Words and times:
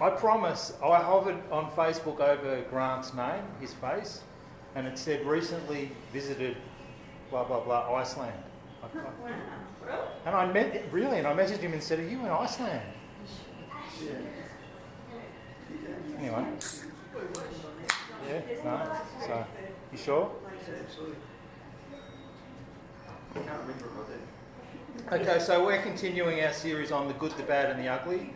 I 0.00 0.10
promise, 0.10 0.72
I 0.82 0.96
hovered 1.02 1.36
on 1.50 1.70
Facebook 1.72 2.20
over 2.20 2.62
Grant's 2.70 3.14
name, 3.14 3.42
his 3.60 3.74
face, 3.74 4.20
and 4.74 4.86
it 4.86 4.96
said 4.96 5.26
recently 5.26 5.90
visited 6.12 6.56
blah 7.30 7.44
blah 7.44 7.60
blah 7.60 7.94
Iceland. 7.94 8.34
And 10.26 10.36
I 10.36 10.44
met 10.52 10.84
really, 10.92 11.16
and 11.18 11.26
I 11.26 11.32
messaged 11.34 11.60
him 11.60 11.72
and 11.72 11.82
said, 11.82 11.98
"Are 11.98 12.06
you 12.06 12.20
in 12.20 12.28
Iceland?" 12.28 12.82
Anyway. 16.18 16.44
Yeah. 18.28 18.40
No. 18.64 19.00
So, 19.26 19.44
you 19.92 19.98
sure? 19.98 20.30
Okay, 25.10 25.38
so 25.38 25.64
we're 25.64 25.80
continuing 25.80 26.44
our 26.44 26.52
series 26.52 26.92
on 26.92 27.08
the 27.08 27.14
good, 27.14 27.32
the 27.32 27.44
bad, 27.44 27.70
and 27.70 27.80
the 27.80 27.88
ugly, 27.88 28.34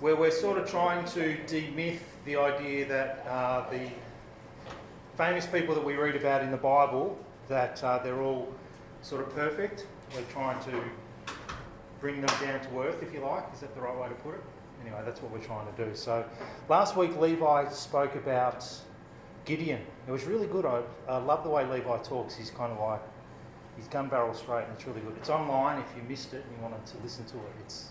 where 0.00 0.16
we're 0.16 0.30
sort 0.30 0.58
of 0.58 0.68
trying 0.68 1.04
to 1.04 1.36
demyth 1.46 2.00
the 2.24 2.36
idea 2.36 2.86
that 2.88 3.24
uh, 3.28 3.68
the 3.70 3.88
famous 5.16 5.46
people 5.46 5.74
that 5.74 5.84
we 5.84 5.94
read 5.94 6.16
about 6.16 6.42
in 6.42 6.50
the 6.50 6.56
Bible, 6.56 7.18
that 7.48 7.82
uh, 7.84 7.98
they're 7.98 8.22
all 8.22 8.52
sort 9.02 9.20
of 9.20 9.34
perfect. 9.34 9.86
We're 10.14 10.22
trying 10.32 10.62
to 10.64 10.82
bring 12.00 12.22
them 12.22 12.30
down 12.40 12.60
to 12.60 12.80
earth, 12.80 13.02
if 13.02 13.12
you 13.12 13.20
like. 13.20 13.44
Is 13.52 13.60
that 13.60 13.74
the 13.74 13.80
right 13.82 13.96
way 13.96 14.08
to 14.08 14.14
put 14.14 14.34
it? 14.34 14.40
Anyway, 14.82 15.00
that's 15.04 15.20
what 15.20 15.30
we're 15.30 15.44
trying 15.44 15.70
to 15.74 15.84
do. 15.84 15.94
So 15.94 16.24
last 16.70 16.96
week, 16.96 17.14
Levi 17.18 17.68
spoke 17.68 18.14
about 18.14 18.66
Gideon. 19.44 19.82
It 20.08 20.10
was 20.10 20.24
really 20.24 20.46
good. 20.46 20.64
I, 20.64 20.80
I 21.06 21.18
love 21.18 21.44
the 21.44 21.50
way 21.50 21.66
Levi 21.66 21.98
talks. 21.98 22.34
He's 22.34 22.50
kind 22.50 22.72
of 22.72 22.80
like, 22.80 23.02
he's 23.76 23.86
gun 23.88 24.08
barrel 24.08 24.32
straight, 24.32 24.64
and 24.64 24.72
it's 24.72 24.86
really 24.86 25.02
good. 25.02 25.14
It's 25.18 25.28
online 25.28 25.78
if 25.78 25.94
you 25.94 26.02
missed 26.08 26.32
it 26.32 26.42
and 26.46 26.56
you 26.56 26.62
wanted 26.62 26.86
to 26.86 26.96
listen 27.02 27.26
to 27.26 27.36
it. 27.36 27.52
It's, 27.66 27.90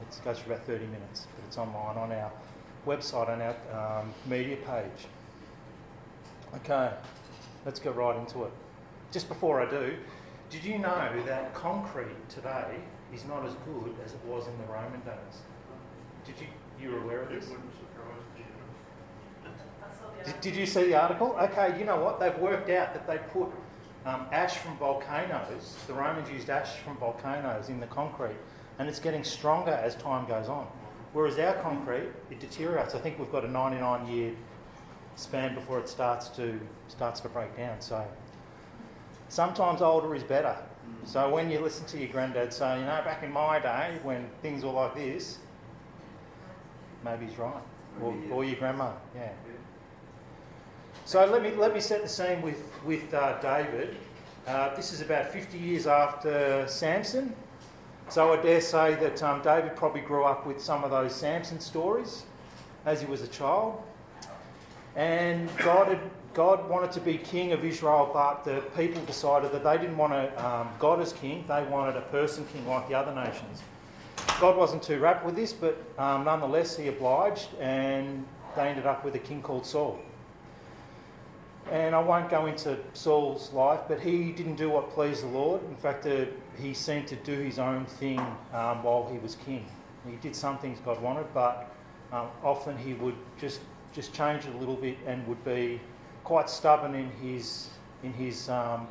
it 0.00 0.24
goes 0.24 0.38
for 0.38 0.52
about 0.52 0.64
30 0.64 0.86
minutes, 0.86 1.26
but 1.36 1.44
it's 1.46 1.58
online 1.58 1.96
on 1.96 2.12
our 2.12 2.32
website, 2.86 3.28
on 3.28 3.40
our 3.40 4.00
um, 4.00 4.12
media 4.26 4.56
page. 4.56 5.06
Okay, 6.56 6.90
let's 7.64 7.78
get 7.80 7.94
right 7.94 8.16
into 8.16 8.44
it. 8.44 8.52
Just 9.12 9.28
before 9.28 9.60
I 9.60 9.70
do, 9.70 9.94
did 10.50 10.64
you 10.64 10.78
know 10.78 11.10
that 11.26 11.54
concrete 11.54 12.28
today 12.28 12.76
is 13.12 13.24
not 13.26 13.44
as 13.44 13.52
good 13.66 13.94
as 14.04 14.12
it 14.12 14.24
was 14.24 14.46
in 14.46 14.56
the 14.58 14.72
Roman 14.72 15.00
days? 15.00 15.42
Did 16.24 16.34
you 16.40 16.46
you 16.80 16.90
were 16.94 17.02
aware 17.02 17.22
of 17.22 17.30
this? 17.30 17.50
Did, 20.24 20.40
did 20.40 20.56
you 20.56 20.66
see 20.66 20.84
the 20.84 20.94
article? 20.94 21.36
Okay, 21.40 21.78
you 21.78 21.84
know 21.84 22.00
what? 22.00 22.20
They've 22.20 22.36
worked 22.38 22.70
out 22.70 22.94
that 22.94 23.06
they 23.06 23.18
put 23.32 23.48
um, 24.04 24.26
ash 24.32 24.56
from 24.58 24.76
volcanoes. 24.78 25.76
The 25.86 25.92
Romans 25.94 26.30
used 26.30 26.50
ash 26.50 26.76
from 26.78 26.96
volcanoes 26.96 27.68
in 27.68 27.80
the 27.80 27.86
concrete, 27.86 28.36
and 28.78 28.88
it's 28.88 29.00
getting 29.00 29.24
stronger 29.24 29.72
as 29.72 29.94
time 29.96 30.26
goes 30.26 30.48
on. 30.48 30.66
Whereas 31.12 31.38
our 31.38 31.54
concrete, 31.54 32.08
it 32.30 32.40
deteriorates. 32.40 32.94
I 32.94 32.98
think 32.98 33.18
we've 33.18 33.32
got 33.32 33.44
a 33.44 33.48
99 33.48 34.06
year 34.06 34.32
span 35.16 35.54
before 35.54 35.78
it 35.80 35.88
starts 35.88 36.28
to 36.28 36.60
starts 36.86 37.20
to 37.20 37.28
break 37.28 37.56
down. 37.56 37.80
So 37.80 38.06
sometimes 39.28 39.82
older 39.82 40.14
is 40.14 40.22
better. 40.22 40.56
So 41.04 41.28
when 41.30 41.50
you 41.50 41.60
listen 41.60 41.86
to 41.86 41.98
your 41.98 42.08
granddad 42.08 42.52
say, 42.52 42.78
you 42.78 42.84
know, 42.84 43.02
back 43.04 43.22
in 43.22 43.32
my 43.32 43.58
day 43.58 43.98
when 44.02 44.28
things 44.42 44.64
were 44.64 44.70
like 44.70 44.94
this, 44.94 45.38
maybe 47.04 47.26
he's 47.26 47.38
right. 47.38 47.62
Or, 48.00 48.14
or 48.30 48.44
your 48.44 48.56
grandma, 48.56 48.92
yeah. 49.14 49.32
So 51.04 51.24
let 51.24 51.42
me 51.42 51.50
let 51.56 51.74
me 51.74 51.80
set 51.80 52.02
the 52.02 52.08
scene 52.08 52.42
with 52.42 52.62
with 52.84 53.12
uh, 53.12 53.40
David. 53.40 53.96
Uh, 54.46 54.74
this 54.76 54.92
is 54.92 55.00
about 55.00 55.32
50 55.32 55.58
years 55.58 55.86
after 55.86 56.64
Samson. 56.68 57.34
So 58.10 58.32
I 58.32 58.40
dare 58.40 58.62
say 58.62 58.94
that 58.94 59.22
um, 59.22 59.42
David 59.42 59.76
probably 59.76 60.00
grew 60.00 60.24
up 60.24 60.46
with 60.46 60.62
some 60.62 60.82
of 60.82 60.90
those 60.90 61.14
Samson 61.14 61.60
stories 61.60 62.24
as 62.86 63.02
he 63.02 63.06
was 63.06 63.20
a 63.20 63.28
child. 63.28 63.82
And 64.96 65.54
God 65.58 65.88
had, 65.88 66.00
God 66.32 66.68
wanted 66.70 66.90
to 66.92 67.00
be 67.00 67.18
king 67.18 67.52
of 67.52 67.64
Israel, 67.66 68.10
but 68.12 68.44
the 68.44 68.62
people 68.74 69.02
decided 69.02 69.52
that 69.52 69.62
they 69.62 69.76
didn't 69.76 69.98
want 69.98 70.14
a, 70.14 70.46
um, 70.46 70.70
God 70.78 71.00
as 71.02 71.12
king, 71.12 71.44
they 71.46 71.62
wanted 71.64 71.96
a 71.96 72.00
person 72.02 72.46
king 72.50 72.66
like 72.66 72.88
the 72.88 72.94
other 72.94 73.14
nations. 73.14 73.62
God 74.40 74.56
wasn't 74.56 74.82
too 74.82 74.98
rapt 74.98 75.26
with 75.26 75.36
this, 75.36 75.52
but 75.52 75.76
um, 75.98 76.24
nonetheless 76.24 76.78
he 76.78 76.88
obliged, 76.88 77.48
and 77.60 78.24
they 78.56 78.68
ended 78.68 78.86
up 78.86 79.04
with 79.04 79.14
a 79.16 79.18
king 79.18 79.42
called 79.42 79.66
Saul. 79.66 79.98
And 81.70 81.94
I 81.94 82.00
won't 82.00 82.30
go 82.30 82.46
into 82.46 82.78
Saul's 82.94 83.52
life, 83.52 83.80
but 83.88 84.00
he 84.00 84.32
didn't 84.32 84.56
do 84.56 84.70
what 84.70 84.90
pleased 84.90 85.22
the 85.22 85.28
Lord. 85.28 85.62
In 85.68 85.76
fact, 85.76 86.06
uh, 86.06 86.24
he 86.58 86.72
seemed 86.72 87.06
to 87.08 87.16
do 87.16 87.32
his 87.32 87.58
own 87.58 87.84
thing 87.84 88.20
um, 88.52 88.82
while 88.82 89.08
he 89.12 89.18
was 89.18 89.36
king. 89.44 89.66
He 90.08 90.16
did 90.16 90.34
some 90.34 90.58
things 90.58 90.78
God 90.84 91.00
wanted, 91.02 91.26
but 91.34 91.74
um, 92.12 92.28
often 92.42 92.76
he 92.76 92.94
would 92.94 93.16
just 93.38 93.60
just 93.92 94.12
change 94.12 94.44
it 94.44 94.54
a 94.54 94.58
little 94.58 94.76
bit 94.76 94.96
and 95.06 95.26
would 95.26 95.42
be 95.44 95.80
quite 96.24 96.48
stubborn 96.48 96.94
in 96.94 97.10
his 97.10 97.68
in 98.02 98.12
his 98.12 98.48
um, 98.48 98.86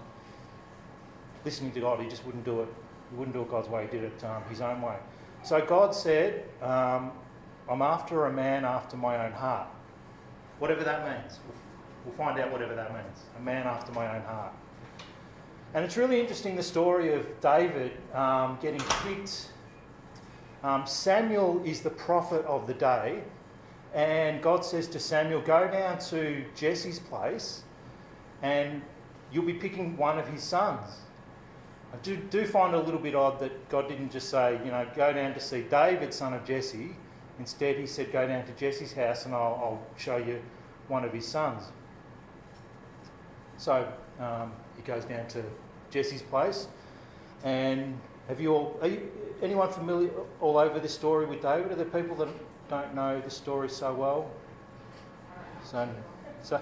listening 1.46 1.72
to 1.72 1.80
God. 1.80 2.00
He 2.00 2.10
just 2.10 2.26
wouldn't 2.26 2.46
do 2.46 2.62
it. 2.62 2.68
He 3.10 3.16
wouldn't 3.16 3.36
do 3.36 3.42
it 3.42 3.50
God's 3.50 3.70
way. 3.70 3.84
He 3.84 3.98
did 3.98 4.04
it 4.04 4.24
um, 4.24 4.44
his 4.50 4.62
own 4.62 4.82
way. 4.82 4.98
So 5.44 5.64
God 5.66 5.96
said, 5.96 6.46
um, 6.62 7.12
"I'm 7.70 7.82
after 7.82 8.26
a 8.26 8.32
man 8.34 8.66
after 8.66 8.98
my 8.98 9.26
own 9.26 9.32
heart." 9.32 9.68
Whatever 10.60 10.84
that 10.84 11.06
means, 11.08 11.40
we'll, 12.07 12.16
find 12.16 12.40
out 12.40 12.51
whatever 12.51 12.75
that 12.75 12.94
means. 12.94 13.19
A 13.38 13.41
man 13.41 13.68
after 13.68 13.91
my 13.91 14.16
own 14.16 14.22
heart. 14.23 14.53
And 15.73 15.84
it's 15.84 15.97
really 15.97 16.19
interesting 16.19 16.56
the 16.56 16.63
story 16.63 17.13
of 17.13 17.25
David 17.41 17.91
um, 18.13 18.57
getting 18.62 18.81
picked. 19.03 19.51
Um, 20.63 20.88
Samuel 20.88 21.62
is 21.66 21.81
the 21.81 21.90
prophet 21.90 22.44
of 22.45 22.66
the 22.66 22.73
day, 22.73 23.22
and 23.94 24.41
God 24.41 24.66
says 24.66 24.88
to 24.88 25.00
Samuel, 25.00 25.41
Go 25.41 25.69
down 25.69 26.00
to 26.00 26.44
Jesse's 26.56 27.00
place, 27.00 27.63
and 28.41 28.81
you'll 29.31 29.45
be 29.45 29.53
picking 29.53 29.95
one 29.97 30.18
of 30.18 30.28
his 30.28 30.41
sons. 30.41 31.01
I 31.94 31.97
do, 31.97 32.18
do 32.18 32.45
find 32.45 32.74
it 32.74 32.78
a 32.78 32.81
little 32.81 33.00
bit 33.00 33.16
odd 33.16 33.39
that 33.39 33.69
God 33.69 33.88
didn't 33.88 34.12
just 34.12 34.29
say, 34.29 34.59
you 34.66 34.72
know, 34.72 34.85
go 34.95 35.13
down 35.13 35.34
to 35.34 35.39
see 35.39 35.62
David, 35.62 36.13
son 36.13 36.34
of 36.34 36.44
Jesse. 36.45 36.95
Instead, 37.39 37.78
he 37.78 37.85
said, 37.85 38.12
go 38.12 38.28
down 38.28 38.45
to 38.45 38.51
Jesse's 38.53 38.94
house 38.94 39.25
and 39.25 39.34
I'll, 39.34 39.41
I'll 39.41 39.81
show 39.97 40.18
you 40.18 40.41
one 40.88 41.06
of 41.06 41.13
his 41.13 41.25
sons. 41.25 41.63
So 43.57 43.88
um, 44.19 44.51
he 44.75 44.81
goes 44.84 45.06
down 45.06 45.28
to 45.29 45.44
Jesse's 45.90 46.22
place. 46.22 46.68
And 47.44 48.00
have 48.28 48.40
you 48.40 48.53
all, 48.53 48.78
are 48.81 48.88
you, 48.88 49.12
anyone 49.41 49.72
familiar 49.72 50.09
all 50.41 50.57
over 50.57 50.79
this 50.79 50.94
story 50.94 51.25
with 51.25 51.41
David? 51.41 51.72
Are 51.72 51.75
there 51.75 51.85
people 51.85 52.16
that 52.18 52.29
don't 52.69 52.94
know 52.95 53.19
the 53.22 53.29
story 53.29 53.69
so 53.69 53.94
well? 53.94 54.29
So, 55.63 55.88
so, 56.44 56.62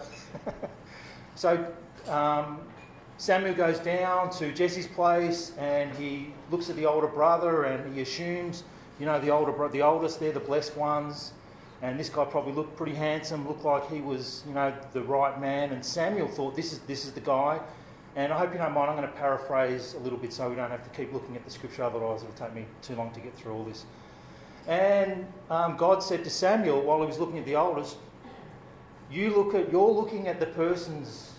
so 1.36 1.74
um, 2.08 2.60
Samuel 3.18 3.54
goes 3.54 3.80
down 3.80 4.30
to 4.32 4.54
Jesse's 4.54 4.88
place 4.88 5.54
and 5.58 5.96
he 5.96 6.34
looks 6.52 6.70
at 6.70 6.76
the 6.76 6.86
older 6.86 7.08
brother 7.08 7.64
and 7.64 7.94
he 7.94 8.02
assumes, 8.02 8.64
you 9.00 9.06
know, 9.06 9.20
the 9.20 9.30
older 9.30 9.52
bro- 9.52 9.70
the 9.70 9.82
oldest, 9.82 10.20
they're 10.20 10.32
the 10.32 10.40
blessed 10.40 10.76
ones. 10.76 11.34
And 11.82 12.00
this 12.00 12.10
guy 12.10 12.26
probably 12.26 12.54
looked 12.54 12.78
pretty 12.78 12.96
handsome, 12.96 13.48
looked 13.48 13.66
like 13.66 13.90
he 13.90 14.02
was, 14.02 14.44
you 14.48 14.54
know, 14.54 14.74
the 14.94 15.02
right 15.02 15.40
man. 15.40 15.72
And 15.72 15.84
Samuel 15.84 16.28
thought, 16.28 16.56
this 16.56 16.72
is, 16.72 16.80
this 16.80 17.06
is 17.06 17.12
the 17.12 17.22
guy. 17.22 17.60
And 18.16 18.32
I 18.32 18.38
hope 18.38 18.54
you 18.54 18.58
don't 18.58 18.74
mind, 18.74 18.90
I'm 18.90 18.96
going 18.96 19.10
to 19.10 19.16
paraphrase 19.16 19.94
a 19.94 20.00
little 20.00 20.18
bit 20.18 20.32
so 20.32 20.50
we 20.50 20.56
don't 20.56 20.72
have 20.72 20.90
to 20.90 20.98
keep 20.98 21.12
looking 21.12 21.36
at 21.36 21.44
the 21.44 21.52
scripture, 21.52 21.84
otherwise 21.84 22.24
it'll 22.24 22.34
take 22.34 22.56
me 22.56 22.66
too 22.82 22.96
long 22.96 23.12
to 23.12 23.20
get 23.20 23.36
through 23.36 23.54
all 23.54 23.64
this. 23.66 23.86
And 24.68 25.28
um, 25.50 25.76
God 25.76 26.02
said 26.02 26.24
to 26.24 26.30
Samuel 26.30 26.82
while 26.82 27.02
he 27.02 27.08
was 27.08 27.20
looking 27.20 27.40
at 27.40 27.46
the 27.46 27.56
oldest, 27.56 27.98
you 29.12 29.36
look 29.36 29.54
at, 29.54 29.72
you're 29.72 29.92
looking 29.92 30.28
at 30.28 30.40
the 30.40 30.46
person's 30.48 31.34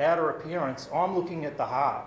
outer 0.00 0.30
appearance, 0.30 0.88
I'm 0.92 1.14
looking 1.14 1.44
at 1.44 1.58
the 1.58 1.66
heart. 1.66 2.06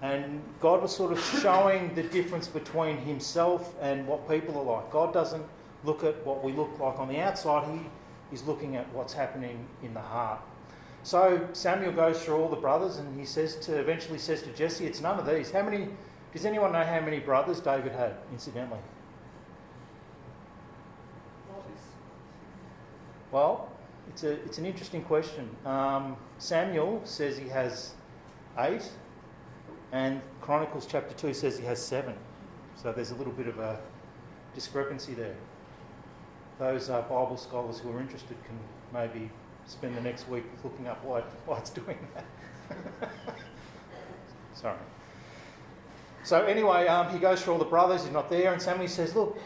And 0.00 0.40
God 0.60 0.80
was 0.80 0.94
sort 0.94 1.12
of 1.12 1.22
showing 1.42 1.94
the 1.94 2.04
difference 2.04 2.48
between 2.48 2.96
himself 2.98 3.74
and 3.80 4.06
what 4.06 4.28
people 4.28 4.56
are 4.58 4.76
like. 4.76 4.90
God 4.90 5.12
doesn't 5.12 5.44
look 5.84 6.04
at 6.04 6.24
what 6.26 6.42
we 6.42 6.52
look 6.52 6.78
like 6.78 6.98
on 6.98 7.08
the 7.08 7.20
outside, 7.20 7.68
he 7.72 8.34
is 8.34 8.44
looking 8.46 8.76
at 8.76 8.92
what's 8.92 9.12
happening 9.12 9.66
in 9.82 9.94
the 9.94 10.00
heart. 10.00 10.40
So 11.02 11.48
Samuel 11.52 11.92
goes 11.92 12.22
through 12.22 12.36
all 12.36 12.48
the 12.48 12.56
brothers 12.56 12.96
and 12.96 13.18
he 13.18 13.24
says 13.24 13.56
to 13.60 13.78
eventually 13.78 14.18
says 14.18 14.42
to 14.42 14.52
Jesse, 14.52 14.86
It's 14.86 15.00
none 15.00 15.18
of 15.18 15.26
these. 15.26 15.50
How 15.50 15.62
many 15.62 15.88
does 16.32 16.44
anyone 16.44 16.72
know 16.72 16.84
how 16.84 17.00
many 17.00 17.20
brothers 17.20 17.60
David 17.60 17.92
had, 17.92 18.16
incidentally? 18.32 18.80
Well, 23.30 23.70
it's, 24.08 24.24
a, 24.24 24.32
it's 24.44 24.58
an 24.58 24.66
interesting 24.66 25.02
question. 25.04 25.48
Um, 25.66 26.16
Samuel 26.38 27.02
says 27.04 27.36
he 27.36 27.48
has 27.48 27.94
eight, 28.58 28.90
and 29.92 30.20
Chronicles 30.40 30.86
chapter 30.86 31.14
2 31.14 31.34
says 31.34 31.58
he 31.58 31.64
has 31.66 31.82
seven. 31.82 32.14
So 32.82 32.92
there's 32.92 33.10
a 33.10 33.14
little 33.16 33.32
bit 33.32 33.48
of 33.48 33.58
a 33.58 33.80
discrepancy 34.54 35.14
there. 35.14 35.34
Those 36.58 36.90
uh, 36.90 37.02
Bible 37.02 37.36
scholars 37.36 37.78
who 37.78 37.92
are 37.92 38.00
interested 38.00 38.36
can 38.44 38.58
maybe 38.92 39.30
spend 39.66 39.96
the 39.96 40.00
next 40.00 40.28
week 40.28 40.44
looking 40.64 40.86
up 40.88 41.04
why, 41.04 41.20
why 41.46 41.58
it's 41.58 41.70
doing 41.70 41.98
that. 42.14 43.10
Sorry. 44.54 44.76
So 46.24 46.44
anyway, 46.44 46.86
um, 46.88 47.10
he 47.10 47.18
goes 47.18 47.42
through 47.42 47.54
all 47.54 47.58
the 47.58 47.64
brothers, 47.64 48.04
he's 48.04 48.12
not 48.12 48.28
there, 48.28 48.52
and 48.52 48.60
Samuel 48.60 48.88
says, 48.88 49.14
Look, 49.14 49.38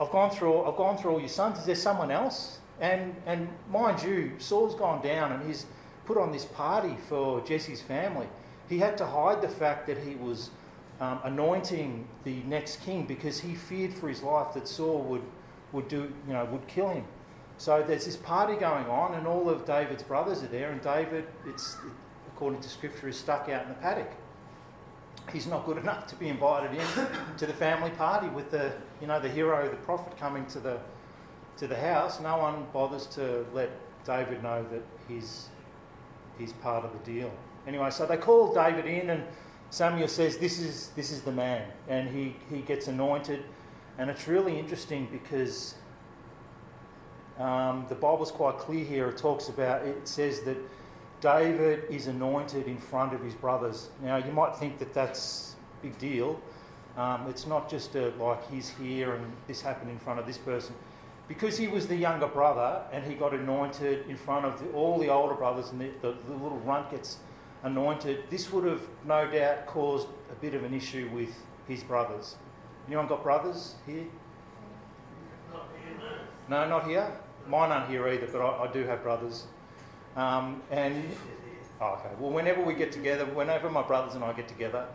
I've 0.00 0.10
gone 0.10 0.30
through, 0.30 0.62
I've 0.62 0.76
gone 0.76 0.96
through 0.96 1.12
all 1.12 1.20
your 1.20 1.28
sons. 1.28 1.58
Is 1.58 1.66
there 1.66 1.74
someone 1.74 2.10
else? 2.10 2.60
And, 2.80 3.14
and 3.26 3.48
mind 3.70 4.02
you, 4.02 4.32
Saul's 4.38 4.74
gone 4.74 5.02
down 5.02 5.32
and 5.32 5.46
he's 5.46 5.66
put 6.06 6.16
on 6.16 6.32
this 6.32 6.46
party 6.46 6.96
for 7.08 7.42
Jesse's 7.42 7.82
family. 7.82 8.26
He 8.68 8.78
had 8.78 8.96
to 8.98 9.06
hide 9.06 9.42
the 9.42 9.48
fact 9.48 9.86
that 9.86 9.98
he 9.98 10.14
was 10.14 10.50
um, 11.00 11.20
anointing 11.24 12.06
the 12.24 12.42
next 12.44 12.82
king 12.82 13.04
because 13.04 13.40
he 13.40 13.54
feared 13.54 13.92
for 13.92 14.08
his 14.08 14.22
life 14.22 14.54
that 14.54 14.66
Saul 14.66 15.02
would, 15.02 15.22
would 15.72 15.88
do, 15.88 16.12
you 16.26 16.32
know, 16.32 16.44
would 16.46 16.66
kill 16.66 16.88
him. 16.88 17.04
So 17.58 17.84
there's 17.86 18.06
this 18.06 18.16
party 18.16 18.54
going 18.54 18.86
on, 18.86 19.14
and 19.14 19.26
all 19.26 19.50
of 19.50 19.66
David's 19.66 20.02
brothers 20.02 20.42
are 20.42 20.48
there, 20.48 20.70
and 20.70 20.80
David, 20.80 21.26
it's 21.46 21.76
according 22.28 22.60
to 22.60 22.68
Scripture, 22.68 23.08
is 23.08 23.16
stuck 23.16 23.48
out 23.50 23.64
in 23.64 23.68
the 23.68 23.74
paddock. 23.74 24.10
He's 25.30 25.46
not 25.46 25.66
good 25.66 25.76
enough 25.76 26.06
to 26.06 26.16
be 26.16 26.28
invited 26.28 26.78
in 26.78 27.36
to 27.36 27.46
the 27.46 27.52
family 27.52 27.90
party 27.90 28.28
with 28.28 28.50
the, 28.50 28.72
you 29.00 29.06
know, 29.06 29.20
the 29.20 29.28
hero, 29.28 29.68
the 29.68 29.76
prophet 29.76 30.16
coming 30.18 30.46
to 30.46 30.60
the 30.60 30.78
to 31.58 31.66
the 31.66 31.76
house. 31.76 32.20
No 32.20 32.38
one 32.38 32.66
bothers 32.72 33.06
to 33.08 33.44
let 33.52 33.70
David 34.04 34.42
know 34.42 34.64
that 34.70 34.82
he's 35.06 35.48
he's 36.38 36.54
part 36.54 36.84
of 36.84 36.92
the 36.92 37.12
deal. 37.12 37.30
Anyway, 37.66 37.90
so 37.90 38.06
they 38.06 38.16
call 38.16 38.54
David 38.54 38.86
in, 38.86 39.10
and 39.10 39.22
Samuel 39.68 40.08
says, 40.08 40.38
"This 40.38 40.58
is 40.58 40.88
this 40.96 41.12
is 41.12 41.20
the 41.20 41.32
man," 41.32 41.68
and 41.88 42.08
he 42.08 42.34
he 42.48 42.62
gets 42.62 42.88
anointed, 42.88 43.44
and 44.00 44.08
it's 44.08 44.26
really 44.26 44.58
interesting 44.58 45.06
because 45.12 45.74
um, 47.38 47.84
the 47.90 47.94
Bible's 47.94 48.30
quite 48.30 48.56
clear 48.56 48.82
here. 48.82 49.08
It 49.08 49.18
talks 49.18 49.50
about, 49.50 49.82
it 49.82 50.08
says 50.08 50.40
that 50.44 50.56
David 51.20 51.84
is 51.90 52.06
anointed 52.06 52.66
in 52.66 52.78
front 52.78 53.12
of 53.12 53.22
his 53.22 53.34
brothers. 53.34 53.90
Now, 54.02 54.16
you 54.16 54.32
might 54.32 54.56
think 54.56 54.78
that 54.78 54.94
that's 54.94 55.54
a 55.78 55.82
big 55.82 55.98
deal. 55.98 56.40
Um, 56.96 57.26
it's 57.28 57.46
not 57.46 57.68
just 57.68 57.94
a, 57.94 58.08
like 58.18 58.50
he's 58.50 58.70
here 58.70 59.16
and 59.16 59.32
this 59.46 59.60
happened 59.60 59.90
in 59.90 59.98
front 59.98 60.18
of 60.18 60.26
this 60.26 60.38
person. 60.38 60.74
Because 61.28 61.58
he 61.58 61.68
was 61.68 61.86
the 61.86 61.94
younger 61.94 62.26
brother 62.26 62.80
and 62.92 63.04
he 63.04 63.12
got 63.12 63.34
anointed 63.34 64.08
in 64.08 64.16
front 64.16 64.46
of 64.46 64.58
the, 64.60 64.70
all 64.70 64.98
the 64.98 65.10
older 65.10 65.34
brothers 65.34 65.72
and 65.72 65.80
the, 65.82 65.90
the, 66.00 66.16
the 66.26 66.32
little 66.32 66.60
runt 66.60 66.90
gets 66.90 67.18
anointed, 67.64 68.24
this 68.30 68.50
would 68.50 68.64
have 68.64 68.80
no 69.04 69.30
doubt 69.30 69.66
caused 69.66 70.08
a 70.32 70.34
bit 70.36 70.54
of 70.54 70.64
an 70.64 70.72
issue 70.72 71.10
with 71.12 71.34
his 71.68 71.84
brothers. 71.84 72.36
Anyone 72.90 73.06
got 73.06 73.22
brothers 73.22 73.76
here? 73.86 74.04
No, 76.48 76.68
not 76.68 76.88
here. 76.88 77.12
Mine 77.46 77.70
aren't 77.70 77.88
here 77.88 78.08
either, 78.08 78.26
but 78.26 78.40
I, 78.40 78.64
I 78.64 78.72
do 78.72 78.82
have 78.82 79.04
brothers. 79.04 79.46
Um, 80.16 80.60
and 80.72 81.08
oh, 81.80 82.00
okay, 82.00 82.10
well, 82.18 82.32
whenever 82.32 82.64
we 82.64 82.74
get 82.74 82.90
together, 82.90 83.26
whenever 83.26 83.70
my 83.70 83.82
brothers 83.82 84.16
and 84.16 84.24
I 84.24 84.32
get 84.32 84.48
together, 84.48 84.88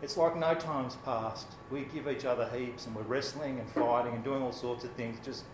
it's 0.00 0.16
like 0.16 0.38
no 0.38 0.54
time's 0.54 0.96
passed. 1.04 1.48
We 1.70 1.82
give 1.94 2.08
each 2.08 2.24
other 2.24 2.48
heaps, 2.48 2.86
and 2.86 2.96
we're 2.96 3.02
wrestling 3.02 3.58
and 3.58 3.68
fighting 3.68 4.14
and 4.14 4.24
doing 4.24 4.40
all 4.40 4.50
sorts 4.50 4.84
of 4.84 4.92
things 4.92 5.18
just 5.22 5.44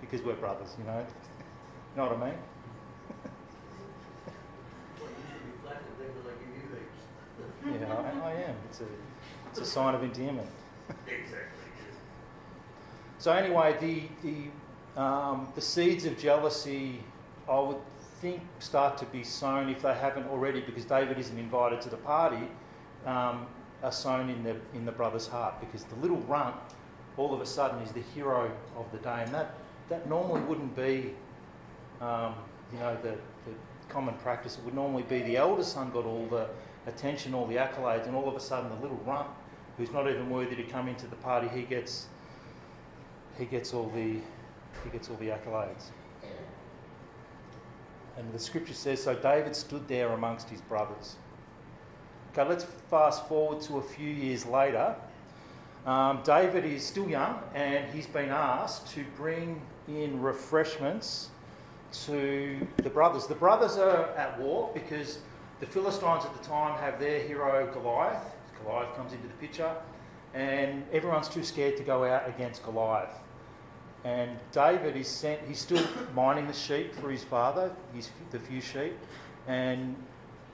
because 0.00 0.22
we're 0.22 0.34
brothers, 0.34 0.76
you 0.78 0.84
know. 0.84 1.00
you 1.00 1.06
know 1.96 2.06
what 2.06 2.16
I 2.16 2.26
mean? 2.26 2.38
yeah, 7.80 7.92
I, 7.92 8.28
I, 8.28 8.32
am. 8.34 8.54
It's 8.68 8.82
a, 8.82 8.86
it's 9.50 9.58
a 9.58 9.64
sign 9.64 9.96
of 9.96 10.04
endearment. 10.04 10.46
Exactly. 11.06 11.46
So 13.18 13.32
anyway, 13.32 13.76
the 13.80 14.02
the 14.26 15.00
um, 15.00 15.48
the 15.54 15.60
seeds 15.60 16.04
of 16.04 16.18
jealousy, 16.18 17.00
I 17.48 17.58
would 17.60 17.76
think, 18.20 18.42
start 18.58 18.98
to 18.98 19.06
be 19.06 19.24
sown 19.24 19.68
if 19.68 19.82
they 19.82 19.94
haven't 19.94 20.26
already, 20.28 20.60
because 20.60 20.84
David 20.84 21.18
isn't 21.18 21.38
invited 21.38 21.80
to 21.82 21.88
the 21.88 21.96
party, 21.96 22.48
um, 23.06 23.46
are 23.82 23.92
sown 23.92 24.28
in 24.28 24.42
the, 24.42 24.56
in 24.74 24.84
the 24.84 24.92
brother's 24.92 25.26
heart. 25.26 25.58
Because 25.60 25.84
the 25.84 25.96
little 25.96 26.18
runt, 26.28 26.56
all 27.16 27.32
of 27.32 27.40
a 27.40 27.46
sudden, 27.46 27.80
is 27.80 27.92
the 27.92 28.02
hero 28.14 28.50
of 28.76 28.90
the 28.92 28.98
day. 28.98 29.22
And 29.24 29.32
that, 29.32 29.54
that 29.88 30.08
normally 30.08 30.42
wouldn't 30.42 30.76
be, 30.76 31.14
um, 32.00 32.34
you 32.72 32.78
know, 32.78 32.96
the, 33.02 33.12
the 33.46 33.54
common 33.88 34.14
practice. 34.16 34.58
It 34.58 34.64
would 34.64 34.74
normally 34.74 35.04
be 35.04 35.22
the 35.22 35.36
elder 35.36 35.64
son 35.64 35.90
got 35.90 36.04
all 36.04 36.26
the 36.26 36.48
attention, 36.86 37.32
all 37.32 37.46
the 37.46 37.56
accolades, 37.56 38.06
and 38.06 38.14
all 38.14 38.28
of 38.28 38.34
a 38.34 38.40
sudden, 38.40 38.70
the 38.70 38.82
little 38.82 39.00
runt, 39.06 39.28
who's 39.80 39.92
not 39.92 40.08
even 40.10 40.28
worthy 40.28 40.54
to 40.54 40.62
come 40.64 40.88
into 40.88 41.06
the 41.06 41.16
party, 41.16 41.48
he 41.48 41.62
gets, 41.62 42.06
he 43.38 43.46
gets 43.46 43.72
all 43.72 43.88
the 43.94 44.18
he 44.84 44.90
gets 44.92 45.08
all 45.08 45.16
the 45.16 45.28
accolades. 45.28 45.86
And 48.16 48.32
the 48.32 48.38
scripture 48.38 48.74
says, 48.74 49.02
So 49.02 49.14
David 49.14 49.56
stood 49.56 49.88
there 49.88 50.10
amongst 50.10 50.50
his 50.50 50.60
brothers. 50.60 51.16
Okay, 52.32 52.48
let's 52.48 52.64
fast 52.90 53.26
forward 53.26 53.62
to 53.62 53.78
a 53.78 53.82
few 53.82 54.08
years 54.08 54.44
later. 54.46 54.94
Um, 55.86 56.20
David 56.24 56.66
is 56.66 56.84
still 56.84 57.08
young 57.08 57.42
and 57.54 57.90
he's 57.92 58.06
been 58.06 58.28
asked 58.28 58.88
to 58.88 59.04
bring 59.16 59.62
in 59.88 60.20
refreshments 60.20 61.30
to 62.04 62.66
the 62.76 62.90
brothers. 62.90 63.26
The 63.26 63.34
brothers 63.34 63.78
are 63.78 64.10
at 64.10 64.38
war 64.38 64.70
because 64.74 65.18
the 65.58 65.66
Philistines 65.66 66.24
at 66.24 66.40
the 66.40 66.46
time 66.46 66.78
have 66.78 67.00
their 67.00 67.20
hero 67.20 67.68
Goliath. 67.72 68.36
Goliath 68.62 68.94
comes 68.96 69.12
into 69.12 69.26
the 69.26 69.34
picture, 69.34 69.74
and 70.34 70.84
everyone's 70.92 71.28
too 71.28 71.44
scared 71.44 71.76
to 71.76 71.82
go 71.82 72.04
out 72.04 72.28
against 72.28 72.62
Goliath. 72.64 73.18
And 74.04 74.38
David 74.52 74.96
is 74.96 75.08
sent, 75.08 75.40
he's 75.46 75.58
still 75.58 75.84
minding 76.14 76.46
the 76.46 76.52
sheep 76.52 76.94
for 76.94 77.10
his 77.10 77.22
father, 77.22 77.72
his, 77.94 78.10
the 78.30 78.38
few 78.38 78.60
sheep. 78.60 78.96
And 79.46 79.96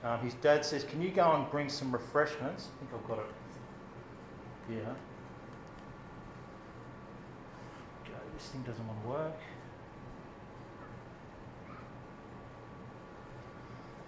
um, 0.02 0.20
his 0.20 0.34
dad 0.34 0.64
says, 0.64 0.84
Can 0.84 1.00
you 1.02 1.10
go 1.10 1.32
and 1.32 1.50
bring 1.50 1.68
some 1.68 1.92
refreshments? 1.92 2.68
I 2.74 2.78
think 2.78 2.90
I've 2.94 3.08
got 3.08 3.18
it. 3.18 3.26
Yeah. 4.70 4.76
Go, 8.04 8.14
this 8.34 8.48
thing 8.48 8.62
doesn't 8.62 8.86
want 8.86 9.02
to 9.02 9.08
work. 9.08 9.38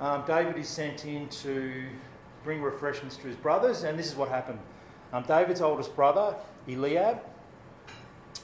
Um, 0.01 0.25
David 0.27 0.57
is 0.57 0.69
sent 0.69 1.05
in 1.05 1.29
to 1.29 1.85
bring 2.45 2.63
refreshments 2.63 3.17
to 3.17 3.27
his 3.27 3.37
brothers, 3.37 3.85
and 3.85 3.99
this 3.99 4.07
is 4.07 4.17
what 4.17 4.29
happened. 4.29 4.59
Um, 5.13 5.25
David's 5.25 5.61
oldest 5.61 5.95
brother, 5.97 6.35
Eliab, 6.69 7.21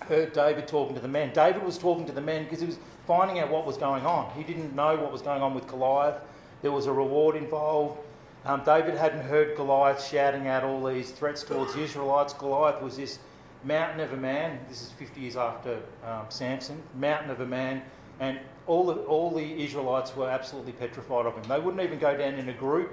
heard 0.08 0.32
David 0.32 0.66
talking 0.66 0.94
to 0.94 1.00
the 1.00 1.08
men. 1.08 1.32
David 1.32 1.62
was 1.62 1.78
talking 1.78 2.06
to 2.06 2.12
the 2.12 2.20
men 2.20 2.44
because 2.44 2.60
he 2.60 2.66
was 2.66 2.78
finding 3.06 3.38
out 3.38 3.50
what 3.50 3.66
was 3.66 3.76
going 3.76 4.04
on. 4.04 4.32
He 4.34 4.42
didn't 4.42 4.74
know 4.74 4.96
what 4.96 5.12
was 5.12 5.22
going 5.22 5.42
on 5.42 5.54
with 5.54 5.66
Goliath. 5.66 6.20
There 6.62 6.72
was 6.72 6.86
a 6.86 6.92
reward 6.92 7.36
involved. 7.36 7.98
Um, 8.46 8.62
David 8.64 8.94
hadn't 8.94 9.22
heard 9.22 9.56
Goliath 9.56 10.04
shouting 10.04 10.48
out 10.48 10.64
all 10.64 10.84
these 10.84 11.10
threats 11.10 11.42
towards 11.42 11.74
the 11.74 11.82
Israelites. 11.82 12.32
Goliath 12.34 12.82
was 12.82 12.96
this 12.96 13.18
mountain 13.64 14.00
of 14.00 14.12
a 14.12 14.16
man. 14.16 14.58
This 14.68 14.82
is 14.82 14.90
50 14.90 15.20
years 15.20 15.36
after 15.36 15.80
um, 16.04 16.26
Samson. 16.28 16.82
Mountain 16.94 17.30
of 17.30 17.40
a 17.40 17.46
man. 17.46 17.82
And 18.20 18.38
all 18.66 18.86
the, 18.86 18.94
all 19.02 19.30
the 19.30 19.62
Israelites 19.62 20.14
were 20.14 20.28
absolutely 20.28 20.72
petrified 20.72 21.26
of 21.26 21.34
him. 21.34 21.44
They 21.48 21.58
wouldn't 21.58 21.82
even 21.82 21.98
go 21.98 22.16
down 22.16 22.34
in 22.34 22.48
a 22.48 22.52
group 22.52 22.90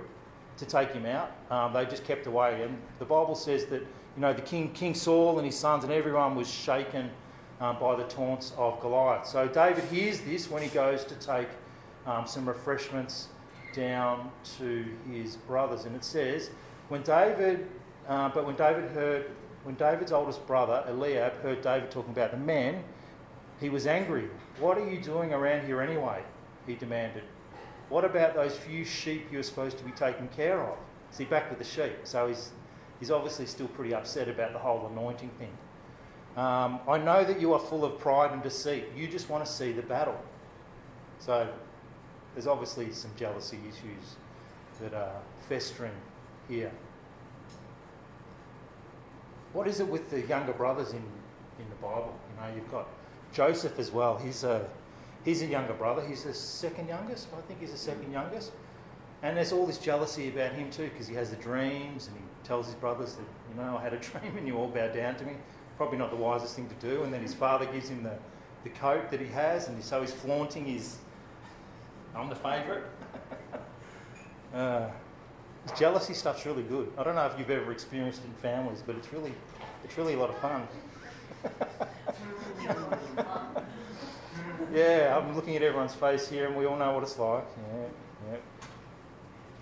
to 0.57 0.65
take 0.65 0.91
him 0.91 1.05
out. 1.05 1.31
Um, 1.49 1.73
they 1.73 1.85
just 1.85 2.03
kept 2.03 2.27
away. 2.27 2.61
And 2.63 2.77
the 2.99 3.05
Bible 3.05 3.35
says 3.35 3.65
that 3.65 3.81
you 3.81 4.21
know, 4.21 4.33
the 4.33 4.41
king, 4.41 4.71
King 4.73 4.93
Saul 4.93 5.37
and 5.37 5.45
his 5.45 5.57
sons 5.57 5.83
and 5.83 5.93
everyone 5.93 6.35
was 6.35 6.49
shaken 6.49 7.09
um, 7.61 7.77
by 7.79 7.95
the 7.95 8.03
taunts 8.03 8.53
of 8.57 8.79
Goliath. 8.81 9.27
So 9.27 9.47
David 9.47 9.83
hears 9.85 10.21
this 10.21 10.49
when 10.49 10.61
he 10.61 10.69
goes 10.69 11.05
to 11.05 11.15
take 11.15 11.47
um, 12.05 12.25
some 12.27 12.47
refreshments 12.47 13.27
down 13.73 14.29
to 14.57 14.85
his 15.09 15.37
brothers. 15.37 15.85
And 15.85 15.95
it 15.95 16.03
says, 16.03 16.49
when 16.89 17.03
David, 17.03 17.67
uh, 18.07 18.29
but 18.29 18.45
when 18.45 18.55
David 18.55 18.91
heard, 18.91 19.31
when 19.63 19.75
David's 19.75 20.11
oldest 20.11 20.45
brother, 20.45 20.83
Eliab, 20.87 21.41
heard 21.41 21.61
David 21.61 21.91
talking 21.91 22.11
about 22.11 22.31
the 22.31 22.37
men, 22.37 22.83
he 23.59 23.69
was 23.69 23.87
angry. 23.87 24.27
What 24.59 24.77
are 24.77 24.89
you 24.89 25.01
doing 25.01 25.33
around 25.33 25.65
here 25.65 25.81
anyway? 25.81 26.23
He 26.65 26.75
demanded. 26.75 27.23
What 27.91 28.05
about 28.05 28.35
those 28.35 28.55
few 28.55 28.85
sheep 28.85 29.27
you're 29.33 29.43
supposed 29.43 29.77
to 29.77 29.83
be 29.83 29.91
taking 29.91 30.29
care 30.29 30.61
of? 30.61 30.77
See, 31.11 31.25
back 31.25 31.49
with 31.49 31.59
the 31.59 31.65
sheep. 31.65 31.97
So 32.05 32.29
he's 32.29 32.51
he's 33.01 33.11
obviously 33.11 33.45
still 33.45 33.67
pretty 33.67 33.93
upset 33.93 34.29
about 34.29 34.53
the 34.53 34.59
whole 34.59 34.87
anointing 34.89 35.29
thing. 35.37 35.51
Um, 36.37 36.79
I 36.87 36.97
know 36.97 37.25
that 37.25 37.41
you 37.41 37.53
are 37.53 37.59
full 37.59 37.83
of 37.83 37.99
pride 37.99 38.31
and 38.31 38.41
deceit. 38.41 38.85
You 38.95 39.09
just 39.09 39.29
want 39.29 39.45
to 39.45 39.51
see 39.51 39.73
the 39.73 39.81
battle. 39.81 40.17
So 41.19 41.49
there's 42.33 42.47
obviously 42.47 42.93
some 42.93 43.11
jealousy 43.17 43.59
issues 43.67 44.15
that 44.79 44.93
are 44.93 45.19
festering 45.49 45.91
here. 46.47 46.71
What 49.51 49.67
is 49.67 49.81
it 49.81 49.87
with 49.87 50.09
the 50.09 50.21
younger 50.21 50.53
brothers 50.53 50.91
in, 50.91 51.03
in 51.59 51.69
the 51.69 51.75
Bible? 51.81 52.15
You 52.29 52.41
know, 52.41 52.55
you've 52.55 52.71
got 52.71 52.87
Joseph 53.33 53.77
as 53.79 53.91
well. 53.91 54.17
He's 54.17 54.45
a, 54.45 54.65
he's 55.25 55.41
a 55.41 55.45
younger 55.45 55.73
brother. 55.73 56.05
He's 56.05 56.23
the 56.23 56.33
second 56.33 56.87
youngest. 56.87 57.27
I 57.37 57.41
think 57.41 57.59
he's 57.59 57.71
the 57.71 57.77
second 57.77 58.11
youngest. 58.11 58.51
And 59.23 59.37
there's 59.37 59.51
all 59.51 59.67
this 59.67 59.77
jealousy 59.77 60.29
about 60.29 60.53
him 60.53 60.69
too 60.71 60.89
because 60.89 61.07
he 61.07 61.15
has 61.15 61.29
the 61.29 61.35
dreams 61.35 62.07
and 62.07 62.17
he 62.17 62.23
tells 62.43 62.65
his 62.65 62.75
brothers 62.75 63.15
that, 63.15 63.25
you 63.49 63.61
know, 63.61 63.77
I 63.77 63.81
had 63.81 63.93
a 63.93 63.97
dream 63.99 64.37
and 64.37 64.47
you 64.47 64.57
all 64.57 64.67
bowed 64.67 64.93
down 64.93 65.15
to 65.17 65.25
me. 65.25 65.33
Probably 65.77 65.97
not 65.97 66.09
the 66.09 66.17
wisest 66.17 66.55
thing 66.55 66.67
to 66.69 66.75
do. 66.75 67.03
And 67.03 67.13
then 67.13 67.21
his 67.21 67.33
father 67.33 67.65
gives 67.65 67.89
him 67.89 68.03
the, 68.03 68.17
the 68.63 68.69
coat 68.69 69.09
that 69.09 69.19
he 69.19 69.27
has, 69.27 69.67
and 69.67 69.83
so 69.83 70.01
he's 70.01 70.11
flaunting 70.11 70.65
his, 70.65 70.97
I'm 72.15 72.29
the 72.29 72.35
favourite. 72.35 72.83
uh, 74.53 74.89
jealousy 75.75 76.13
stuff's 76.13 76.45
really 76.45 76.63
good. 76.63 76.91
I 76.97 77.03
don't 77.03 77.15
know 77.15 77.25
if 77.25 77.37
you've 77.39 77.49
ever 77.49 77.71
experienced 77.71 78.21
it 78.23 78.27
in 78.27 78.33
families, 78.33 78.83
but 78.85 78.95
it's 78.95 79.11
really, 79.11 79.33
it's 79.83 79.97
really 79.97 80.13
a 80.13 80.19
lot 80.19 80.29
of 80.29 80.37
fun. 80.37 80.67
yeah, 84.73 85.17
I'm 85.17 85.35
looking 85.35 85.55
at 85.55 85.61
everyone's 85.61 85.93
face 85.93 86.27
here, 86.27 86.47
and 86.47 86.55
we 86.55 86.65
all 86.65 86.77
know 86.77 86.93
what 86.93 87.03
it's 87.03 87.17
like. 87.17 87.45
Yeah, 87.73 87.87
yeah. 88.31 88.37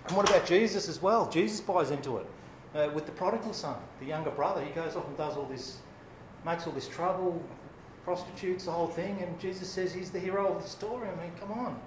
And 0.06 0.16
what 0.16 0.28
about 0.28 0.46
Jesus 0.46 0.88
as 0.88 1.00
well? 1.00 1.28
Jesus 1.28 1.60
buys 1.60 1.90
into 1.90 2.18
it. 2.18 2.26
Uh, 2.74 2.88
with 2.94 3.06
the 3.06 3.12
prodigal 3.12 3.52
son, 3.52 3.76
the 3.98 4.06
younger 4.06 4.30
brother, 4.30 4.64
he 4.64 4.70
goes 4.70 4.94
off 4.94 5.06
and 5.06 5.16
does 5.16 5.36
all 5.36 5.46
this, 5.46 5.78
makes 6.44 6.66
all 6.66 6.72
this 6.72 6.88
trouble, 6.88 7.42
prostitutes 8.04 8.64
the 8.64 8.70
whole 8.70 8.86
thing, 8.86 9.18
and 9.20 9.38
Jesus 9.40 9.68
says 9.68 9.92
he's 9.92 10.10
the 10.10 10.20
hero 10.20 10.54
of 10.54 10.62
the 10.62 10.68
story. 10.68 11.08
I 11.08 11.20
mean, 11.20 11.32
come 11.38 11.52
on, 11.52 11.80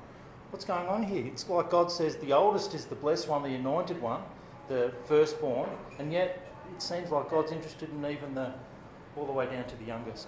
what's 0.51 0.65
going 0.65 0.87
on 0.87 1.03
here? 1.03 1.25
It's 1.25 1.47
like 1.49 1.69
God 1.69 1.91
says 1.91 2.17
the 2.17 2.33
oldest 2.33 2.73
is 2.73 2.85
the 2.85 2.95
blessed 2.95 3.29
one, 3.29 3.43
the 3.43 3.55
anointed 3.55 4.01
one, 4.01 4.21
the 4.67 4.93
firstborn, 5.05 5.69
and 5.99 6.11
yet 6.11 6.45
it 6.75 6.81
seems 6.81 7.11
like 7.11 7.29
God's 7.29 7.51
interested 7.51 7.89
in 7.89 8.05
even 8.05 8.35
the 8.35 8.53
all 9.15 9.25
the 9.25 9.31
way 9.31 9.45
down 9.45 9.65
to 9.65 9.75
the 9.77 9.85
youngest. 9.85 10.27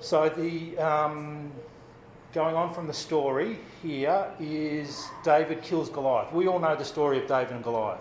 So 0.00 0.28
the 0.28 0.78
um, 0.78 1.50
going 2.32 2.54
on 2.54 2.72
from 2.72 2.86
the 2.86 2.94
story 2.94 3.58
here 3.82 4.26
is 4.38 5.08
David 5.24 5.62
kills 5.62 5.88
Goliath. 5.88 6.32
We 6.32 6.46
all 6.46 6.58
know 6.58 6.76
the 6.76 6.84
story 6.84 7.18
of 7.18 7.26
David 7.26 7.52
and 7.52 7.64
Goliath. 7.64 8.00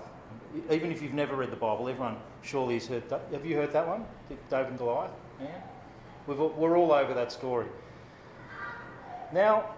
Even 0.70 0.92
if 0.92 1.02
you've 1.02 1.14
never 1.14 1.36
read 1.36 1.52
the 1.52 1.56
Bible, 1.56 1.90
everyone 1.90 2.18
surely 2.42 2.76
has 2.76 2.88
heard 2.88 3.08
that. 3.10 3.22
Have 3.32 3.46
you 3.46 3.56
heard 3.56 3.74
that 3.74 3.88
one? 3.88 4.06
David 4.50 4.70
and 4.70 4.78
Goliath? 4.78 5.12
Yeah. 5.42 5.48
We've, 6.28 6.40
we're 6.40 6.78
all 6.78 6.92
over 6.92 7.14
that 7.14 7.32
story. 7.32 7.68
Now, 9.34 9.76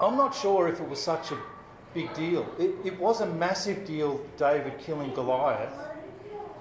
I'm 0.00 0.16
not 0.16 0.34
sure 0.34 0.68
if 0.68 0.80
it 0.80 0.88
was 0.88 1.02
such 1.02 1.32
a 1.32 1.38
big 1.94 2.12
deal. 2.14 2.46
It, 2.58 2.74
it 2.84 2.98
was 2.98 3.20
a 3.20 3.26
massive 3.26 3.86
deal, 3.86 4.20
David 4.36 4.78
killing 4.78 5.12
Goliath, 5.14 5.72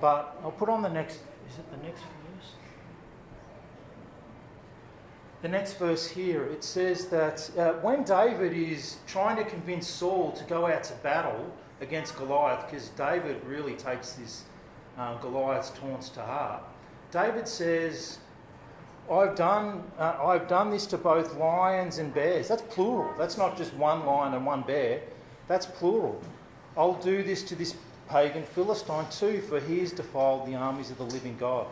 but 0.02 0.38
I'll 0.44 0.52
put 0.52 0.70
on 0.70 0.82
the 0.82 0.90
next. 0.90 1.16
Is 1.50 1.60
it 1.60 1.70
the 1.72 1.86
next 1.86 2.02
verse? 2.02 2.52
The 5.42 5.48
next 5.48 5.74
verse 5.74 6.08
here, 6.08 6.46
it 6.46 6.64
says 6.64 7.08
that 7.08 7.50
uh, 7.58 7.74
when 7.82 8.04
David 8.04 8.54
is 8.54 8.98
trying 9.06 9.38
to 9.38 9.44
convince 9.44 9.88
Saul 9.88 10.32
to 10.32 10.44
go 10.46 10.66
out 10.66 10.84
to 10.86 10.94
battle 10.96 11.54
against 11.80 12.16
Goliath, 12.18 12.66
because 12.66 12.90
David 12.90 13.44
really 13.46 13.76
takes 13.76 14.14
this 14.14 14.44
uh, 14.98 15.16
Goliath's 15.20 15.70
taunts 15.72 16.10
to 16.10 16.22
heart, 16.22 16.64
David 17.12 17.48
says, 17.48 18.18
I've 19.12 19.36
done, 19.36 19.84
uh, 20.00 20.18
I've 20.22 20.48
done 20.48 20.72
this 20.72 20.86
to 20.88 20.98
both 20.98 21.36
lions 21.36 22.00
and 22.00 22.14
bears. 22.14 22.48
That's 22.48 22.64
plural. 22.64 23.14
That's 23.18 23.38
not 23.38 23.56
just 23.58 23.74
one 23.76 24.06
lion 24.06 24.34
and 24.34 24.46
one 24.46 24.64
bear. 24.64 25.02
That's 25.48 25.66
plural. 25.66 26.20
I'll 26.76 26.96
do 26.96 27.24
this 27.24 27.44
to 27.44 27.56
this 27.56 27.76
pagan 28.10 28.44
Philistine 28.44 29.06
too, 29.12 29.42
for 29.42 29.60
he 29.60 29.80
has 29.80 29.92
defiled 29.92 30.48
the 30.48 30.56
armies 30.56 30.92
of 30.92 30.98
the 30.98 31.06
living 31.06 31.38
God. 31.38 31.68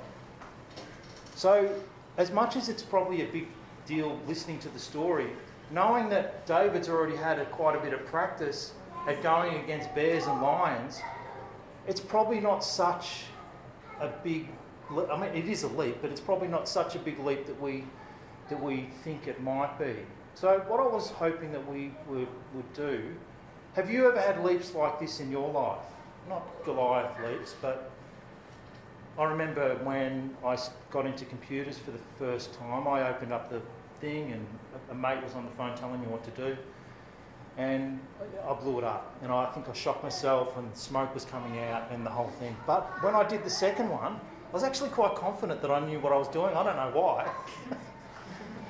So, 1.35 1.69
as 2.17 2.31
much 2.31 2.55
as 2.55 2.69
it's 2.69 2.83
probably 2.83 3.21
a 3.21 3.27
big 3.27 3.47
deal 3.85 4.19
listening 4.27 4.59
to 4.59 4.69
the 4.69 4.79
story, 4.79 5.27
knowing 5.71 6.09
that 6.09 6.45
David's 6.45 6.89
already 6.89 7.15
had 7.15 7.39
a, 7.39 7.45
quite 7.45 7.75
a 7.75 7.79
bit 7.79 7.93
of 7.93 8.05
practice 8.05 8.73
at 9.07 9.21
going 9.21 9.63
against 9.63 9.93
bears 9.93 10.25
and 10.25 10.41
lions, 10.41 11.01
it's 11.87 11.99
probably 11.99 12.39
not 12.39 12.63
such 12.63 13.23
a 13.99 14.09
big. 14.23 14.47
I 14.89 15.19
mean, 15.19 15.31
it 15.33 15.45
is 15.45 15.63
a 15.63 15.67
leap, 15.67 15.97
but 16.01 16.11
it's 16.11 16.21
probably 16.21 16.47
not 16.47 16.67
such 16.67 16.95
a 16.95 16.99
big 16.99 17.19
leap 17.19 17.47
that 17.47 17.59
we 17.59 17.85
that 18.49 18.61
we 18.61 18.89
think 19.03 19.27
it 19.27 19.41
might 19.41 19.77
be. 19.79 19.95
So, 20.35 20.59
what 20.67 20.79
I 20.79 20.87
was 20.87 21.09
hoping 21.09 21.51
that 21.53 21.67
we 21.67 21.91
would, 22.07 22.27
would 22.53 22.73
do. 22.73 23.15
Have 23.73 23.89
you 23.89 24.07
ever 24.07 24.21
had 24.21 24.43
leaps 24.43 24.75
like 24.75 24.99
this 24.99 25.19
in 25.19 25.31
your 25.31 25.51
life? 25.51 25.79
not 26.27 26.63
Goliath 26.63 27.19
leaps, 27.23 27.55
but 27.61 27.91
I 29.17 29.23
remember 29.23 29.75
when 29.83 30.35
I 30.45 30.57
got 30.91 31.05
into 31.05 31.23
computers 31.25 31.77
for 31.77 31.91
the 31.91 31.99
first 32.19 32.53
time, 32.53 32.87
I 32.87 33.09
opened 33.09 33.31
up 33.31 33.49
the 33.49 33.61
thing 34.01 34.33
and 34.33 34.45
a 34.91 34.95
mate 34.95 35.23
was 35.23 35.33
on 35.35 35.45
the 35.45 35.51
phone 35.51 35.75
telling 35.77 36.01
me 36.01 36.07
what 36.07 36.23
to 36.25 36.31
do. 36.31 36.57
And 37.57 38.01
I 38.45 38.53
blew 38.53 38.77
it 38.79 38.83
up. 38.83 39.15
And 39.21 39.31
I 39.31 39.45
think 39.51 39.69
I 39.69 39.73
shocked 39.73 40.03
myself 40.03 40.57
and 40.57 40.75
smoke 40.75 41.13
was 41.13 41.23
coming 41.23 41.59
out 41.59 41.89
and 41.91 42.05
the 42.05 42.09
whole 42.09 42.29
thing. 42.39 42.57
But 42.67 43.01
when 43.01 43.15
I 43.15 43.23
did 43.25 43.45
the 43.45 43.49
second 43.49 43.89
one, 43.89 44.19
I 44.49 44.51
was 44.51 44.63
actually 44.63 44.89
quite 44.89 45.15
confident 45.15 45.61
that 45.61 45.71
I 45.71 45.79
knew 45.79 45.99
what 45.99 46.11
I 46.11 46.17
was 46.17 46.27
doing. 46.27 46.53
I 46.53 46.63
don't 46.63 46.75
know 46.75 46.91
why. 46.93 47.31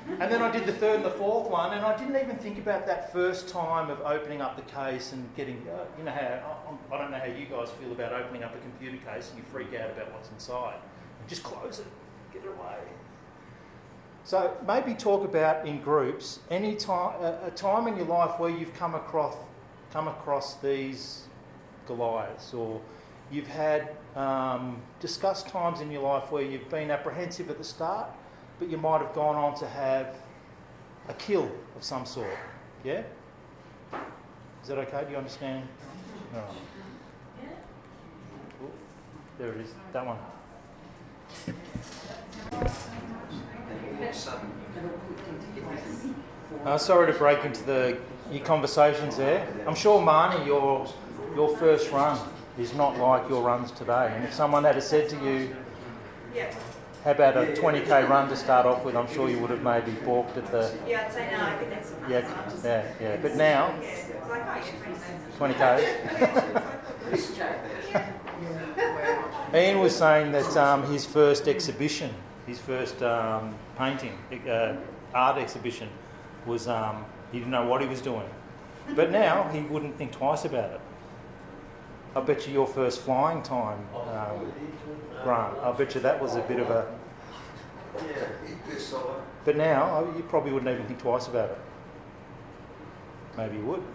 And 0.08 0.32
then 0.32 0.40
I 0.40 0.50
did 0.52 0.66
the 0.66 0.72
third 0.72 0.96
and 0.96 1.04
the 1.04 1.10
fourth 1.10 1.50
one, 1.50 1.74
and 1.74 1.84
I 1.84 1.96
didn't 1.96 2.16
even 2.16 2.36
think 2.36 2.58
about 2.58 2.86
that 2.86 3.12
first 3.12 3.48
time 3.48 3.90
of 3.90 4.00
opening 4.00 4.40
up 4.40 4.56
the 4.56 4.62
case 4.62 5.12
and 5.12 5.28
getting, 5.34 5.66
uh, 5.68 5.84
you 5.98 6.04
know, 6.04 6.12
how 6.12 6.78
I 6.92 6.98
don't 6.98 7.10
know 7.10 7.18
how 7.18 7.24
you 7.24 7.46
guys 7.46 7.70
feel 7.70 7.90
about 7.90 8.12
opening 8.12 8.44
up 8.44 8.54
a 8.54 8.58
computer 8.58 8.98
case 8.98 9.30
and 9.30 9.38
you 9.38 9.44
freak 9.50 9.74
out 9.74 9.90
about 9.90 10.12
what's 10.12 10.30
inside. 10.30 10.76
Just 11.26 11.42
close 11.42 11.80
it, 11.80 11.86
get 12.32 12.44
it 12.44 12.48
away. 12.48 12.78
So 14.22 14.56
maybe 14.66 14.94
talk 14.94 15.24
about 15.24 15.66
in 15.66 15.80
groups 15.80 16.38
any 16.50 16.76
time, 16.76 17.22
a, 17.22 17.50
time 17.50 17.88
in 17.88 17.96
your 17.96 18.06
life 18.06 18.38
where 18.38 18.50
you've 18.50 18.74
come 18.74 18.94
across, 18.94 19.36
come 19.92 20.08
across 20.08 20.54
these 20.56 21.24
Goliaths, 21.86 22.54
or 22.54 22.80
you've 23.30 23.46
had 23.48 23.90
um, 24.14 24.80
discussed 25.00 25.48
times 25.48 25.80
in 25.80 25.90
your 25.90 26.02
life 26.02 26.30
where 26.30 26.42
you've 26.42 26.68
been 26.70 26.90
apprehensive 26.90 27.50
at 27.50 27.58
the 27.58 27.64
start 27.64 28.08
but 28.58 28.68
you 28.68 28.78
might 28.78 29.00
have 29.00 29.14
gone 29.14 29.36
on 29.36 29.54
to 29.58 29.66
have 29.66 30.14
a 31.08 31.14
kill 31.14 31.50
of 31.76 31.82
some 31.82 32.06
sort. 32.06 32.36
Yeah? 32.84 33.02
Is 34.62 34.68
that 34.68 34.78
okay? 34.78 35.04
Do 35.04 35.12
you 35.12 35.18
understand? 35.18 35.66
Right. 36.34 36.42
Ooh, 38.62 38.70
there 39.38 39.52
it 39.52 39.60
is, 39.60 39.70
that 39.92 40.04
one. 40.06 40.18
Uh, 46.64 46.78
sorry 46.78 47.12
to 47.12 47.18
break 47.18 47.44
into 47.44 47.62
the 47.64 47.98
your 48.30 48.44
conversations 48.44 49.16
there. 49.16 49.46
I'm 49.66 49.74
sure, 49.74 50.00
Marnie, 50.00 50.44
your 50.46 50.86
your 51.34 51.56
first 51.56 51.90
run 51.92 52.18
is 52.58 52.74
not 52.74 52.98
like 52.98 53.28
your 53.28 53.42
runs 53.42 53.70
today. 53.70 54.12
And 54.14 54.24
if 54.24 54.34
someone 54.34 54.64
had 54.64 54.82
said 54.82 55.08
to 55.10 55.16
you, 55.16 55.54
how 57.06 57.12
about 57.12 57.36
a 57.36 57.52
20k 57.52 58.08
run 58.08 58.28
to 58.28 58.34
start 58.34 58.66
off 58.66 58.84
with? 58.84 58.96
I'm 58.96 59.06
sure 59.06 59.30
you 59.30 59.38
would 59.38 59.50
have 59.50 59.62
maybe 59.62 59.92
balked 60.04 60.36
at 60.36 60.50
the. 60.50 60.76
Yeah, 60.88 61.04
I'd 61.06 61.12
say 61.12 61.30
no. 61.30 61.40
I 61.40 61.56
think 61.56 61.70
that's. 61.70 61.92
Yeah, 62.10 62.28
yeah, 62.64 62.84
yeah. 63.00 63.16
But 63.22 63.36
now, 63.36 63.72
20k. 65.38 66.64
Ian 69.54 69.78
was 69.78 69.94
saying 69.94 70.32
that 70.32 70.56
um, 70.56 70.82
his 70.90 71.06
first 71.06 71.46
exhibition, 71.46 72.12
his 72.44 72.58
first 72.58 73.00
um, 73.04 73.54
painting, 73.78 74.18
uh, 74.48 74.74
art 75.14 75.38
exhibition, 75.38 75.88
was 76.44 76.66
um, 76.66 77.04
he 77.30 77.38
didn't 77.38 77.52
know 77.52 77.66
what 77.66 77.80
he 77.82 77.86
was 77.86 78.00
doing. 78.00 78.28
But 78.96 79.12
now 79.12 79.48
he 79.50 79.60
wouldn't 79.60 79.96
think 79.96 80.10
twice 80.10 80.44
about 80.44 80.72
it. 80.72 80.80
I 82.16 82.20
bet 82.20 82.48
you 82.48 82.52
your 82.52 82.66
first 82.66 83.02
flying 83.02 83.42
time, 83.42 83.78
um, 83.94 84.52
Grant, 85.26 85.58
I 85.58 85.72
bet 85.72 85.92
you 85.96 86.00
that 86.02 86.22
was 86.22 86.36
a 86.36 86.42
bit 86.42 86.60
of 86.60 86.70
a. 86.70 86.86
But 89.44 89.56
now 89.56 89.96
oh, 89.96 90.14
you 90.16 90.22
probably 90.22 90.52
wouldn't 90.52 90.72
even 90.72 90.86
think 90.86 91.00
twice 91.00 91.26
about 91.26 91.50
it. 91.50 91.58
Maybe 93.36 93.56
you 93.56 93.64
would. 93.64 93.82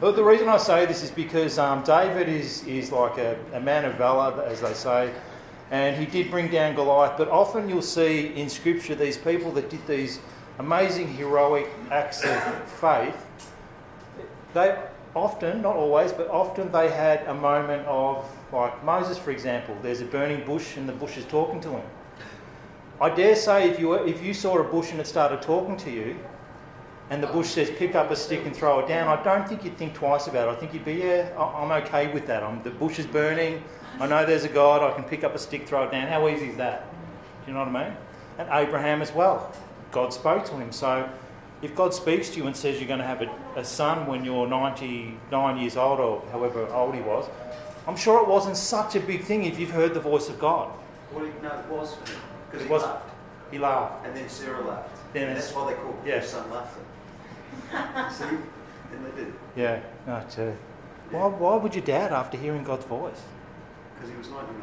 But 0.00 0.14
the 0.14 0.22
reason 0.22 0.48
I 0.48 0.58
say 0.58 0.86
this 0.86 1.02
is 1.02 1.10
because 1.10 1.58
um, 1.58 1.82
David 1.82 2.28
is, 2.28 2.64
is 2.66 2.92
like 2.92 3.18
a, 3.18 3.36
a 3.52 3.58
man 3.58 3.84
of 3.84 3.94
valour, 3.94 4.44
as 4.44 4.60
they 4.60 4.72
say, 4.72 5.12
and 5.72 5.96
he 5.96 6.06
did 6.06 6.30
bring 6.30 6.52
down 6.52 6.76
Goliath. 6.76 7.18
But 7.18 7.26
often 7.28 7.68
you'll 7.68 7.82
see 7.82 8.32
in 8.34 8.48
Scripture 8.48 8.94
these 8.94 9.18
people 9.18 9.50
that 9.52 9.70
did 9.70 9.84
these 9.88 10.20
amazing 10.60 11.12
heroic 11.14 11.68
acts 11.90 12.24
of 12.24 12.40
faith, 12.74 13.26
they 14.58 14.76
often, 15.14 15.62
not 15.62 15.76
always, 15.76 16.12
but 16.12 16.28
often 16.28 16.70
they 16.72 16.90
had 16.90 17.22
a 17.26 17.34
moment 17.34 17.86
of, 17.86 18.24
like 18.52 18.84
Moses, 18.84 19.16
for 19.16 19.30
example, 19.30 19.76
there's 19.82 20.00
a 20.00 20.04
burning 20.04 20.44
bush 20.44 20.76
and 20.76 20.88
the 20.88 20.92
bush 20.92 21.16
is 21.16 21.24
talking 21.26 21.60
to 21.60 21.70
him. 21.70 21.82
I 23.00 23.10
dare 23.10 23.36
say 23.36 23.70
if 23.70 23.78
you, 23.78 23.94
if 23.94 24.22
you 24.22 24.34
saw 24.34 24.58
a 24.58 24.64
bush 24.64 24.90
and 24.90 25.00
it 25.00 25.06
started 25.06 25.40
talking 25.42 25.76
to 25.78 25.90
you, 25.90 26.16
and 27.10 27.22
the 27.22 27.28
bush 27.28 27.48
says 27.48 27.70
pick 27.70 27.94
up 27.94 28.10
a 28.10 28.16
stick 28.16 28.44
and 28.44 28.54
throw 28.54 28.80
it 28.80 28.88
down, 28.88 29.06
I 29.08 29.22
don't 29.22 29.48
think 29.48 29.64
you'd 29.64 29.78
think 29.78 29.94
twice 29.94 30.26
about 30.26 30.48
it. 30.48 30.50
I 30.50 30.54
think 30.56 30.74
you'd 30.74 30.84
be, 30.84 30.94
yeah, 30.94 31.30
I'm 31.38 31.70
okay 31.82 32.12
with 32.12 32.26
that. 32.26 32.42
I'm, 32.42 32.62
the 32.64 32.70
bush 32.70 32.98
is 32.98 33.06
burning. 33.06 33.62
I 34.00 34.06
know 34.06 34.26
there's 34.26 34.44
a 34.44 34.48
God. 34.48 34.82
I 34.82 34.94
can 34.94 35.04
pick 35.04 35.24
up 35.24 35.34
a 35.34 35.38
stick, 35.38 35.66
throw 35.66 35.84
it 35.84 35.90
down. 35.90 36.06
How 36.08 36.28
easy 36.28 36.48
is 36.48 36.56
that? 36.56 36.90
Do 37.44 37.50
you 37.50 37.54
know 37.54 37.64
what 37.64 37.74
I 37.74 37.88
mean? 37.88 37.96
And 38.38 38.48
Abraham 38.52 39.00
as 39.00 39.12
well. 39.12 39.52
God 39.90 40.12
spoke 40.12 40.44
to 40.46 40.56
him. 40.56 40.70
So 40.70 41.08
if 41.62 41.74
God 41.74 41.92
speaks 41.92 42.28
to 42.30 42.36
you 42.38 42.46
and 42.46 42.56
says 42.56 42.78
you're 42.78 42.88
going 42.88 43.00
to 43.00 43.06
have 43.06 43.22
a, 43.22 43.30
a 43.56 43.64
son 43.64 44.06
when 44.06 44.24
you're 44.24 44.46
99 44.46 45.58
years 45.58 45.76
old 45.76 46.00
or 46.00 46.22
however 46.30 46.66
old 46.68 46.94
he 46.94 47.00
was, 47.00 47.28
I'm 47.86 47.96
sure 47.96 48.22
it 48.22 48.28
wasn't 48.28 48.56
such 48.56 48.96
a 48.96 49.00
big 49.00 49.24
thing 49.24 49.44
if 49.44 49.58
you've 49.58 49.70
heard 49.70 49.94
the 49.94 50.00
voice 50.00 50.28
of 50.28 50.38
God. 50.38 50.70
Well, 51.12 51.24
no, 51.42 51.58
it 51.58 51.66
was 51.66 51.96
because 52.50 52.66
he 52.66 52.72
was, 52.72 52.82
laughed. 52.82 53.10
He 53.50 53.58
laughed. 53.58 54.06
And 54.06 54.16
then 54.16 54.28
Sarah 54.28 54.64
laughed. 54.64 55.12
Then 55.12 55.28
and 55.28 55.36
that's 55.36 55.52
why 55.52 55.72
they 55.72 55.80
called 55.80 55.96
yeah. 56.04 56.20
son 56.20 56.50
laughter. 56.50 56.80
See? 58.12 58.36
And 58.92 59.06
they 59.06 59.24
did. 59.24 59.34
Yeah, 59.56 59.80
no, 60.06 60.22
too. 60.30 60.56
Why, 61.10 61.26
why 61.26 61.56
would 61.56 61.74
you 61.74 61.80
doubt 61.80 62.12
after 62.12 62.36
hearing 62.36 62.64
God's 62.64 62.84
voice? 62.84 63.20
Because 63.98 64.12
he 64.12 64.16
was 64.16 64.28
99 64.28 64.62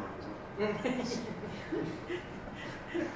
years 0.58 1.18
old. 1.74 3.06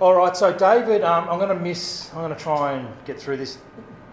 All 0.00 0.14
right, 0.14 0.36
so 0.36 0.56
David, 0.56 1.02
um, 1.02 1.28
I'm 1.28 1.40
going 1.40 1.48
to 1.48 1.60
miss. 1.60 2.10
I'm 2.10 2.20
going 2.20 2.32
to 2.32 2.38
try 2.38 2.74
and 2.74 2.88
get 3.04 3.20
through 3.20 3.38
this. 3.38 3.58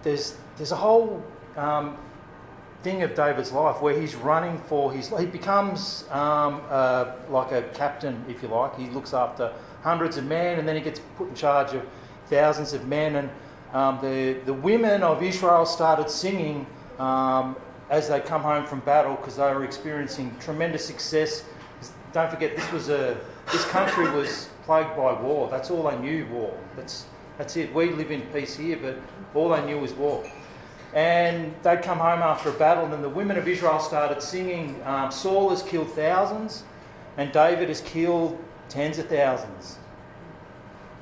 There's 0.02 0.36
there's 0.58 0.72
a 0.72 0.76
whole 0.76 1.24
um, 1.56 1.96
thing 2.82 3.04
of 3.04 3.14
David's 3.14 3.52
life 3.52 3.84
where 3.84 3.94
he's 4.00 4.16
running 4.16 4.58
for 4.58 4.92
his. 4.92 5.10
He 5.10 5.28
becomes 5.28 6.06
um, 6.10 6.64
uh, 6.72 7.12
like 7.30 7.52
a 7.52 7.62
captain, 7.76 8.26
if 8.28 8.42
you 8.42 8.48
like. 8.48 8.76
He 8.80 8.88
looks 8.88 9.14
after 9.14 9.54
hundreds 9.84 10.18
of 10.18 10.26
men, 10.26 10.58
and 10.58 10.68
then 10.68 10.76
he 10.76 10.82
gets 10.82 11.02
put 11.18 11.30
in 11.30 11.36
charge 11.36 11.76
of 11.76 11.86
thousands 12.32 12.74
of 12.74 12.88
men. 12.88 13.18
And 13.18 13.30
um, 13.72 14.00
the 14.02 14.40
the 14.44 14.54
women 14.54 15.04
of 15.04 15.22
Israel 15.22 15.68
started 15.68 16.10
singing 16.10 16.66
um, 16.98 17.56
as 17.92 18.10
they 18.10 18.22
come 18.22 18.42
home 18.42 18.66
from 18.66 18.80
battle 18.80 19.18
because 19.18 19.36
they 19.36 19.54
were 19.54 19.64
experiencing 19.64 20.36
tremendous 20.40 20.84
success. 20.84 21.44
Don't 22.12 22.32
forget, 22.32 22.56
this 22.56 22.72
was 22.72 22.90
a 22.90 23.16
this 23.52 23.66
country 23.66 24.10
was 24.10 24.50
plagued 24.66 24.96
by 24.96 25.14
war. 25.14 25.50
That's 25.50 25.72
all 25.72 25.90
they 25.90 25.98
knew, 25.98 26.26
war. 26.28 26.58
That's, 26.76 27.06
that's 27.38 27.56
it. 27.56 27.74
We 27.74 27.92
live 27.92 28.12
in 28.12 28.22
peace 28.34 28.56
here, 28.56 28.78
but 28.82 28.98
all 29.34 29.50
they 29.50 29.66
knew 29.66 29.80
was 29.80 29.94
war. 29.94 30.30
And 30.94 31.54
they'd 31.62 31.82
come 31.82 32.00
home 32.00 32.22
after 32.22 32.50
a 32.50 32.54
battle, 32.54 32.86
and 32.86 32.94
then 32.94 33.02
the 33.02 33.10
women 33.10 33.38
of 33.38 33.48
Israel 33.48 33.80
started 33.80 34.22
singing 34.22 34.82
um, 34.86 35.12
Saul 35.12 35.50
has 35.50 35.62
killed 35.62 35.92
thousands, 35.92 36.64
and 37.18 37.32
David 37.32 37.70
has 37.70 37.82
killed 37.82 38.38
tens 38.70 38.98
of 38.98 39.08
thousands. 39.08 39.78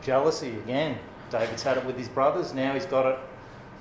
Jealousy 0.02 0.50
again. 0.58 0.98
David's 1.30 1.64
had 1.64 1.78
it 1.78 1.86
with 1.86 1.98
his 1.98 2.08
brothers, 2.10 2.54
now 2.54 2.74
he's 2.74 2.86
got 2.86 3.06
it 3.06 3.18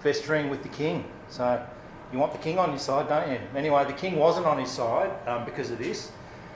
festering 0.02 0.48
with 0.48 0.62
the 0.62 0.68
king. 0.70 1.04
So 1.28 1.64
you 2.12 2.18
want 2.18 2.32
the 2.32 2.38
king 2.38 2.58
on 2.58 2.70
your 2.70 2.78
side, 2.78 3.08
don't 3.08 3.30
you? 3.30 3.38
Anyway, 3.54 3.84
the 3.84 3.92
king 3.92 4.16
wasn't 4.16 4.46
on 4.46 4.58
his 4.58 4.70
side 4.70 5.10
um, 5.26 5.44
because 5.44 5.70
of 5.70 5.78
this. 5.78 6.12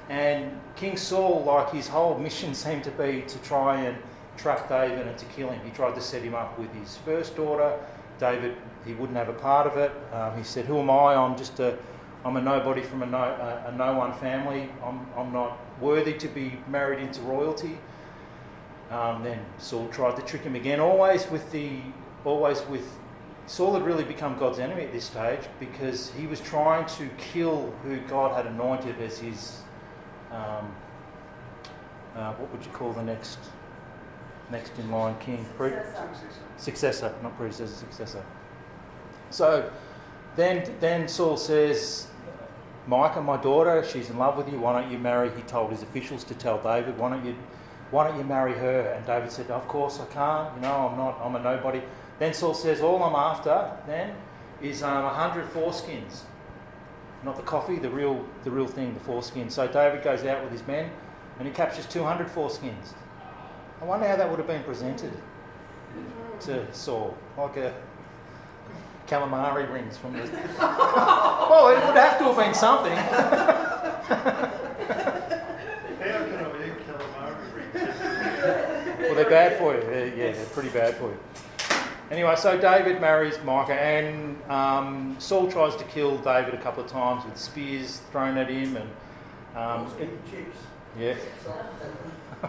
And 0.08 0.60
King 0.76 0.96
Saul, 0.96 1.42
like 1.44 1.70
his 1.72 1.88
whole 1.88 2.18
mission 2.18 2.54
seemed 2.54 2.84
to 2.84 2.90
be 2.92 3.22
to 3.26 3.38
try 3.38 3.80
and 3.80 3.96
trap 4.36 4.68
David 4.68 5.06
and 5.06 5.18
to 5.18 5.24
kill 5.26 5.50
him. 5.50 5.60
He 5.64 5.70
tried 5.70 5.94
to 5.94 6.00
set 6.00 6.22
him 6.22 6.34
up 6.34 6.58
with 6.58 6.72
his 6.74 6.96
first 6.98 7.36
daughter. 7.36 7.78
David, 8.18 8.56
he 8.84 8.94
wouldn't 8.94 9.16
have 9.16 9.28
a 9.28 9.34
part 9.34 9.66
of 9.66 9.76
it. 9.76 9.92
Um, 10.12 10.36
he 10.36 10.44
said, 10.44 10.66
"Who 10.66 10.78
am 10.78 10.90
I? 10.90 11.14
I'm 11.14 11.36
just 11.36 11.58
a, 11.60 11.76
I'm 12.24 12.36
a 12.36 12.40
nobody 12.40 12.82
from 12.82 13.02
a 13.02 13.06
no, 13.06 13.18
a, 13.18 13.68
a 13.68 13.72
no 13.72 13.94
one 13.94 14.12
family. 14.14 14.70
I'm, 14.84 15.06
I'm 15.16 15.32
not 15.32 15.58
worthy 15.80 16.14
to 16.14 16.28
be 16.28 16.58
married 16.68 17.00
into 17.00 17.20
royalty." 17.22 17.78
Um, 18.90 19.24
then 19.24 19.44
Saul 19.58 19.88
tried 19.88 20.16
to 20.16 20.22
trick 20.22 20.42
him 20.42 20.54
again, 20.54 20.78
always 20.78 21.28
with 21.30 21.50
the, 21.50 21.80
always 22.24 22.62
with. 22.66 22.88
Saul 23.48 23.74
had 23.74 23.84
really 23.84 24.04
become 24.04 24.38
God's 24.38 24.58
enemy 24.58 24.82
at 24.82 24.92
this 24.92 25.04
stage 25.04 25.40
because 25.60 26.10
he 26.12 26.26
was 26.26 26.40
trying 26.40 26.86
to 26.86 27.08
kill 27.16 27.72
who 27.84 27.98
God 28.00 28.34
had 28.34 28.46
anointed 28.52 29.00
as 29.00 29.18
his 29.18 29.60
um, 30.36 30.74
uh, 32.14 32.32
what 32.34 32.50
would 32.52 32.64
you 32.64 32.72
call 32.72 32.92
the 32.92 33.02
next 33.02 33.38
next 34.50 34.72
in 34.78 34.90
line 34.90 35.16
king? 35.18 35.44
Pre- 35.56 35.72
successor, 36.56 37.14
not 37.22 37.36
predecessor, 37.36 37.74
successor. 37.74 38.24
So 39.30 39.70
then, 40.36 40.72
then 40.80 41.08
Saul 41.08 41.36
says, 41.36 42.06
Michal, 42.86 43.22
my 43.22 43.36
daughter, 43.36 43.84
she's 43.84 44.10
in 44.10 44.18
love 44.18 44.36
with 44.36 44.50
you. 44.50 44.58
Why 44.60 44.80
don't 44.80 44.90
you 44.90 44.98
marry? 44.98 45.30
He 45.34 45.42
told 45.42 45.70
his 45.70 45.82
officials 45.82 46.22
to 46.24 46.34
tell 46.34 46.62
David, 46.62 46.96
why 46.96 47.10
don't 47.10 47.24
you, 47.24 47.34
why 47.90 48.06
don't 48.06 48.16
you 48.16 48.24
marry 48.24 48.52
her? 48.52 48.92
And 48.92 49.04
David 49.04 49.32
said, 49.32 49.50
of 49.50 49.66
course 49.66 49.98
I 49.98 50.06
can't. 50.06 50.54
You 50.54 50.62
know, 50.62 50.88
I'm 50.90 50.96
not. 50.96 51.20
I'm 51.22 51.34
a 51.34 51.40
nobody. 51.40 51.82
Then 52.18 52.32
Saul 52.32 52.54
says, 52.54 52.80
all 52.80 53.02
I'm 53.02 53.14
after 53.14 53.70
then 53.86 54.14
is 54.62 54.82
um, 54.82 55.04
a 55.04 55.08
um, 55.08 55.14
hundred 55.14 55.46
foreskins 55.52 56.22
not 57.26 57.36
the 57.36 57.42
coffee, 57.42 57.76
the 57.76 57.90
real, 57.90 58.24
the 58.44 58.50
real 58.50 58.66
thing, 58.66 58.94
the 58.94 59.00
foreskin. 59.00 59.50
So 59.50 59.66
David 59.66 60.02
goes 60.02 60.24
out 60.24 60.42
with 60.42 60.52
his 60.52 60.66
men 60.66 60.90
and 61.38 61.46
he 61.46 61.52
captures 61.52 61.84
200 61.86 62.28
foreskins. 62.28 62.94
I 63.82 63.84
wonder 63.84 64.06
how 64.06 64.16
that 64.16 64.30
would 64.30 64.38
have 64.38 64.48
been 64.48 64.62
presented 64.62 65.12
to 66.40 66.72
Saul, 66.72 67.16
like 67.36 67.56
a 67.58 67.74
calamari 69.06 69.70
rings 69.70 69.96
from 69.98 70.14
the. 70.14 70.20
well, 70.58 71.68
it 71.68 71.84
would 71.86 71.96
have 71.96 72.18
to 72.18 72.24
have 72.24 72.36
been 72.36 72.54
something. 72.54 72.96
well, 79.00 79.14
they're 79.14 79.30
bad 79.30 79.58
for 79.58 79.74
you. 79.74 79.80
They're, 79.80 80.08
yeah, 80.08 80.32
they're 80.32 80.46
pretty 80.46 80.70
bad 80.70 80.94
for 80.94 81.10
you. 81.10 81.18
Anyway, 82.08 82.36
so 82.36 82.56
David 82.56 83.00
marries 83.00 83.36
Michal, 83.38 83.72
and 83.72 84.40
um, 84.48 85.16
Saul 85.18 85.50
tries 85.50 85.74
to 85.74 85.82
kill 85.84 86.18
David 86.18 86.54
a 86.54 86.62
couple 86.62 86.84
of 86.84 86.90
times 86.90 87.24
with 87.24 87.36
spears 87.36 88.00
thrown 88.12 88.38
at 88.38 88.48
him, 88.48 88.76
and 88.76 88.88
um, 89.56 89.92
it, 89.98 90.08
yeah. 90.96 91.16
I 92.44 92.48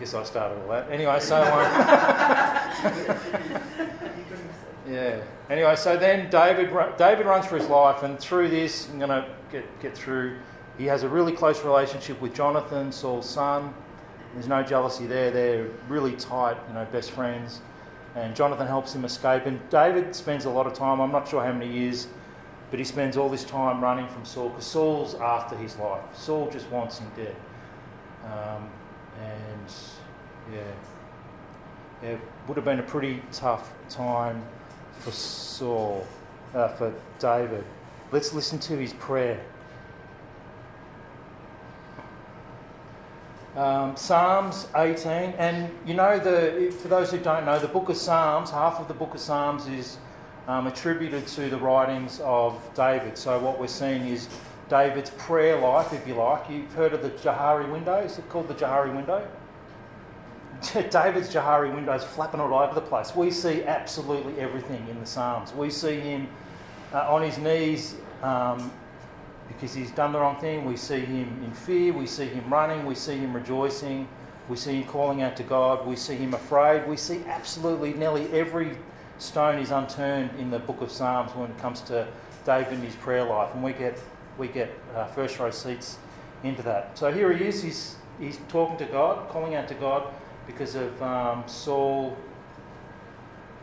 guess 0.00 0.12
I 0.12 0.24
started 0.24 0.60
all 0.60 0.68
that. 0.70 0.90
Anyway, 0.90 1.20
so 1.20 1.36
um, 1.36 1.44
yeah. 4.90 5.20
Anyway, 5.48 5.76
so 5.76 5.96
then 5.96 6.28
David 6.28 6.70
David 6.98 7.26
runs 7.26 7.46
for 7.46 7.56
his 7.56 7.68
life, 7.68 8.02
and 8.02 8.18
through 8.18 8.48
this, 8.48 8.88
I'm 8.90 8.98
going 8.98 9.10
to 9.10 9.24
get 9.52 9.80
get 9.80 9.96
through. 9.96 10.36
He 10.78 10.86
has 10.86 11.04
a 11.04 11.08
really 11.08 11.30
close 11.30 11.62
relationship 11.62 12.20
with 12.20 12.34
Jonathan, 12.34 12.90
Saul's 12.90 13.30
son. 13.30 13.72
There's 14.32 14.48
no 14.48 14.64
jealousy 14.64 15.06
there. 15.06 15.30
They're 15.30 15.68
really 15.88 16.16
tight, 16.16 16.56
you 16.66 16.74
know, 16.74 16.84
best 16.86 17.12
friends 17.12 17.60
and 18.14 18.34
Jonathan 18.34 18.66
helps 18.66 18.94
him 18.94 19.04
escape. 19.04 19.46
And 19.46 19.60
David 19.70 20.14
spends 20.14 20.44
a 20.44 20.50
lot 20.50 20.66
of 20.66 20.74
time, 20.74 21.00
I'm 21.00 21.12
not 21.12 21.28
sure 21.28 21.44
how 21.44 21.52
many 21.52 21.70
years, 21.70 22.06
but 22.70 22.78
he 22.78 22.84
spends 22.84 23.16
all 23.16 23.28
this 23.28 23.44
time 23.44 23.82
running 23.82 24.08
from 24.08 24.24
Saul 24.24 24.48
because 24.50 24.66
Saul's 24.66 25.14
after 25.16 25.56
his 25.56 25.76
life. 25.76 26.02
Saul 26.14 26.50
just 26.50 26.68
wants 26.70 26.98
him 26.98 27.10
dead. 27.16 27.36
Um, 28.24 28.70
and 29.20 29.72
yeah, 30.52 32.08
it 32.10 32.20
would 32.46 32.56
have 32.56 32.64
been 32.64 32.80
a 32.80 32.84
pretty 32.84 33.22
tough 33.32 33.72
time 33.88 34.42
for 35.00 35.10
Saul, 35.10 36.06
uh, 36.54 36.68
for 36.68 36.92
David. 37.18 37.64
Let's 38.12 38.32
listen 38.32 38.58
to 38.60 38.76
his 38.76 38.92
prayer. 38.94 39.40
Um, 43.56 43.96
Psalms 43.96 44.66
18, 44.74 45.34
and 45.38 45.70
you 45.86 45.94
know, 45.94 46.18
the, 46.18 46.74
for 46.80 46.88
those 46.88 47.12
who 47.12 47.18
don't 47.18 47.44
know, 47.44 47.58
the 47.58 47.68
book 47.68 47.88
of 47.88 47.96
Psalms, 47.96 48.50
half 48.50 48.80
of 48.80 48.88
the 48.88 48.94
book 48.94 49.14
of 49.14 49.20
Psalms 49.20 49.68
is 49.68 49.98
um, 50.48 50.66
attributed 50.66 51.26
to 51.28 51.48
the 51.48 51.56
writings 51.56 52.20
of 52.24 52.60
David. 52.74 53.16
So, 53.16 53.38
what 53.38 53.60
we're 53.60 53.68
seeing 53.68 54.08
is 54.08 54.28
David's 54.68 55.10
prayer 55.10 55.56
life, 55.56 55.92
if 55.92 56.06
you 56.06 56.14
like. 56.14 56.50
You've 56.50 56.72
heard 56.72 56.94
of 56.94 57.02
the 57.02 57.10
Johari 57.10 57.70
window? 57.70 57.98
Is 57.98 58.18
it 58.18 58.28
called 58.28 58.48
the 58.48 58.54
Johari 58.54 58.94
window? 58.94 59.24
David's 60.90 61.32
Johari 61.32 61.72
window 61.72 61.92
is 61.92 62.02
flapping 62.02 62.40
all 62.40 62.54
over 62.54 62.74
the 62.74 62.80
place. 62.80 63.14
We 63.14 63.30
see 63.30 63.62
absolutely 63.62 64.40
everything 64.40 64.86
in 64.88 64.98
the 64.98 65.06
Psalms. 65.06 65.52
We 65.52 65.70
see 65.70 66.00
him 66.00 66.28
uh, 66.92 67.12
on 67.12 67.22
his 67.22 67.38
knees 67.38 67.94
um, 68.22 68.72
because 69.48 69.74
he's 69.74 69.90
done 69.90 70.12
the 70.12 70.18
wrong 70.18 70.36
thing. 70.36 70.64
We 70.64 70.76
see 70.76 71.00
him 71.00 71.42
in 71.44 71.52
fear, 71.52 71.92
we 71.92 72.06
see 72.06 72.26
him 72.26 72.52
running, 72.52 72.86
we 72.86 72.94
see 72.94 73.16
him 73.16 73.34
rejoicing, 73.34 74.08
we 74.48 74.56
see 74.56 74.80
him 74.80 74.84
calling 74.84 75.22
out 75.22 75.36
to 75.36 75.42
God, 75.42 75.86
we 75.86 75.96
see 75.96 76.16
him 76.16 76.34
afraid. 76.34 76.86
We 76.88 76.96
see 76.96 77.22
absolutely 77.26 77.94
nearly 77.94 78.30
every 78.32 78.76
stone 79.18 79.58
is 79.58 79.70
unturned 79.70 80.30
in 80.38 80.50
the 80.50 80.58
book 80.58 80.80
of 80.80 80.90
Psalms 80.90 81.34
when 81.34 81.50
it 81.50 81.58
comes 81.58 81.80
to 81.82 82.06
David 82.44 82.74
and 82.74 82.84
his 82.84 82.96
prayer 82.96 83.24
life, 83.24 83.54
and 83.54 83.62
we 83.62 83.72
get 83.72 83.98
we 84.36 84.48
get 84.48 84.70
uh, 84.94 85.06
first 85.06 85.38
row 85.38 85.50
seats 85.50 85.98
into 86.42 86.62
that. 86.62 86.98
So 86.98 87.12
here 87.12 87.32
he 87.32 87.46
is. 87.46 87.62
He's 87.62 87.96
he's 88.20 88.38
talking 88.48 88.76
to 88.78 88.86
God, 88.86 89.28
calling 89.30 89.54
out 89.54 89.68
to 89.68 89.74
God 89.74 90.12
because 90.46 90.74
of 90.74 91.02
um, 91.02 91.44
Saul 91.46 92.16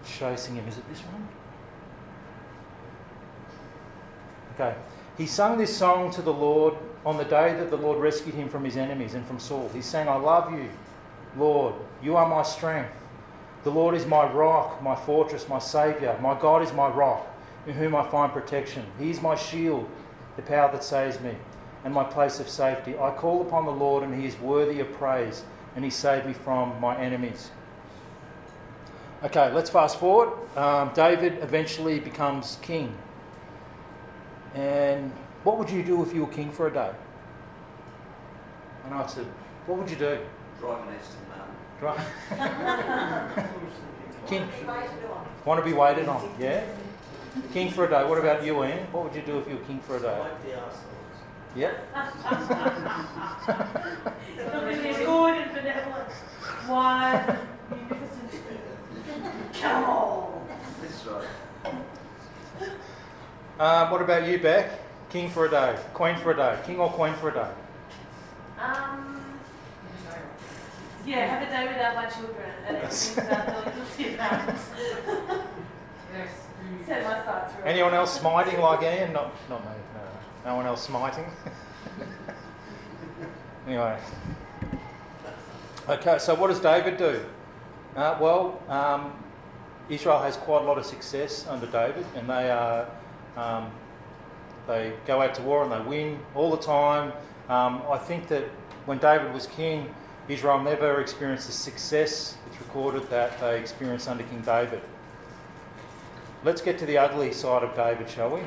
chasing 0.06 0.56
him. 0.56 0.68
Is 0.68 0.78
it 0.78 0.90
this 0.90 1.00
one? 1.02 1.28
Okay. 4.56 4.76
He 5.18 5.26
sung 5.26 5.58
this 5.58 5.76
song 5.76 6.12
to 6.12 6.22
the 6.22 6.34
Lord 6.34 6.76
on 7.06 7.18
the 7.18 7.26
day 7.26 7.54
that 7.54 7.70
the 7.70 7.78
Lord 7.78 8.00
rescued 8.00 8.36
him 8.36 8.50
from 8.50 8.64
his 8.64 8.78
enemies 8.78 9.14
and 9.14 9.26
from 9.26 9.40
Saul. 9.40 9.70
He 9.74 9.82
sang, 9.82 10.08
I 10.08 10.16
love 10.16 10.52
you, 10.54 10.70
Lord. 11.38 11.76
You 12.02 12.16
are 12.16 12.28
my 12.28 12.44
strength. 12.44 12.92
The 13.64 13.72
Lord 13.72 13.94
is 13.94 14.06
my 14.06 14.32
rock, 14.32 14.82
my 14.82 14.96
fortress, 14.96 15.48
my 15.48 15.60
Saviour. 15.60 16.18
My 16.20 16.40
God 16.40 16.64
is 16.64 16.74
my 16.74 16.90
rock, 16.90 17.28
in 17.68 17.74
whom 17.74 17.96
I 17.96 18.08
find 18.10 18.32
protection. 18.32 18.86
He 18.98 19.12
is 19.12 19.22
my 19.22 19.36
shield, 19.36 19.88
the 20.36 20.42
power 20.42 20.72
that 20.72 20.84
saves 20.84 21.20
me, 21.20 21.36
and 21.84 21.94
my 21.94 22.04
place 22.04 22.40
of 22.40 22.50
safety. 22.50 22.98
I 22.98 23.12
call 23.12 23.42
upon 23.42 23.66
the 23.66 23.72
Lord, 23.72 24.04
and 24.04 24.20
He 24.20 24.26
is 24.26 24.40
worthy 24.40 24.80
of 24.80 24.92
praise, 24.94 25.44
and 25.76 25.84
He 25.86 25.92
saved 25.92 26.26
me 26.26 26.34
from 26.34 26.80
my 26.82 26.98
enemies. 26.98 27.52
Okay, 29.24 29.52
let's 29.54 29.70
fast 29.70 30.00
forward. 30.00 30.34
Um, 30.58 30.92
David 30.96 31.38
eventually 31.44 32.00
becomes 32.00 32.58
king. 32.64 32.96
And 34.54 35.12
what 35.44 35.58
would 35.58 35.70
you 35.70 35.84
do 35.84 36.04
if 36.04 36.14
you 36.14 36.26
were 36.26 36.32
king 36.32 36.52
for 36.52 36.68
a 36.68 36.74
day? 36.74 36.92
And 38.86 38.94
I 38.94 39.08
said, 39.08 39.26
what 39.66 39.78
would 39.78 39.90
you 39.90 39.96
do? 39.96 40.20
Drive 40.60 40.88
an 40.88 40.94
Aston 40.96 41.20
Martin. 41.30 41.56
Drive. 41.80 43.48
king. 44.28 44.48
Want 45.46 45.60
to 45.60 45.66
be 45.66 45.74
waited 45.74 46.08
on, 46.08 46.30
yeah? 46.40 46.64
King 47.54 47.72
for 47.72 47.86
a 47.86 47.90
day. 47.90 48.04
What 48.04 48.18
about 48.20 48.44
you, 48.44 48.64
Ian? 48.64 48.86
What 48.92 49.06
would 49.06 49.16
you 49.16 49.22
do 49.22 49.40
if 49.40 49.48
you 49.48 49.56
were 49.56 49.64
king 49.64 49.80
for 49.80 49.98
a 49.98 50.00
day? 50.00 50.20
Like 50.20 50.44
the 50.44 50.54
assholes. 50.54 50.92
Yep. 51.56 51.88
Looking 54.54 54.86
at 54.86 55.06
good 55.06 55.38
and 55.38 55.54
benevolent, 55.54 56.10
wise, 56.70 57.38
magnificent. 57.70 58.32
Come 59.54 59.84
on. 59.84 60.48
That's 60.82 61.06
right. 61.06 61.28
Um, 63.62 63.92
what 63.92 64.02
about 64.02 64.28
you, 64.28 64.40
Beck? 64.40 64.72
King 65.12 65.30
for 65.30 65.46
a 65.46 65.52
day. 65.52 65.78
Queen 65.94 66.16
for 66.18 66.32
a 66.32 66.36
day. 66.36 66.58
King 66.66 66.80
or 66.80 66.90
queen 66.90 67.14
for 67.14 67.30
a 67.30 67.34
day? 67.34 67.52
Um, 68.60 69.24
yeah, 71.06 71.28
have 71.28 71.48
a 71.48 71.52
day 71.52 71.68
without 71.68 71.96
my 71.96 72.08
children 72.08 72.50
and 72.66 72.78
everything 72.78 73.24
without 73.24 73.66
the 73.98 74.14
about. 74.16 74.58
Set 76.88 77.04
my 77.04 77.24
sights 77.24 77.54
real. 77.56 77.68
Anyone 77.68 77.94
else 77.94 78.20
smiting 78.20 78.60
like 78.60 78.82
Ian? 78.82 79.14
Not, 79.14 79.32
not 79.48 79.64
me. 79.64 79.72
No, 79.94 80.50
no 80.50 80.56
one 80.56 80.66
else 80.66 80.82
smiting. 80.82 81.26
anyway. 83.68 84.00
Okay, 85.88 86.18
so 86.18 86.34
what 86.34 86.48
does 86.48 86.60
David 86.60 86.98
do? 86.98 87.24
Uh, 87.96 88.18
well, 88.20 88.60
um, 88.70 89.14
Israel 89.88 90.18
has 90.18 90.36
quite 90.36 90.64
a 90.64 90.66
lot 90.66 90.80
of 90.80 90.86
success 90.88 91.46
under 91.48 91.68
David, 91.68 92.08
and 92.16 92.28
they 92.28 92.50
are 92.50 92.88
um, 93.38 93.72
they 94.68 94.94
go 95.06 95.22
out 95.22 95.36
to 95.36 95.42
war 95.42 95.64
and 95.64 95.72
they 95.72 95.82
win 95.82 96.20
all 96.36 96.52
the 96.52 96.62
time. 96.62 97.12
Um, 97.50 97.82
I 97.90 97.98
think 97.98 98.28
that 98.28 98.44
when 98.86 98.98
David 98.98 99.34
was 99.34 99.48
king, 99.48 99.94
Israel 100.28 100.62
never 100.62 101.02
experienced 101.02 101.48
the 101.48 101.54
success 101.54 102.38
it's 102.48 102.60
recorded 102.60 103.10
that 103.10 103.40
they 103.40 103.60
experienced 103.60 104.08
under 104.08 104.24
King 104.24 104.42
David. 104.42 104.82
Let's 106.44 106.62
get 106.62 106.78
to 106.80 106.86
the 106.86 106.98
ugly 106.98 107.32
side 107.32 107.64
of 107.64 107.76
David, 107.76 108.10
shall 108.10 108.30
we? 108.30 108.42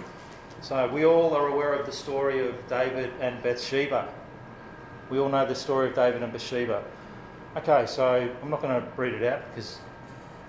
So, 0.60 0.88
we 0.88 1.04
all 1.04 1.34
are 1.34 1.48
aware 1.48 1.74
of 1.74 1.86
the 1.86 1.92
story 1.92 2.46
of 2.46 2.54
David 2.68 3.12
and 3.20 3.42
Bathsheba. 3.42 4.08
We 5.10 5.18
all 5.18 5.28
know 5.28 5.46
the 5.46 5.54
story 5.54 5.88
of 5.88 5.94
David 5.94 6.22
and 6.22 6.32
Bathsheba. 6.32 6.82
Okay, 7.56 7.86
so 7.86 8.28
I'm 8.42 8.50
not 8.50 8.62
going 8.62 8.80
to 8.80 8.86
read 8.96 9.14
it 9.14 9.22
out 9.22 9.42
because 9.50 9.78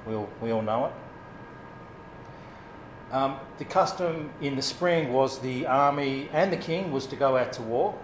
we 0.08 0.15
all, 0.15 0.30
we 0.41 0.52
all 0.52 0.62
know 0.62 0.86
it. 0.86 0.91
Um, 3.11 3.39
the 3.57 3.65
custom 3.65 4.31
in 4.41 4.55
the 4.55 4.61
spring 4.61 5.13
was 5.13 5.39
the 5.39 5.67
army 5.67 6.29
and 6.33 6.51
the 6.51 6.57
king 6.57 6.91
was 6.91 7.05
to 7.07 7.15
go 7.15 7.37
out 7.37 7.53
to 7.53 7.61
war, 7.61 7.97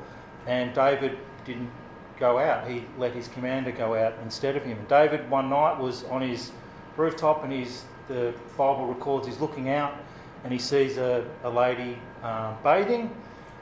and 0.45 0.73
David 0.73 1.17
didn't 1.45 1.71
go 2.19 2.37
out. 2.37 2.69
He 2.69 2.85
let 2.97 3.13
his 3.13 3.27
commander 3.29 3.71
go 3.71 3.95
out 3.95 4.13
instead 4.23 4.55
of 4.55 4.63
him. 4.63 4.77
David 4.87 5.29
one 5.29 5.49
night 5.49 5.79
was 5.79 6.03
on 6.05 6.21
his 6.21 6.51
rooftop, 6.95 7.43
and 7.43 7.51
he's 7.51 7.85
the 8.07 8.33
Bible 8.57 8.85
records 8.85 9.27
he's 9.27 9.39
looking 9.39 9.69
out, 9.69 9.95
and 10.43 10.53
he 10.53 10.59
sees 10.59 10.97
a, 10.97 11.25
a 11.43 11.49
lady 11.49 11.97
uh, 12.23 12.53
bathing, 12.63 13.13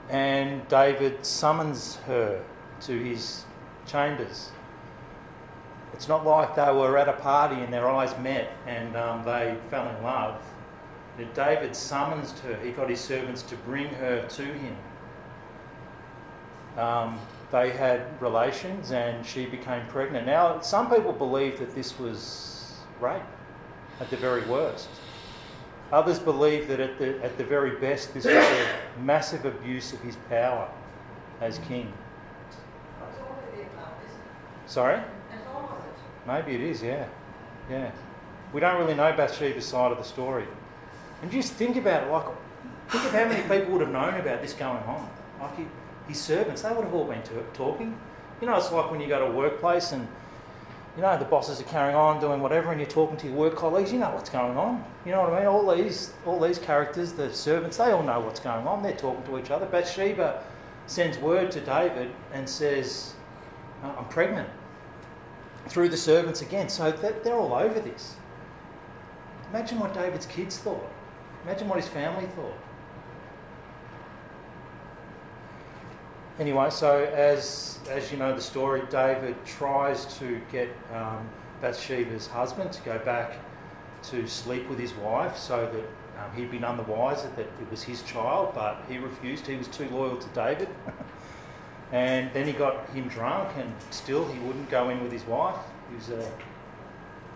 and 0.10 0.68
David 0.68 1.26
summons 1.26 1.96
her 2.08 2.44
to 2.82 3.04
his 3.04 3.46
chambers. 3.86 4.52
It's 5.94 6.08
not 6.08 6.26
like 6.26 6.56
they 6.56 6.72
were 6.72 6.98
at 6.98 7.10
a 7.10 7.14
party 7.14 7.56
and 7.56 7.74
their 7.74 7.90
eyes 7.90 8.18
met 8.20 8.52
and 8.66 8.96
um, 8.96 9.24
they 9.26 9.58
fell 9.70 9.88
in 9.90 10.02
love. 10.02 10.42
David 11.26 11.76
summons 11.76 12.38
her. 12.42 12.58
He 12.64 12.72
got 12.72 12.90
his 12.90 13.00
servants 13.00 13.42
to 13.44 13.56
bring 13.56 13.90
her 13.96 14.26
to 14.28 14.44
him. 14.44 14.76
Um, 16.78 17.20
they 17.52 17.72
had 17.72 18.22
relations 18.22 18.92
and 18.92 19.26
she 19.26 19.46
became 19.46 19.86
pregnant. 19.88 20.26
Now, 20.26 20.62
some 20.62 20.90
people 20.90 21.12
believe 21.12 21.60
that 21.60 21.74
this 21.76 21.98
was 22.00 22.76
rape 23.00 23.22
at 24.00 24.10
the 24.10 24.18
very 24.18 24.46
worst. 24.46 24.90
Others 25.92 26.20
believe 26.20 26.68
that 26.68 26.80
at 26.80 27.00
the, 27.00 27.22
at 27.24 27.38
the 27.38 27.44
very 27.44 27.80
best, 27.80 28.14
this 28.14 28.26
was 28.26 28.36
a 28.36 28.68
massive 29.00 29.46
abuse 29.46 29.92
of 29.92 30.00
his 30.02 30.16
power 30.30 30.70
as 31.42 31.58
king. 31.68 31.92
Sorry? 34.68 35.02
Maybe 36.28 36.54
it 36.54 36.62
is, 36.62 36.84
yeah. 36.84 37.08
Yeah. 37.72 37.92
We 38.54 38.60
don't 38.60 38.78
really 38.80 38.94
know 38.94 39.12
Bathsheba's 39.14 39.66
side 39.66 39.92
of 39.92 39.98
the 39.98 40.04
story. 40.04 40.46
And 41.22 41.32
just 41.32 41.54
think 41.54 41.76
about 41.76 42.04
it, 42.04 42.12
like, 42.12 42.26
think 42.90 43.06
of 43.06 43.12
how 43.12 43.26
many 43.26 43.42
people 43.42 43.74
would 43.74 43.82
have 43.82 43.92
known 43.92 44.16
about 44.20 44.42
this 44.42 44.54
going 44.54 44.84
on. 44.84 45.10
Like, 45.40 45.68
his 46.08 46.20
servants, 46.20 46.62
they 46.62 46.70
would 46.70 46.86
have 46.86 46.94
all 46.94 47.06
been 47.06 47.22
talking. 47.54 47.98
You 48.42 48.48
know, 48.48 48.56
it's 48.56 48.72
like 48.72 48.90
when 48.90 49.00
you 49.00 49.08
go 49.08 49.20
to 49.20 49.26
a 49.26 49.32
workplace 49.32 49.92
and, 49.92 50.08
you 50.96 51.02
know, 51.02 51.18
the 51.18 51.26
bosses 51.26 51.60
are 51.60 51.66
carrying 51.66 51.96
on 51.96 52.20
doing 52.20 52.42
whatever 52.42 52.72
and 52.72 52.80
you're 52.80 52.90
talking 52.90 53.18
to 53.18 53.28
your 53.28 53.36
work 53.36 53.56
colleagues, 53.56 53.92
you 53.92 54.00
know 54.00 54.10
what's 54.12 54.30
going 54.30 54.58
on. 54.58 54.84
You 55.06 55.12
know 55.12 55.22
what 55.22 55.34
I 55.34 55.40
mean? 55.40 55.48
All 55.48 55.76
these, 55.76 56.14
all 56.26 56.40
these 56.40 56.58
characters, 56.58 57.14
the 57.14 57.32
servants, 57.34 57.78
they 57.78 57.92
all 57.92 58.04
know 58.04 58.20
what's 58.22 58.40
going 58.40 58.66
on. 58.66 58.82
They're 58.82 58.96
talking 58.96 59.24
to 59.24 59.38
each 59.38 59.52
other. 59.52 59.66
Bathsheba 59.66 60.44
sends 60.88 61.18
word 61.20 61.52
to 61.52 61.62
David 61.62 62.12
and 62.34 62.50
says, 62.50 63.14
uh, 63.84 63.94
I'm 63.98 64.06
pregnant 64.06 64.50
through 65.68 65.90
the 65.90 65.98
servants 65.98 66.42
again. 66.42 66.70
So 66.70 66.92
they're 66.92 67.36
all 67.36 67.54
over 67.54 67.80
this. 67.80 68.16
Imagine 69.52 69.80
what 69.80 69.94
David's 69.94 70.26
kids 70.26 70.58
thought. 70.58 70.90
Imagine 71.50 71.68
what 71.68 71.80
his 71.80 71.88
family 71.88 72.28
thought. 72.36 72.54
Anyway, 76.40 76.70
so 76.70 77.06
as 77.06 77.80
as 77.90 78.12
you 78.12 78.20
know 78.20 78.36
the 78.36 78.42
story, 78.42 78.84
David 78.92 79.36
tries 79.48 80.06
to 80.20 80.40
get 80.52 80.70
um, 80.94 81.28
Bathsheba's 81.60 82.28
husband 82.28 82.72
to 82.74 82.82
go 82.84 83.00
back 83.00 83.40
to 84.04 84.28
sleep 84.28 84.70
with 84.70 84.78
his 84.78 84.94
wife, 84.94 85.38
so 85.38 85.66
that 85.66 86.24
um, 86.24 86.32
he'd 86.36 86.52
be 86.52 86.60
none 86.60 86.78
the 86.78 86.84
wiser 86.84 87.32
that 87.36 87.48
it 87.48 87.72
was 87.72 87.82
his 87.82 88.04
child. 88.04 88.52
But 88.54 88.84
he 88.88 89.00
refused. 89.00 89.48
He 89.48 89.56
was 89.56 89.68
too 89.70 89.90
loyal 89.90 90.18
to 90.18 90.30
David. 90.30 90.70
And 91.92 92.32
then 92.34 92.46
he 92.46 92.54
got 92.54 92.88
him 92.92 93.08
drunk, 93.08 93.50
and 93.58 93.74
still 93.90 94.32
he 94.32 94.38
wouldn't 94.42 94.70
go 94.70 94.90
in 94.90 95.02
with 95.02 95.12
his 95.12 95.26
wife. 95.26 95.58
He 95.90 95.96
was 95.96 96.10
a, 96.10 96.32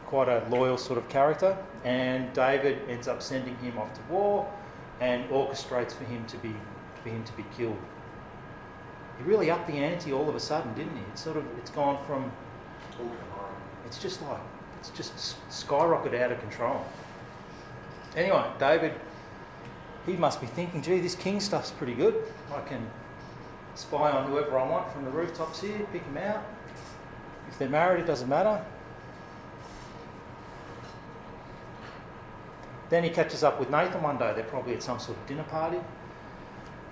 quite 0.06 0.30
a 0.30 0.46
loyal 0.48 0.78
sort 0.78 1.00
of 1.00 1.10
character. 1.10 1.58
And 1.84 2.32
David 2.34 2.80
ends 2.90 3.08
up 3.08 3.22
sending 3.22 3.56
him 3.58 3.78
off 3.78 3.94
to 3.94 4.02
war 4.10 4.52
and 5.02 5.30
orchestrates 5.30 5.94
for 5.94 6.06
him 6.06 6.26
to 6.28 6.38
be 6.38 6.54
for 7.04 7.10
him 7.10 7.24
to 7.26 7.34
be 7.34 7.46
killed. 7.58 7.78
He 9.18 9.24
really 9.26 9.52
upped 9.52 9.68
the 9.68 9.74
ante 9.74 10.14
all 10.14 10.30
of 10.30 10.36
a 10.36 10.40
sudden, 10.40 10.74
didn't 10.74 10.96
he? 10.96 11.04
It's 11.12 11.22
sort 11.22 11.38
of 11.38 11.46
it's 11.58 11.72
gone 11.72 12.04
from 12.06 12.32
it's 13.86 14.02
just 14.02 14.22
like 14.24 14.40
it's 14.80 14.90
just 14.92 15.38
skyrocketed 15.50 16.22
out 16.22 16.32
of 16.32 16.40
control. 16.40 16.86
Anyway, 18.16 18.46
David, 18.60 18.94
he 20.06 20.14
must 20.14 20.42
be 20.42 20.48
thinking, 20.48 20.82
gee, 20.82 21.00
this 21.00 21.16
king 21.16 21.40
stuff's 21.40 21.72
pretty 21.72 21.94
good. 21.94 22.16
I 22.54 22.62
can 22.62 22.86
spy 23.76 24.12
on 24.12 24.30
whoever 24.30 24.60
I 24.60 24.68
want 24.68 24.92
from 24.92 25.06
the 25.06 25.12
rooftops 25.12 25.62
here, 25.62 25.88
pick 25.92 26.04
them 26.06 26.18
out. 26.18 26.44
If 27.50 27.58
they're 27.58 27.70
married, 27.70 28.02
it 28.02 28.08
doesn't 28.08 28.30
matter. 28.30 28.64
Then 32.94 33.04
he 33.04 33.10
catches 33.10 33.44
up 33.44 33.60
with 33.60 33.72
Nathan 33.72 34.04
one 34.04 34.20
day. 34.20 34.34
They're 34.36 34.44
probably 34.44 34.76
at 34.76 34.84
some 34.84 35.00
sort 35.00 35.18
of 35.18 35.26
dinner 35.26 35.42
party 35.46 35.80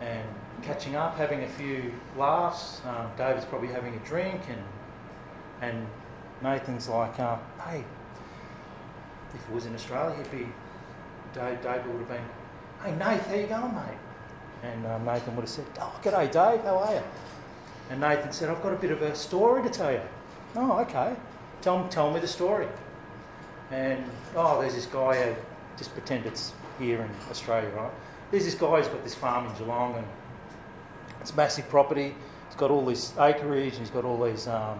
and 0.02 0.28
catching 0.64 0.96
up, 0.96 1.16
having 1.16 1.44
a 1.44 1.48
few 1.48 1.94
laughs. 2.18 2.82
Um, 2.88 3.12
David's 3.16 3.46
probably 3.46 3.68
having 3.68 3.94
a 3.94 4.00
drink, 4.00 4.42
and 4.50 4.64
and 5.62 5.86
Nathan's 6.42 6.90
like, 6.90 7.20
um, 7.20 7.38
"Hey, 7.64 7.84
if 9.36 9.48
it 9.48 9.54
was 9.54 9.68
in 9.68 9.76
Australia, 9.76 10.16
he'd 10.18 10.32
be 10.32 10.48
Dave. 11.36 11.62
David 11.62 11.86
would 11.86 12.00
have 12.00 12.10
been, 12.10 12.26
hey 12.84 12.92
Nate, 12.94 13.22
how 13.22 13.36
you 13.36 13.46
going, 13.46 13.76
mate?" 13.76 14.00
And 14.64 14.84
uh, 14.88 14.98
Nathan 14.98 15.36
would 15.36 15.44
have 15.44 15.50
said, 15.50 15.66
Oh, 15.80 16.00
g'day, 16.02 16.32
Dave, 16.32 16.64
how 16.64 16.80
are 16.80 16.96
you? 16.96 17.04
And 17.92 18.02
Nathan 18.02 18.32
said, 18.32 18.50
I've 18.50 18.64
got 18.64 18.74
a 18.74 18.78
bit 18.78 18.90
of 18.90 19.04
a 19.04 19.16
story 19.16 19.62
to 19.62 19.70
tell 19.70 19.92
you. 19.92 20.02
Oh, 20.56 20.80
okay. 20.80 21.16
Tell, 21.62 21.88
tell 21.90 22.12
me 22.12 22.20
the 22.20 22.28
story. 22.28 22.68
And, 23.72 24.04
oh, 24.36 24.62
there's 24.62 24.76
this 24.76 24.86
guy, 24.86 25.18
uh, 25.18 25.36
just 25.82 25.94
pretend 25.94 26.26
it's 26.28 26.54
here 26.78 27.02
in 27.02 27.10
Australia, 27.32 27.70
right? 27.76 27.91
There's 28.30 28.46
this 28.46 28.54
guy 28.54 28.78
who's 28.78 28.88
got 28.88 29.04
this 29.04 29.15
farm 29.15 29.48
in 29.48 29.56
Geelong 29.58 29.96
and 29.96 30.08
it's 31.20 31.36
massive 31.36 31.67
property. 31.70 32.13
He's 32.48 32.56
got 32.56 32.70
all 32.70 32.86
this 32.86 33.17
acreage 33.17 33.74
and 33.74 33.82
he's 33.82 33.89
got 33.89 34.06
all 34.06 34.24
these 34.24 34.48
um, 34.48 34.80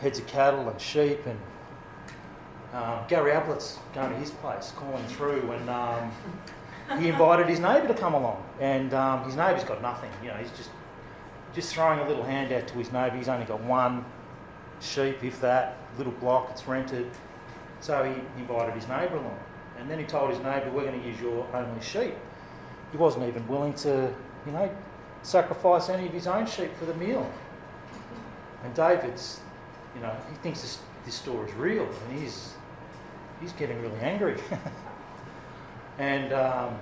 heads 0.00 0.18
of 0.18 0.26
cattle 0.26 0.68
and 0.68 0.80
sheep 0.80 1.26
and 1.26 1.38
um, 2.72 3.00
Gary 3.08 3.32
Ablett's 3.32 3.78
going 3.94 4.10
to 4.10 4.16
his 4.16 4.30
place, 4.30 4.72
calling 4.76 5.04
through, 5.06 5.50
and 5.52 5.70
um, 5.70 6.10
he 6.98 7.08
invited 7.08 7.48
his 7.48 7.60
neighbour 7.60 7.88
to 7.88 7.94
come 7.94 8.14
along, 8.14 8.44
and 8.60 8.92
um, 8.92 9.24
his 9.24 9.36
neighbour's 9.36 9.64
got 9.64 9.80
nothing. 9.80 10.10
You 10.22 10.28
know, 10.28 10.34
he's 10.34 10.50
just 10.52 10.70
just 11.54 11.72
throwing 11.72 12.00
a 12.00 12.08
little 12.08 12.24
hand 12.24 12.52
out 12.52 12.68
to 12.68 12.74
his 12.74 12.92
neighbour. 12.92 13.16
He's 13.16 13.28
only 13.28 13.46
got 13.46 13.62
one 13.62 14.04
sheep, 14.80 15.24
if 15.24 15.40
that, 15.40 15.78
little 15.96 16.12
block. 16.14 16.50
It's 16.50 16.66
rented, 16.68 17.10
so 17.80 18.04
he 18.04 18.40
invited 18.40 18.74
his 18.74 18.86
neighbour 18.88 19.16
along, 19.16 19.38
and 19.78 19.90
then 19.90 19.98
he 19.98 20.04
told 20.04 20.30
his 20.30 20.38
neighbour, 20.38 20.70
"We're 20.70 20.84
going 20.84 21.00
to 21.00 21.06
use 21.06 21.20
your 21.20 21.46
only 21.54 21.80
sheep." 21.80 22.14
He 22.92 22.96
wasn't 22.96 23.28
even 23.28 23.46
willing 23.48 23.74
to, 23.74 24.12
you 24.46 24.52
know, 24.52 24.70
sacrifice 25.22 25.88
any 25.88 26.06
of 26.06 26.12
his 26.12 26.26
own 26.26 26.46
sheep 26.46 26.74
for 26.76 26.84
the 26.84 26.94
meal. 26.94 27.30
And 28.64 28.72
David's, 28.74 29.40
you 29.94 30.00
know, 30.00 30.14
he 30.30 30.36
thinks 30.36 30.62
this, 30.62 30.78
this 31.04 31.14
story 31.14 31.48
is 31.48 31.54
real, 31.54 31.88
and 32.08 32.18
he's 32.18 32.54
he's 33.40 33.52
getting 33.52 33.80
really 33.82 34.00
angry. 34.00 34.36
And 35.98 36.32
um, 36.32 36.78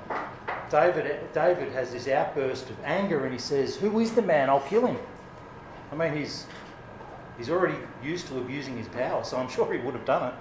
David, 0.71 1.21
David 1.33 1.73
has 1.73 1.93
this 1.93 2.09
outburst 2.09 2.69
of 2.71 2.77
anger 2.85 3.25
and 3.25 3.33
he 3.33 3.39
says, 3.39 3.77
Who 3.77 4.01
is 4.01 4.13
the 4.13 4.23
man? 4.23 4.51
I'll 4.51 4.61
kill 4.61 4.87
him. 4.87 4.99
I 5.93 5.95
mean, 5.95 6.17
he's, 6.17 6.47
he's 7.39 7.51
already 7.51 7.79
used 8.03 8.27
to 8.29 8.39
abusing 8.39 8.77
his 8.77 8.89
power, 8.89 9.23
so 9.23 9.37
I'm 9.37 9.49
sure 9.49 9.73
he 9.73 9.79
would 9.79 9.95
have 9.95 10.05
done 10.05 10.33
it. 10.33 10.35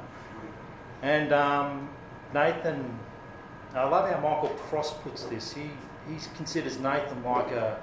And 1.04 1.34
um, 1.34 1.89
Nathan, 2.34 3.00
I 3.74 3.88
love 3.88 4.10
how 4.10 4.19
Michael 4.19 4.50
Cross 4.58 4.96
puts 5.04 5.24
this. 5.24 5.54
He, 5.54 5.69
he 6.10 6.17
considers 6.36 6.80
Nathan 6.80 7.24
like 7.24 7.52
a, 7.52 7.80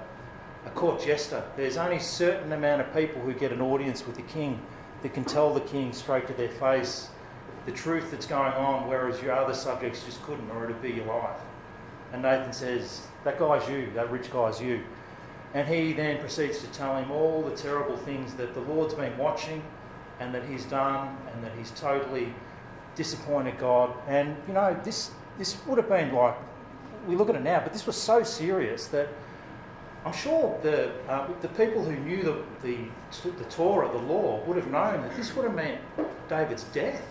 a 0.65 0.69
court 0.71 1.01
jester. 1.01 1.43
There's 1.55 1.77
only 1.77 1.97
a 1.97 2.01
certain 2.01 2.51
amount 2.51 2.81
of 2.81 2.93
people 2.93 3.21
who 3.21 3.33
get 3.33 3.51
an 3.51 3.61
audience 3.61 4.05
with 4.05 4.15
the 4.15 4.23
king 4.23 4.59
that 5.01 5.13
can 5.13 5.23
tell 5.23 5.53
the 5.53 5.61
king 5.61 5.93
straight 5.93 6.27
to 6.27 6.33
their 6.33 6.49
face 6.49 7.09
the 7.65 7.71
truth 7.71 8.09
that's 8.11 8.25
going 8.25 8.53
on, 8.53 8.87
whereas 8.87 9.21
your 9.21 9.33
other 9.33 9.53
subjects 9.53 10.03
just 10.03 10.21
couldn't, 10.23 10.49
or 10.51 10.63
it'd 10.63 10.81
be 10.81 10.91
your 10.91 11.05
life. 11.05 11.39
And 12.11 12.23
Nathan 12.23 12.53
says, 12.53 13.05
That 13.23 13.39
guy's 13.39 13.67
you, 13.69 13.91
that 13.93 14.09
rich 14.11 14.31
guy's 14.31 14.59
you. 14.59 14.83
And 15.53 15.67
he 15.67 15.93
then 15.93 16.19
proceeds 16.19 16.59
to 16.59 16.67
tell 16.67 16.97
him 16.97 17.11
all 17.11 17.43
the 17.43 17.55
terrible 17.55 17.97
things 17.97 18.33
that 18.35 18.53
the 18.53 18.61
Lord's 18.61 18.93
been 18.93 19.15
watching 19.17 19.61
and 20.19 20.33
that 20.33 20.45
he's 20.45 20.65
done 20.65 21.15
and 21.33 21.43
that 21.43 21.51
he's 21.57 21.71
totally 21.71 22.33
disappointed 22.95 23.57
God. 23.57 23.93
And, 24.07 24.35
you 24.47 24.53
know, 24.53 24.79
this, 24.83 25.11
this 25.37 25.57
would 25.65 25.77
have 25.77 25.89
been 25.89 26.13
like, 26.13 26.35
we 27.07 27.15
look 27.15 27.29
at 27.29 27.35
it 27.35 27.43
now, 27.43 27.59
but 27.59 27.73
this 27.73 27.85
was 27.85 27.95
so 27.95 28.23
serious 28.23 28.87
that 28.87 29.07
I'm 30.05 30.13
sure 30.13 30.59
the, 30.63 30.91
uh, 31.07 31.27
the 31.41 31.47
people 31.49 31.83
who 31.83 31.95
knew 31.95 32.23
the, 32.23 32.43
the, 32.63 32.77
the 33.29 33.43
Torah, 33.45 33.91
the 33.91 33.99
law, 33.99 34.43
would 34.45 34.57
have 34.57 34.69
known 34.71 35.01
that 35.01 35.15
this 35.15 35.35
would 35.35 35.45
have 35.45 35.55
meant 35.55 35.79
David's 36.27 36.63
death. 36.65 37.03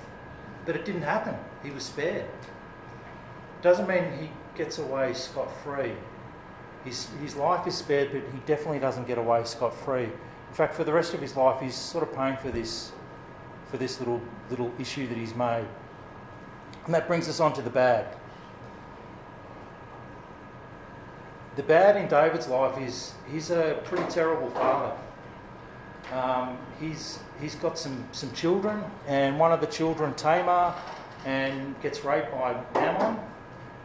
But 0.67 0.77
it 0.77 0.85
didn't 0.85 1.03
happen. 1.03 1.35
He 1.63 1.71
was 1.71 1.85
spared. 1.85 2.27
Doesn't 3.63 3.89
mean 3.89 4.05
he 4.19 4.31
gets 4.57 4.79
away 4.79 5.15
scot 5.15 5.51
free. 5.63 5.93
His, 6.85 7.09
his 7.23 7.37
life 7.37 7.67
is 7.67 7.75
spared, 7.77 8.13
but 8.13 8.23
he 8.33 8.39
definitely 8.47 8.79
doesn't 8.79 9.07
get 9.07 9.19
away 9.19 9.45
scot 9.45 9.75
free. 9.75 10.05
In 10.05 10.55
fact, 10.55 10.75
for 10.75 10.85
the 10.85 10.93
rest 10.93 11.15
of 11.15 11.21
his 11.21 11.37
life, 11.37 11.61
he's 11.61 11.75
sort 11.75 12.07
of 12.07 12.15
paying 12.15 12.37
for 12.37 12.51
this, 12.51 12.93
for 13.71 13.77
this 13.77 13.99
little, 14.01 14.21
little 14.51 14.73
issue 14.79 15.07
that 15.07 15.17
he's 15.17 15.35
made. 15.35 15.65
And 16.87 16.95
that 16.95 17.07
brings 17.07 17.29
us 17.29 17.41
on 17.41 17.53
to 17.55 17.63
the 17.63 17.71
bad. 17.71 18.17
The 21.57 21.63
bad 21.63 21.97
in 21.97 22.09
David's 22.09 22.49
life 22.49 22.79
is 22.79 23.15
he's 23.31 23.51
a 23.51 23.81
pretty 23.85 24.09
terrible 24.11 24.51
father. 24.51 24.97
Um, 26.13 26.59
he's, 26.81 27.21
he's 27.41 27.55
got 27.57 27.79
some, 27.79 28.05
some 28.13 28.33
children, 28.33 28.83
and 29.07 29.39
one 29.39 29.53
of 29.53 29.61
the 29.61 29.67
children, 29.67 30.15
Tamar, 30.15 30.75
and 31.25 31.81
gets 31.83 32.05
raped 32.05 32.33
by 32.33 32.61
Amnon, 32.75 33.21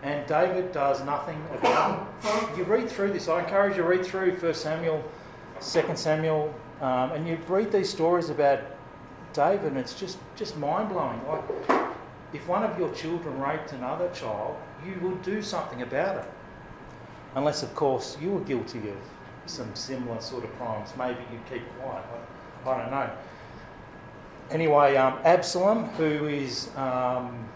and 0.02 0.26
David 0.28 0.71
does 0.71 1.04
nothing 1.04 1.41
about 1.54 2.08
it. 2.24 2.58
You 2.58 2.63
read 2.63 2.89
through 2.89 3.13
this. 3.13 3.28
I 3.28 3.41
encourage 3.43 3.76
you 3.76 3.84
to 3.84 3.88
read 3.88 4.06
through 4.06 4.32
1 4.32 4.54
Samuel, 4.54 5.04
2 5.62 5.95
Samuel, 5.95 6.54
um, 6.82 7.12
and 7.12 7.28
you 7.28 7.38
read 7.48 7.71
these 7.71 7.89
stories 7.89 8.30
about 8.30 8.60
David, 9.36 9.67
and 9.67 9.78
it's 9.78 9.93
just, 10.00 10.17
just 10.36 10.58
mind 10.58 10.89
blowing. 10.89 11.19
Like, 11.28 11.43
if 12.34 12.48
one 12.48 12.63
of 12.63 12.78
your 12.80 12.91
children 12.93 13.39
raped 13.39 13.74
another 13.74 14.10
child, 14.10 14.58
you 14.86 15.00
would 15.02 15.21
do 15.21 15.41
something 15.41 15.82
about 15.82 16.17
it. 16.17 16.32
Unless, 17.36 17.63
of 17.63 17.76
course, 17.76 18.17
you 18.21 18.32
were 18.32 18.41
guilty 18.41 18.89
of 18.89 18.98
some 19.45 19.74
similar 19.76 20.19
sort 20.21 20.43
of 20.43 20.56
crimes. 20.58 20.89
Maybe 20.98 21.19
you'd 21.32 21.45
keep 21.50 21.63
quiet. 21.80 22.04
I, 22.65 22.69
I 22.69 22.82
don't 22.82 22.91
know. 22.91 23.10
Anyway, 24.52 24.95
um, 24.95 25.19
Absalom, 25.24 25.86
who 25.89 26.28
is 26.28 26.69
um, 26.76 27.48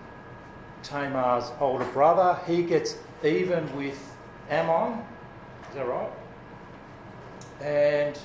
Tamar's 0.84 1.52
older 1.60 1.86
brother, 1.86 2.40
he 2.46 2.64
gets 2.64 2.98
even 3.24 3.76
with 3.76 4.16
Amnon. 4.50 5.00
Is 5.70 5.76
that 5.76 5.88
right? 5.88 6.12
And 7.62 8.18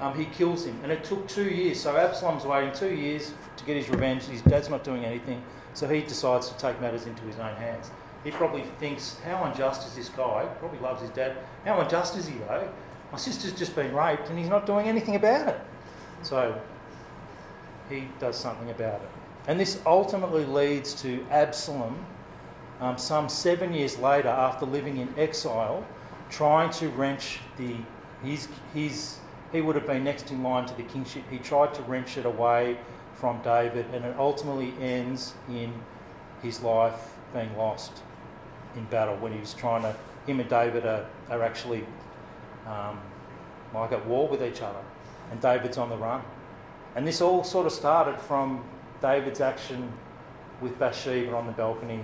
um, 0.00 0.16
he 0.18 0.26
kills 0.26 0.64
him. 0.64 0.78
And 0.82 0.92
it 0.92 1.04
took 1.04 1.26
two 1.28 1.48
years. 1.48 1.80
So 1.80 1.96
Absalom's 1.96 2.44
waiting 2.44 2.72
two 2.72 2.94
years 2.94 3.32
to 3.56 3.64
get 3.64 3.76
his 3.76 3.88
revenge. 3.88 4.24
His 4.24 4.42
dad's 4.42 4.68
not 4.68 4.84
doing 4.84 5.04
anything. 5.04 5.42
So 5.74 5.88
he 5.88 6.02
decides 6.02 6.48
to 6.48 6.56
take 6.58 6.80
matters 6.80 7.06
into 7.06 7.22
his 7.22 7.38
own 7.38 7.54
hands. 7.56 7.90
He 8.24 8.30
probably 8.30 8.62
thinks, 8.80 9.18
how 9.24 9.44
unjust 9.44 9.86
is 9.86 9.94
this 9.94 10.08
guy? 10.08 10.46
Probably 10.58 10.78
loves 10.80 11.00
his 11.00 11.10
dad. 11.10 11.36
How 11.64 11.80
unjust 11.80 12.16
is 12.16 12.26
he, 12.26 12.34
though? 12.48 12.68
My 13.12 13.18
sister's 13.18 13.52
just 13.52 13.76
been 13.76 13.94
raped 13.94 14.28
and 14.28 14.38
he's 14.38 14.48
not 14.48 14.66
doing 14.66 14.88
anything 14.88 15.14
about 15.14 15.48
it. 15.48 15.60
So 16.22 16.60
he 17.88 18.08
does 18.18 18.36
something 18.36 18.70
about 18.70 19.00
it. 19.00 19.08
And 19.46 19.60
this 19.60 19.80
ultimately 19.86 20.44
leads 20.44 21.00
to 21.02 21.24
Absalom, 21.30 22.04
um, 22.80 22.98
some 22.98 23.28
seven 23.28 23.72
years 23.72 23.96
later, 23.96 24.28
after 24.28 24.66
living 24.66 24.96
in 24.96 25.08
exile, 25.16 25.86
trying 26.30 26.70
to 26.70 26.88
wrench 26.90 27.38
the 27.56 27.76
his, 28.24 28.48
his 28.74 29.18
he 29.56 29.62
would 29.62 29.74
have 29.74 29.86
been 29.86 30.04
next 30.04 30.30
in 30.30 30.42
line 30.42 30.66
to 30.66 30.74
the 30.74 30.82
kingship. 30.82 31.22
He 31.30 31.38
tried 31.38 31.72
to 31.74 31.82
wrench 31.82 32.18
it 32.18 32.26
away 32.26 32.76
from 33.14 33.40
David, 33.42 33.86
and 33.94 34.04
it 34.04 34.14
ultimately 34.18 34.74
ends 34.80 35.34
in 35.48 35.72
his 36.42 36.60
life 36.62 37.14
being 37.32 37.56
lost 37.56 38.02
in 38.76 38.84
battle 38.84 39.16
when 39.16 39.32
he 39.32 39.40
was 39.40 39.54
trying 39.54 39.82
to. 39.82 39.96
Him 40.26 40.40
and 40.40 40.50
David 40.50 40.84
are, 40.84 41.06
are 41.30 41.42
actually 41.42 41.86
um, 42.66 43.00
like 43.72 43.92
at 43.92 44.04
war 44.06 44.28
with 44.28 44.42
each 44.42 44.60
other, 44.60 44.80
and 45.30 45.40
David's 45.40 45.78
on 45.78 45.88
the 45.88 45.96
run. 45.96 46.22
And 46.94 47.06
this 47.06 47.20
all 47.20 47.42
sort 47.42 47.66
of 47.66 47.72
started 47.72 48.20
from 48.20 48.62
David's 49.00 49.40
action 49.40 49.90
with 50.60 50.78
Bathsheba 50.78 51.34
on 51.34 51.46
the 51.46 51.52
balcony. 51.52 52.00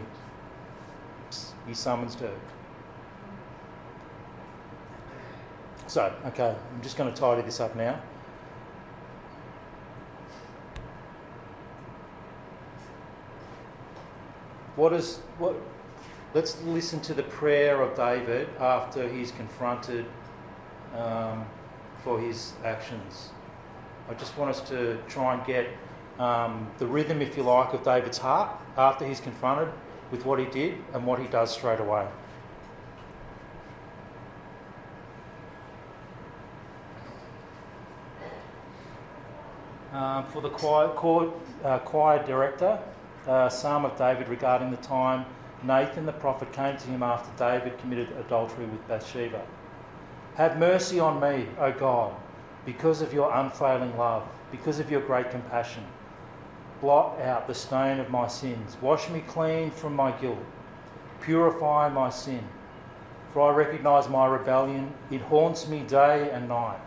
He 1.67 1.75
summons 1.75 2.15
her. 2.17 2.35
So, 5.93 6.11
okay, 6.25 6.57
I'm 6.75 6.81
just 6.81 6.97
going 6.97 7.13
to 7.13 7.21
tidy 7.21 7.43
this 7.43 7.61
up 7.61 7.77
now. 7.77 8.01
What 14.75 14.95
is 14.95 15.19
what? 15.37 15.55
Let's 16.33 16.59
listen 16.63 17.01
to 17.01 17.13
the 17.13 17.25
prayer 17.25 17.83
of 17.83 17.95
David 17.95 18.49
after 18.59 19.07
he's 19.07 19.33
confronted 19.33 20.07
um, 20.97 21.45
for 22.03 22.19
his 22.19 22.55
actions. 22.65 23.29
I 24.09 24.15
just 24.15 24.35
want 24.39 24.49
us 24.51 24.63
to 24.71 24.97
try 25.09 25.35
and 25.35 25.47
get 25.47 25.69
um, 26.19 26.71
the 26.79 26.87
rhythm, 26.87 27.21
if 27.21 27.37
you 27.37 27.43
like, 27.43 27.75
of 27.75 27.83
David's 27.83 28.17
heart 28.17 28.49
after 28.79 29.07
he's 29.07 29.21
confronted 29.21 29.69
with 30.11 30.25
what 30.25 30.39
he 30.39 30.47
did 30.47 30.79
and 30.95 31.05
what 31.05 31.19
he 31.19 31.27
does 31.27 31.51
straight 31.51 31.81
away. 31.81 32.09
Um, 39.93 40.25
for 40.27 40.41
the 40.41 40.49
choir, 40.49 40.89
choir, 40.89 41.31
uh, 41.65 41.79
choir 41.81 42.25
director, 42.25 42.79
uh, 43.27 43.49
Psalm 43.51 43.85
of 43.85 43.97
David 43.99 44.29
regarding 44.29 44.71
the 44.71 44.79
time 44.79 45.27
Nathan 45.63 46.07
the 46.07 46.13
prophet 46.13 46.53
came 46.53 46.77
to 46.77 46.89
him 46.89 47.03
after 47.03 47.31
David 47.39 47.79
committed 47.79 48.09
adultery 48.19 48.67
with 48.67 48.87
Bathsheba. 48.89 49.43
Have 50.37 50.59
mercy 50.59 50.99
on 50.99 51.21
me, 51.21 51.47
O 51.59 51.71
God, 51.71 52.15
because 52.65 53.03
of 53.03 53.13
your 53.13 53.33
unfailing 53.33 53.97
love, 53.97 54.27
because 54.51 54.81
of 54.81 54.91
your 54.91 55.03
great 55.03 55.31
compassion. 55.31 55.85
Blot 56.81 57.21
out 57.21 57.47
the 57.47 57.55
stain 57.55 58.01
of 58.01 58.11
my 58.11 58.27
sins. 58.27 58.77
Wash 58.81 59.09
me 59.11 59.23
clean 59.29 59.71
from 59.71 59.95
my 59.95 60.11
guilt. 60.13 60.39
Purify 61.21 61.89
my 61.91 62.11
sin. 62.11 62.43
For 63.33 63.53
I 63.53 63.55
recognize 63.55 64.09
my 64.09 64.27
rebellion. 64.27 64.93
It 65.11 65.21
haunts 65.21 65.69
me 65.69 65.81
day 65.81 66.31
and 66.31 66.49
night. 66.49 66.81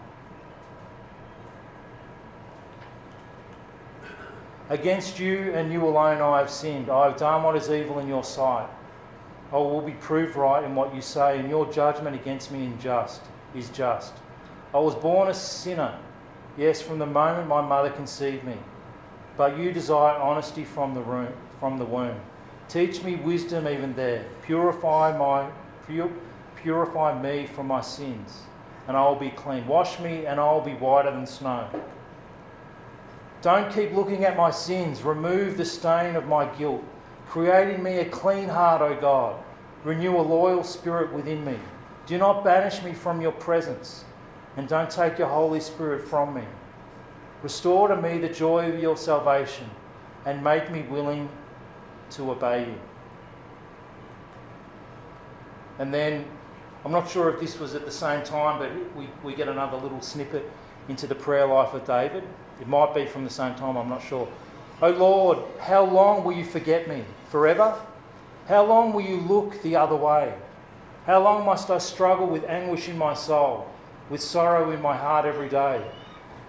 Against 4.69 5.19
you 5.19 5.53
and 5.53 5.71
you 5.71 5.85
alone 5.85 6.21
I 6.21 6.39
have 6.39 6.49
sinned. 6.49 6.89
I 6.89 7.05
have 7.09 7.17
done 7.17 7.43
what 7.43 7.55
is 7.55 7.69
evil 7.69 7.99
in 7.99 8.07
your 8.07 8.23
sight. 8.23 8.67
I 9.51 9.57
will 9.57 9.81
be 9.81 9.93
proved 9.93 10.35
right 10.35 10.63
in 10.63 10.73
what 10.73 10.93
you 10.95 11.01
say, 11.01 11.39
and 11.39 11.49
your 11.49 11.71
judgment 11.71 12.15
against 12.15 12.51
me 12.51 12.73
just, 12.79 13.21
is 13.53 13.69
just. 13.69 14.13
I 14.73 14.79
was 14.79 14.95
born 14.95 15.29
a 15.29 15.33
sinner, 15.33 15.97
yes, 16.57 16.81
from 16.81 16.97
the 16.97 17.05
moment 17.05 17.47
my 17.47 17.61
mother 17.61 17.91
conceived 17.91 18.43
me. 18.43 18.57
But 19.37 19.57
you 19.57 19.71
desire 19.71 20.17
honesty 20.17 20.65
from 20.65 20.95
the, 20.95 21.01
room, 21.01 21.31
from 21.59 21.77
the 21.77 21.85
womb. 21.85 22.19
Teach 22.67 23.03
me 23.03 23.17
wisdom 23.17 23.67
even 23.67 23.95
there. 23.95 24.25
Purify, 24.41 25.15
my, 25.15 25.49
pur, 25.85 26.09
purify 26.55 27.21
me 27.21 27.45
from 27.45 27.67
my 27.67 27.81
sins, 27.81 28.41
and 28.87 28.97
I 28.97 29.07
will 29.07 29.15
be 29.15 29.29
clean. 29.29 29.67
Wash 29.67 29.99
me, 29.99 30.25
and 30.25 30.39
I 30.39 30.51
will 30.51 30.61
be 30.61 30.73
whiter 30.73 31.11
than 31.11 31.27
snow. 31.27 31.69
Don't 33.45 33.71
keep 33.71 33.91
looking 33.91 34.25
at 34.25 34.35
my 34.35 34.49
sins. 34.49 35.03
Remove 35.03 35.55
the 35.55 35.65
stain 35.65 36.15
of 36.15 36.25
my 36.25 36.47
guilt. 36.57 36.83
Create 37.27 37.75
in 37.75 37.83
me 37.83 37.97
a 37.99 38.05
clean 38.05 38.49
heart, 38.49 38.81
O 38.81 38.99
God. 38.99 39.39
Renew 39.83 40.17
a 40.17 40.19
loyal 40.19 40.63
spirit 40.63 41.13
within 41.13 41.45
me. 41.45 41.59
Do 42.07 42.17
not 42.17 42.43
banish 42.43 42.81
me 42.81 42.91
from 42.91 43.21
your 43.21 43.33
presence, 43.33 44.03
and 44.57 44.67
don't 44.67 44.89
take 44.89 45.19
your 45.19 45.27
Holy 45.27 45.59
Spirit 45.59 46.07
from 46.07 46.33
me. 46.33 46.41
Restore 47.43 47.89
to 47.89 48.01
me 48.01 48.17
the 48.17 48.29
joy 48.29 48.67
of 48.67 48.79
your 48.79 48.97
salvation, 48.97 49.69
and 50.25 50.43
make 50.43 50.71
me 50.71 50.81
willing 50.89 51.29
to 52.09 52.31
obey 52.31 52.65
you. 52.65 52.79
And 55.77 55.93
then, 55.93 56.25
I'm 56.83 56.91
not 56.91 57.07
sure 57.07 57.29
if 57.31 57.39
this 57.39 57.59
was 57.59 57.75
at 57.75 57.85
the 57.85 57.91
same 57.91 58.23
time, 58.23 58.57
but 58.57 58.71
we, 58.95 59.07
we 59.23 59.35
get 59.35 59.47
another 59.47 59.77
little 59.77 60.01
snippet 60.01 60.49
into 60.89 61.05
the 61.05 61.13
prayer 61.13 61.45
life 61.45 61.75
of 61.75 61.85
David. 61.85 62.23
It 62.61 62.67
might 62.67 62.93
be 62.95 63.05
from 63.05 63.23
the 63.23 63.29
same 63.29 63.55
time, 63.55 63.75
I'm 63.75 63.89
not 63.89 64.01
sure. 64.01 64.27
Oh 64.81 64.89
Lord, 64.89 65.39
how 65.59 65.85
long 65.85 66.23
will 66.23 66.33
you 66.33 66.45
forget 66.45 66.87
me? 66.87 67.03
Forever? 67.29 67.79
How 68.47 68.65
long 68.65 68.93
will 68.93 69.01
you 69.01 69.17
look 69.17 69.61
the 69.61 69.75
other 69.75 69.95
way? 69.95 70.33
How 71.05 71.21
long 71.21 71.45
must 71.45 71.69
I 71.69 71.77
struggle 71.77 72.27
with 72.27 72.45
anguish 72.45 72.89
in 72.89 72.97
my 72.97 73.13
soul, 73.13 73.67
with 74.09 74.21
sorrow 74.21 74.71
in 74.71 74.81
my 74.81 74.95
heart 74.95 75.25
every 75.25 75.49
day? 75.49 75.85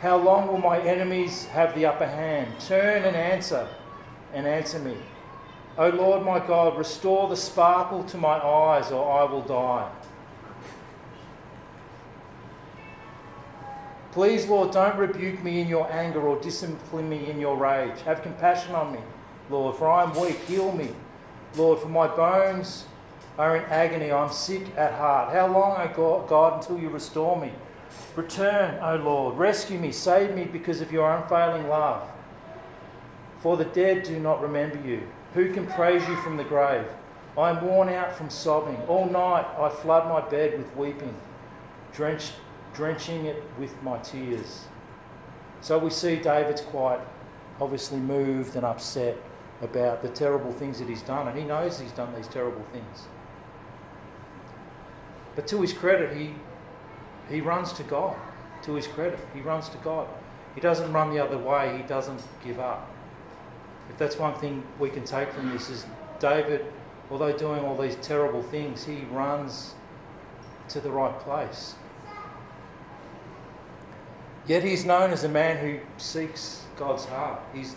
How 0.01 0.17
long 0.17 0.49
will 0.49 0.59
my 0.59 0.79
enemies 0.81 1.47
have 1.47 1.75
the 1.75 1.87
upper 1.87 2.07
hand? 2.07 2.61
Turn 2.61 3.05
and 3.05 3.17
answer, 3.17 3.67
and 4.35 4.47
answer 4.47 4.79
me. 4.79 4.97
O 5.79 5.89
Lord 5.89 6.25
my 6.25 6.39
God, 6.39 6.77
restore 6.77 7.29
the 7.29 7.37
sparkle 7.37 8.05
to 8.05 8.17
my 8.17 8.39
eyes, 8.39 8.91
or 8.91 9.11
I 9.11 9.25
will 9.25 9.43
die. 9.43 9.91
Please, 14.17 14.47
Lord, 14.47 14.71
don't 14.71 14.97
rebuke 14.97 15.45
me 15.45 15.61
in 15.61 15.69
your 15.69 15.93
anger 15.93 16.23
or 16.27 16.41
discipline 16.41 17.07
me 17.07 17.29
in 17.29 17.39
your 17.39 17.55
rage. 17.55 18.01
Have 18.07 18.23
compassion 18.23 18.75
on 18.75 18.91
me, 18.91 18.99
Lord, 19.51 19.77
for 19.77 19.91
I 19.91 20.05
am 20.05 20.19
weak. 20.19 20.39
Heal 20.49 20.73
me, 20.73 20.89
Lord, 21.55 21.81
for 21.81 21.89
my 21.89 22.07
bones 22.07 22.87
are 23.37 23.59
in 23.59 23.65
agony. 23.65 24.11
I'm 24.11 24.33
sick 24.33 24.75
at 24.75 24.95
heart. 24.95 25.35
How 25.35 25.49
long, 25.49 25.77
O 25.99 26.25
God, 26.27 26.55
until 26.55 26.79
you 26.79 26.89
restore 26.89 27.39
me? 27.39 27.53
Return, 28.15 28.83
O 28.83 28.97
Lord. 28.97 29.37
Rescue 29.37 29.79
me. 29.79 29.93
Save 29.93 30.35
me 30.35 30.45
because 30.45 30.81
of 30.81 30.91
your 30.91 31.15
unfailing 31.15 31.69
love. 31.69 32.09
For 33.41 33.59
the 33.59 33.67
dead 33.67 34.05
do 34.05 34.19
not 34.19 34.41
remember 34.41 34.81
you. 34.83 35.03
Who 35.35 35.53
can 35.53 35.67
praise 35.67 36.09
you 36.09 36.17
from 36.23 36.39
the 36.39 36.45
grave? 36.45 36.87
I 37.37 37.51
am 37.51 37.63
worn 37.63 37.91
out 37.91 38.17
from 38.17 38.31
sobbing. 38.31 38.79
All 38.89 39.05
night 39.05 39.45
I 39.59 39.69
flood 39.69 40.09
my 40.09 40.27
bed 40.27 40.57
with 40.57 40.75
weeping, 40.75 41.15
drenched, 41.93 42.33
drenching 42.77 43.27
it 43.27 43.43
with 43.59 43.75
my 43.83 43.99
tears. 43.99 44.67
So 45.63 45.79
we 45.79 45.91
see 45.91 46.17
David's 46.17 46.61
quite 46.61 47.01
obviously 47.61 47.99
moved 47.99 48.55
and 48.55 48.65
upset 48.65 49.17
about 49.63 50.03
the 50.03 50.09
terrible 50.11 50.53
things 50.53 50.79
that 50.79 50.89
he's 50.89 51.03
done, 51.03 51.27
and 51.29 51.39
he 51.39 51.45
knows 51.45 51.81
he's 51.81 51.93
done 51.93 52.15
these 52.15 52.29
terrible 52.29 52.65
things. 52.73 53.07
But 55.35 55.47
to 55.49 55.61
his 55.61 55.73
credit, 55.73 56.17
he, 56.17 56.35
he 57.31 57.41
runs 57.41 57.73
to 57.75 57.83
God. 57.83 58.17
To 58.65 58.75
his 58.75 58.87
credit, 58.87 59.19
he 59.35 59.41
runs 59.41 59.69
to 59.71 59.79
God. 59.79 60.09
He 60.55 60.61
doesn't 60.61 60.93
run 60.93 61.13
the 61.13 61.23
other 61.23 61.39
way, 61.39 61.77
he 61.77 61.83
doesn't 61.85 62.23
give 62.45 62.59
up. 62.61 62.91
If 63.91 63.99
that's 63.99 64.19
one 64.19 64.35
thing 64.35 64.63
we 64.79 64.91
can 64.91 65.05
take 65.05 65.33
from 65.33 65.51
this, 65.51 65.71
is 65.71 65.87
David, 66.19 66.67
although 67.11 67.37
doing 67.37 67.65
all 67.65 67.77
these 67.77 67.97
terrible 67.97 68.43
things, 68.43 68.85
he 68.85 69.01
runs 69.11 69.75
to 70.69 70.81
the 70.81 70.91
right 70.91 71.19
place. 71.21 71.75
Yet 74.47 74.63
he's 74.63 74.85
known 74.85 75.11
as 75.11 75.25
a 75.25 75.29
man 75.29 75.57
who 75.59 75.81
seeks 75.99 76.65
God's 76.77 77.05
heart. 77.05 77.41
He's, 77.53 77.75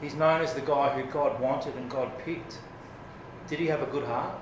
he's 0.00 0.14
known 0.14 0.40
as 0.40 0.54
the 0.54 0.62
guy 0.62 0.98
who 0.98 1.10
God 1.10 1.38
wanted 1.38 1.74
and 1.76 1.90
God 1.90 2.18
picked. 2.20 2.58
Did 3.46 3.58
he 3.58 3.66
have 3.66 3.82
a 3.82 3.86
good 3.86 4.04
heart? 4.04 4.34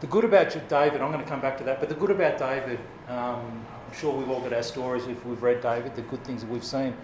The 0.00 0.06
good 0.06 0.24
about 0.24 0.50
David, 0.70 1.02
I'm 1.02 1.12
going 1.12 1.22
to 1.22 1.28
come 1.28 1.42
back 1.42 1.58
to 1.58 1.64
that, 1.64 1.78
but 1.78 1.90
the 1.90 1.94
good 1.94 2.10
about 2.10 2.38
David, 2.38 2.80
um, 3.06 3.66
I'm 3.86 3.94
sure 3.94 4.16
we've 4.16 4.30
all 4.30 4.40
got 4.40 4.54
our 4.54 4.62
stories 4.62 5.06
if 5.06 5.26
we've 5.26 5.42
read 5.42 5.60
David, 5.60 5.94
the 5.94 6.00
good 6.02 6.24
things 6.24 6.40
that 6.40 6.50
we've 6.50 6.64
seen. 6.64 6.94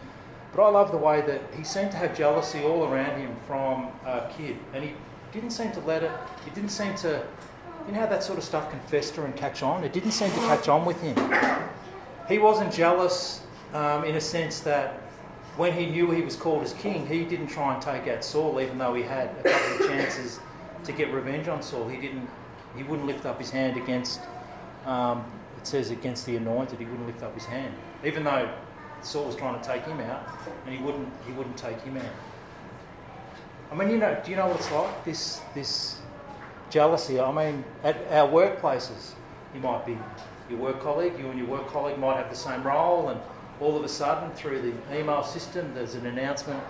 But 0.54 0.64
I 0.64 0.70
love 0.70 0.90
the 0.90 0.96
way 0.96 1.20
that 1.22 1.42
he 1.56 1.64
seemed 1.64 1.90
to 1.90 1.96
have 1.96 2.16
jealousy 2.16 2.62
all 2.62 2.85
around 2.85 3.20
him 3.20 3.35
from 3.46 3.88
a 4.04 4.30
kid, 4.37 4.56
and 4.72 4.82
he 4.82 4.94
didn't 5.32 5.50
seem 5.50 5.72
to 5.72 5.80
let 5.80 6.02
it, 6.02 6.11
it 6.46 6.54
didn't 6.54 6.70
seem 6.70 6.94
to, 6.96 7.22
you 7.87 7.92
know 7.92 8.00
how 8.00 8.06
that 8.06 8.22
sort 8.22 8.38
of 8.38 8.44
stuff 8.44 8.70
can 8.70 8.80
fester 8.80 9.24
and 9.24 9.37
catch 9.37 9.62
on? 9.62 9.85
It 9.85 9.92
didn't 9.92 10.12
seem 10.12 10.30
to 10.30 10.40
catch 10.40 10.68
on 10.68 10.85
with 10.85 11.00
him. 11.02 11.16
He 12.28 12.38
wasn't 12.38 12.72
jealous 12.72 13.42
um, 13.74 14.04
in 14.04 14.16
a 14.16 14.20
sense 14.20 14.61
that 14.61 14.94
when 15.56 15.72
he 15.72 15.87
knew 15.87 16.11
he 16.11 16.22
was 16.22 16.37
called 16.37 16.62
as 16.62 16.72
king, 16.74 17.06
he 17.06 17.24
didn't 17.24 17.48
try 17.48 17.74
and 17.74 17.82
take 17.82 18.09
out 18.09 18.24
Saul, 18.24 18.61
even 18.61 18.78
though 18.78 18.94
he 18.94 19.02
had 19.02 19.30
a 19.44 19.50
couple 19.50 19.85
of 19.85 19.90
chances 19.90 20.40
to 20.85 20.92
get 20.92 21.12
revenge 21.12 21.48
on 21.48 21.62
Saul. 21.62 21.88
He 21.88 22.00
didn't 22.00 22.28
he 22.76 22.82
wouldn't 22.82 23.06
lift 23.06 23.26
up 23.26 23.38
his 23.38 23.50
hand 23.50 23.76
against, 23.76 24.20
um, 24.85 25.24
it 25.56 25.66
says 25.66 25.90
against 25.90 26.26
the 26.26 26.37
anointed, 26.37 26.78
he 26.78 26.85
wouldn't 26.85 27.06
lift 27.06 27.22
up 27.22 27.35
his 27.35 27.46
hand. 27.46 27.74
Even 28.04 28.24
though 28.24 28.52
Saul 29.07 29.25
was 29.25 29.37
trying 29.37 29.61
to 29.61 29.66
take 29.66 29.85
him 29.85 30.01
out, 30.01 30.27
and 30.64 30.77
he 30.77 30.83
wouldn't, 30.83 31.09
he 31.27 31.33
wouldn't 31.33 31.57
take 31.57 31.81
him 31.83 31.97
out. 31.97 32.14
I 33.71 33.75
mean, 33.75 33.90
you 33.90 33.99
know, 33.99 34.21
do 34.25 34.31
you 34.31 34.37
know 34.37 34.49
what 34.49 34.57
it's 34.57 34.71
like? 34.73 35.05
This, 35.05 35.40
this 35.55 35.99
jealousy. 36.71 37.21
I 37.21 37.31
mean, 37.33 37.64
at 37.85 37.97
our 38.11 38.29
workplaces, 38.29 39.12
you 39.55 39.61
might 39.61 39.87
be 39.87 39.97
your 40.51 40.59
work 40.59 40.81
colleague, 40.81 41.19
you 41.19 41.29
and 41.29 41.38
your 41.38 41.49
work 41.49 41.69
colleague 41.69 41.99
might 41.99 42.16
have 42.16 42.31
the 42.31 42.37
same 42.37 42.62
role, 42.62 43.09
and 43.11 43.21
all 43.61 43.77
of 43.77 43.85
a 43.85 43.88
sudden, 43.88 44.31
through 44.33 44.61
the 44.61 44.99
email 44.99 45.23
system, 45.23 45.73
there's 45.75 45.95
an 45.95 46.07
announcement 46.07 46.62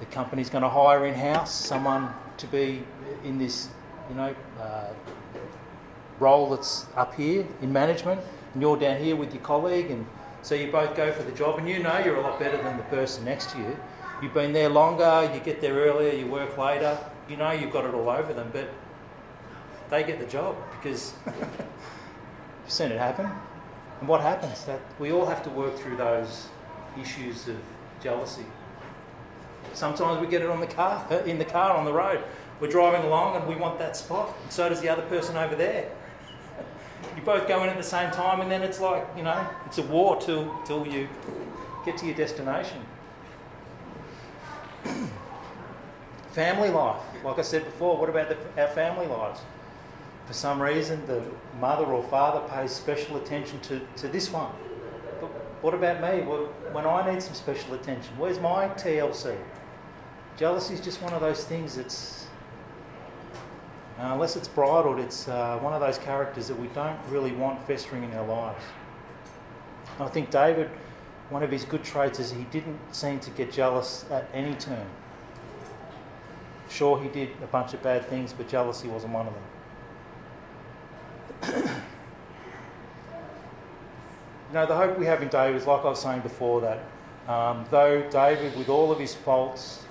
the 0.00 0.06
company's 0.06 0.48
going 0.48 0.62
to 0.62 0.68
hire 0.68 1.06
in 1.06 1.14
house 1.14 1.52
someone 1.52 2.12
to 2.36 2.46
be 2.46 2.84
in 3.24 3.38
this, 3.38 3.68
you 4.08 4.14
know, 4.14 4.34
uh, 4.60 4.88
role 6.18 6.50
that's 6.50 6.86
up 6.96 7.14
here 7.14 7.46
in 7.62 7.72
management, 7.72 8.20
and 8.52 8.62
you're 8.62 8.76
down 8.76 9.02
here 9.02 9.16
with 9.16 9.32
your 9.34 9.42
colleague, 9.42 9.90
and 9.90 10.06
so 10.48 10.54
you 10.54 10.72
both 10.72 10.96
go 10.96 11.12
for 11.12 11.22
the 11.24 11.32
job, 11.32 11.58
and 11.58 11.68
you 11.68 11.78
know 11.78 11.98
you're 11.98 12.16
a 12.16 12.22
lot 12.22 12.38
better 12.38 12.56
than 12.56 12.78
the 12.78 12.82
person 12.84 13.22
next 13.22 13.50
to 13.50 13.58
you. 13.58 13.76
You've 14.22 14.32
been 14.32 14.54
there 14.54 14.70
longer, 14.70 15.30
you 15.34 15.40
get 15.40 15.60
there 15.60 15.74
earlier, 15.74 16.14
you 16.14 16.26
work 16.26 16.56
later, 16.56 16.98
you 17.28 17.36
know 17.36 17.50
you've 17.50 17.70
got 17.70 17.84
it 17.84 17.92
all 17.92 18.08
over 18.08 18.32
them, 18.32 18.48
but 18.50 18.70
they 19.90 20.04
get 20.04 20.18
the 20.18 20.24
job 20.24 20.56
because 20.70 21.12
you've 21.26 22.72
seen 22.72 22.90
it 22.90 22.98
happen. 22.98 23.30
And 24.00 24.08
what 24.08 24.22
happens? 24.22 24.64
That 24.64 24.80
we 24.98 25.12
all 25.12 25.26
have 25.26 25.42
to 25.42 25.50
work 25.50 25.76
through 25.76 25.98
those 25.98 26.48
issues 26.98 27.46
of 27.46 27.58
jealousy. 28.02 28.46
Sometimes 29.74 30.18
we 30.18 30.28
get 30.28 30.40
it 30.40 30.48
on 30.48 30.60
the 30.60 30.66
car, 30.66 31.06
in 31.26 31.38
the 31.38 31.44
car 31.44 31.76
on 31.76 31.84
the 31.84 31.92
road. 31.92 32.24
We're 32.58 32.70
driving 32.70 33.02
along 33.02 33.36
and 33.36 33.46
we 33.46 33.54
want 33.54 33.78
that 33.80 33.98
spot, 33.98 34.34
and 34.44 34.50
so 34.50 34.70
does 34.70 34.80
the 34.80 34.88
other 34.88 35.02
person 35.02 35.36
over 35.36 35.54
there 35.54 35.90
you 37.18 37.24
both 37.24 37.48
go 37.48 37.64
in 37.64 37.68
at 37.68 37.76
the 37.76 37.82
same 37.82 38.12
time, 38.12 38.40
and 38.40 38.48
then 38.50 38.62
it's 38.62 38.78
like, 38.80 39.04
you 39.16 39.24
know, 39.24 39.44
it's 39.66 39.78
a 39.78 39.82
war 39.82 40.20
till, 40.20 40.56
till 40.64 40.86
you 40.86 41.08
get 41.84 41.98
to 41.98 42.06
your 42.06 42.14
destination. 42.14 42.80
family 46.30 46.70
life, 46.70 47.02
like 47.24 47.40
I 47.40 47.42
said 47.42 47.64
before, 47.64 47.96
what 47.96 48.08
about 48.08 48.28
the, 48.28 48.62
our 48.62 48.68
family 48.68 49.06
lives? 49.06 49.40
For 50.26 50.32
some 50.32 50.62
reason, 50.62 51.04
the 51.06 51.24
mother 51.58 51.86
or 51.86 52.04
father 52.04 52.46
pays 52.48 52.70
special 52.70 53.16
attention 53.16 53.58
to, 53.62 53.80
to 53.96 54.06
this 54.06 54.30
one. 54.30 54.52
But 55.20 55.30
what 55.60 55.74
about 55.74 56.00
me? 56.00 56.22
Well, 56.22 56.44
when 56.70 56.86
I 56.86 57.12
need 57.12 57.20
some 57.20 57.34
special 57.34 57.74
attention, 57.74 58.12
where's 58.16 58.38
my 58.38 58.68
TLC? 58.68 59.36
Jealousy 60.36 60.74
is 60.74 60.80
just 60.80 61.02
one 61.02 61.14
of 61.14 61.20
those 61.20 61.42
things 61.42 61.74
that's 61.74 62.27
uh, 63.98 64.12
unless 64.12 64.36
it's 64.36 64.46
bridled, 64.46 65.00
it's 65.00 65.26
uh, 65.26 65.58
one 65.58 65.72
of 65.72 65.80
those 65.80 65.98
characters 65.98 66.46
that 66.48 66.58
we 66.58 66.68
don't 66.68 66.98
really 67.08 67.32
want 67.32 67.66
festering 67.66 68.04
in 68.04 68.14
our 68.14 68.26
lives. 68.26 68.62
I 69.98 70.06
think 70.06 70.30
David, 70.30 70.70
one 71.30 71.42
of 71.42 71.50
his 71.50 71.64
good 71.64 71.82
traits 71.82 72.20
is 72.20 72.30
he 72.30 72.44
didn't 72.44 72.78
seem 72.92 73.18
to 73.20 73.30
get 73.30 73.50
jealous 73.50 74.04
at 74.10 74.28
any 74.32 74.54
turn. 74.54 74.86
Sure, 76.68 77.02
he 77.02 77.08
did 77.08 77.30
a 77.42 77.46
bunch 77.46 77.74
of 77.74 77.82
bad 77.82 78.06
things, 78.06 78.32
but 78.32 78.48
jealousy 78.48 78.88
wasn't 78.88 79.12
one 79.12 79.26
of 79.26 79.34
them. 79.34 79.42
you 84.48 84.54
know, 84.54 84.66
the 84.66 84.76
hope 84.76 84.96
we 84.96 85.06
have 85.06 85.22
in 85.22 85.28
David 85.28 85.56
is, 85.56 85.66
like 85.66 85.84
I 85.84 85.88
was 85.88 86.00
saying 86.00 86.20
before, 86.20 86.60
that 86.60 86.84
um, 87.28 87.64
though 87.70 88.08
David, 88.10 88.56
with 88.56 88.68
all 88.68 88.92
of 88.92 89.00
his 89.00 89.14
faults, 89.14 89.82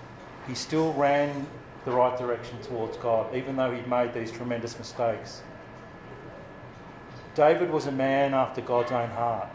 he 0.47 0.55
still 0.55 0.93
ran 0.93 1.45
the 1.87 1.93
right 1.93 2.17
direction 2.17 2.61
towards 2.61 2.97
God, 2.97 3.33
even 3.33 3.55
though 3.55 3.71
he'd 3.71 3.87
made 3.87 4.13
these 4.13 4.29
tremendous 4.29 4.77
mistakes. 4.77 5.41
David 7.33 7.71
was 7.71 7.87
a 7.87 7.93
man 7.93 8.33
after 8.33 8.59
God's 8.59 8.91
own 8.91 9.09
heart. 9.11 9.47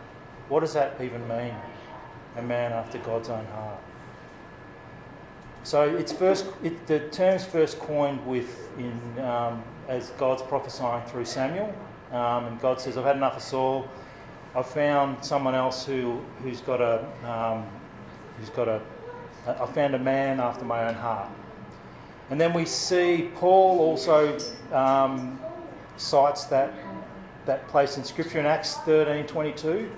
What 0.49 0.61
does 0.61 0.72
that 0.72 0.99
even 1.03 1.28
mean? 1.28 1.55
A 2.39 2.43
man 2.43 2.72
after 2.72 2.97
God's 2.97 3.28
own 3.28 3.45
heart. 3.45 3.78
So 5.62 5.95
it's 5.95 6.11
first, 6.11 6.47
it, 6.62 6.87
the 6.87 7.01
term's 7.11 7.45
first 7.45 7.78
coined 7.78 8.26
with 8.26 8.66
in 8.78 8.99
um, 9.22 9.62
as 9.89 10.09
God's 10.16 10.41
prophesying 10.41 11.05
through 11.05 11.26
Samuel, 11.26 11.74
um, 12.12 12.47
and 12.47 12.61
God 12.61 12.80
says, 12.80 12.97
"I've 12.97 13.05
had 13.05 13.16
enough 13.16 13.37
of 13.37 13.43
Saul. 13.43 13.87
I've 14.55 14.66
found 14.66 15.22
someone 15.22 15.55
else 15.55 15.85
who 15.85 16.22
who's 16.43 16.62
got 16.62 16.80
a 16.80 17.05
um, 17.30 17.66
who's 18.39 18.49
got 18.49 18.68
a. 18.68 18.80
I 19.47 19.66
found 19.66 19.95
a 19.95 19.99
man 19.99 20.41
after 20.41 20.64
my 20.64 20.89
own 20.89 20.95
heart." 20.95 21.28
And 22.31 22.41
then 22.41 22.53
we 22.53 22.64
see 22.64 23.31
Paul 23.35 23.81
also 23.81 24.39
um, 24.73 25.39
cites 25.97 26.45
that, 26.45 26.73
that 27.47 27.68
place 27.68 27.97
in 27.97 28.05
Scripture 28.05 28.41
in 28.41 28.47
Acts 28.47 28.77
13 28.79 29.27
22. 29.27 29.91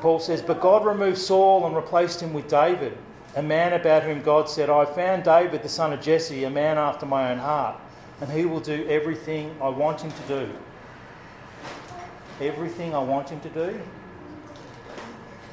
Paul 0.00 0.18
says, 0.18 0.42
But 0.42 0.60
God 0.60 0.86
removed 0.86 1.18
Saul 1.18 1.66
and 1.66 1.76
replaced 1.76 2.20
him 2.20 2.32
with 2.32 2.48
David, 2.48 2.96
a 3.36 3.42
man 3.42 3.74
about 3.74 4.02
whom 4.02 4.22
God 4.22 4.48
said, 4.48 4.70
I 4.70 4.84
found 4.84 5.24
David, 5.24 5.62
the 5.62 5.68
son 5.68 5.92
of 5.92 6.00
Jesse, 6.00 6.44
a 6.44 6.50
man 6.50 6.78
after 6.78 7.06
my 7.06 7.30
own 7.30 7.38
heart, 7.38 7.76
and 8.20 8.30
he 8.30 8.46
will 8.46 8.60
do 8.60 8.86
everything 8.88 9.54
I 9.60 9.68
want 9.68 10.00
him 10.00 10.10
to 10.10 10.22
do. 10.22 10.50
Everything 12.40 12.94
I 12.94 12.98
want 12.98 13.28
him 13.28 13.40
to 13.40 13.50
do? 13.50 13.78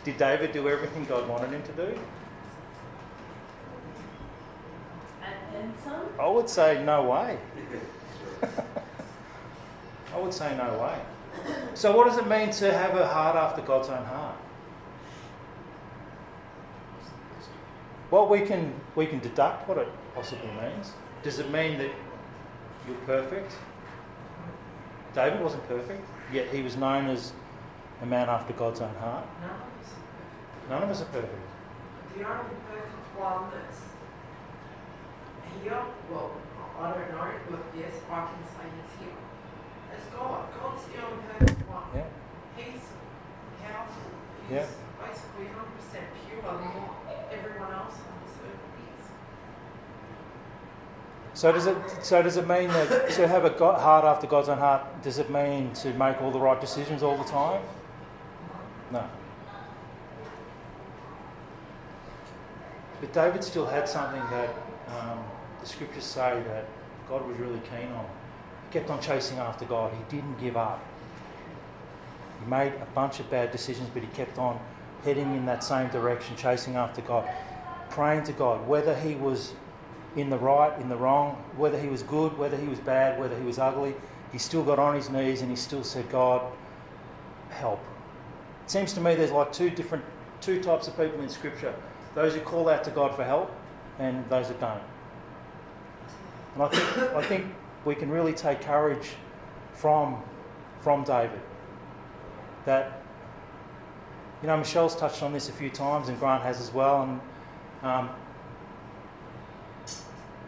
Did 0.06 0.18
David 0.18 0.54
do 0.54 0.70
everything 0.70 1.04
God 1.04 1.28
wanted 1.28 1.50
him 1.50 1.62
to 1.64 1.72
do? 1.74 2.00
And 5.22 5.36
then 5.54 5.67
some? 5.84 6.02
I 6.20 6.28
would 6.28 6.50
say 6.50 6.84
no 6.84 7.04
way. 7.04 7.38
I 10.16 10.20
would 10.20 10.34
say 10.34 10.56
no 10.58 10.80
way. 10.82 11.00
So, 11.74 11.96
what 11.96 12.08
does 12.08 12.18
it 12.18 12.28
mean 12.28 12.50
to 12.52 12.74
have 12.74 12.96
a 12.96 13.08
heart 13.08 13.36
after 13.36 13.62
God's 13.62 13.90
own 13.90 14.04
heart? 14.04 14.36
Well, 18.10 18.28
we 18.28 18.42
can 18.42 18.74
we 18.96 19.06
can 19.06 19.20
deduct 19.20 19.68
what 19.68 19.78
it 19.78 19.88
possibly 20.16 20.50
means. 20.62 20.94
Does 21.24 21.40
it 21.40 21.52
mean 21.52 21.78
that 21.78 21.92
you're 22.88 22.98
perfect? 23.06 23.52
David 25.14 25.42
wasn't 25.42 25.68
perfect, 25.68 26.06
yet 26.32 26.48
he 26.48 26.62
was 26.62 26.78
known 26.78 27.08
as 27.08 27.34
a 28.02 28.06
man 28.06 28.30
after 28.30 28.54
God's 28.54 28.82
own 28.82 28.94
heart. 28.96 29.26
None 29.42 29.50
of 29.52 29.60
us 29.80 29.92
are 29.92 30.70
None 30.70 30.84
of 30.84 30.90
us 30.90 31.02
are 31.02 31.06
perfect. 31.06 31.34
perfect. 31.34 32.18
The 32.18 32.24
only 32.28 32.56
perfect 32.70 33.20
one 33.20 33.52
that's 33.52 33.82
here, 35.64 35.82
well, 36.12 36.32
I 36.80 36.92
don't 36.92 37.12
know, 37.12 37.32
but 37.50 37.64
yes, 37.78 37.94
I 38.10 38.28
can 38.28 38.44
say 38.46 38.66
he's 38.76 39.00
here. 39.00 39.18
It's 39.94 40.06
God. 40.16 40.46
God's 40.62 40.84
the 40.86 41.02
only 41.06 41.24
perfect 41.38 41.70
one. 41.70 41.84
Yeah. 41.96 42.06
He's 42.56 42.82
powerful. 43.62 44.12
He's 44.48 44.58
Yeah. 44.58 44.66
basically 45.00 45.48
100% 45.50 46.08
pure. 46.28 46.44
Everyone 47.32 47.74
else 47.74 47.96
on 47.96 48.16
this 48.26 48.36
earth 48.46 48.64
is. 49.02 49.06
So 51.40 51.52
does 51.52 51.68
it? 51.68 51.78
So 52.04 52.22
does 52.22 52.38
it 52.38 52.48
mean 52.48 52.70
that 52.70 53.10
to 53.12 53.28
have 53.28 53.46
a 53.46 53.50
God, 53.50 53.80
heart 53.80 54.06
after 54.06 54.28
God's 54.28 54.50
own 54.50 54.58
heart? 54.58 55.02
Does 55.02 55.20
it 55.20 55.30
mean 55.30 55.74
to 55.74 55.94
make 55.94 56.22
all 56.22 56.32
the 56.32 56.40
right 56.40 56.60
decisions 56.60 57.04
all 57.04 57.18
the 57.18 57.24
time? 57.24 57.62
No. 58.92 59.04
But 63.00 63.14
David 63.14 63.44
still 63.44 63.66
had 63.68 63.88
something 63.88 64.22
that 64.32 64.50
um, 64.88 65.24
the 65.62 65.68
scriptures 65.68 66.04
say 66.04 66.42
that 66.48 66.66
God 67.10 67.28
was 67.28 67.38
really 67.38 67.60
keen 67.60 67.92
on. 67.92 68.06
He 68.66 68.80
kept 68.80 68.90
on 68.90 69.02
chasing 69.02 69.38
after 69.38 69.66
God. 69.66 69.94
He 69.94 70.16
didn't 70.18 70.40
give 70.40 70.58
up. 70.58 70.84
He 72.44 72.50
made 72.50 72.74
a 72.74 72.88
bunch 72.94 73.20
of 73.20 73.30
bad 73.30 73.52
decisions, 73.52 73.90
but 73.94 74.04
he 74.04 74.10
kept 74.10 74.38
on 74.38 74.60
heading 75.04 75.36
in 75.36 75.46
that 75.46 75.64
same 75.64 75.90
direction, 75.90 76.36
chasing 76.36 76.76
after 76.76 77.02
God, 77.02 77.28
praying 77.90 78.24
to 78.24 78.34
God, 78.34 78.68
whether 78.68 78.96
he 78.96 79.16
was 79.16 79.54
in 80.16 80.30
the 80.30 80.38
right, 80.38 80.78
in 80.80 80.90
the 80.90 80.96
wrong, 80.96 81.44
whether 81.56 81.80
he 81.80 81.88
was 81.88 82.04
good, 82.04 82.38
whether 82.38 82.58
he 82.58 82.68
was 82.68 82.80
bad, 82.80 83.20
whether 83.20 83.38
he 83.38 83.46
was 83.46 83.60
ugly, 83.60 83.96
he 84.32 84.38
still 84.38 84.64
got 84.64 84.80
on 84.80 84.96
his 84.96 85.10
knees 85.10 85.42
and 85.42 85.50
he 85.50 85.56
still 85.56 85.84
said, 85.84 86.10
God, 86.10 86.42
help. 87.50 87.80
It 88.66 88.72
seems 88.72 88.94
to 88.94 89.02
me 89.02 89.16
there's 89.16 89.32
like 89.32 89.54
two 89.54 89.70
different, 89.70 90.04
two 90.42 90.62
types 90.62 90.88
of 90.88 90.98
people 90.98 91.22
in 91.22 91.30
Scripture 91.30 91.74
those 92.16 92.34
who 92.34 92.42
call 92.42 92.68
out 92.68 92.84
to 92.84 92.90
God 92.90 93.16
for 93.16 93.24
help 93.24 93.52
and 94.00 94.28
those 94.28 94.48
that 94.48 94.60
don't. 94.60 94.82
And 96.58 96.66
I 96.66 96.70
think, 96.70 97.14
I 97.14 97.22
think 97.22 97.46
we 97.86 97.94
can 97.94 98.10
really 98.10 98.34
take 98.34 98.62
courage 98.62 99.10
from, 99.74 100.20
from 100.82 101.04
David. 101.04 101.40
That, 102.66 103.04
you 104.42 104.48
know, 104.48 104.58
Michelle's 104.58 104.96
touched 104.96 105.22
on 105.22 105.34
this 105.34 105.50
a 105.50 105.52
few 105.52 105.70
times 105.70 106.10
and 106.10 106.20
Grant 106.20 106.42
has 106.42 106.60
as 106.60 106.74
well. 106.74 107.04
And 107.04 107.22
um, 107.84 108.10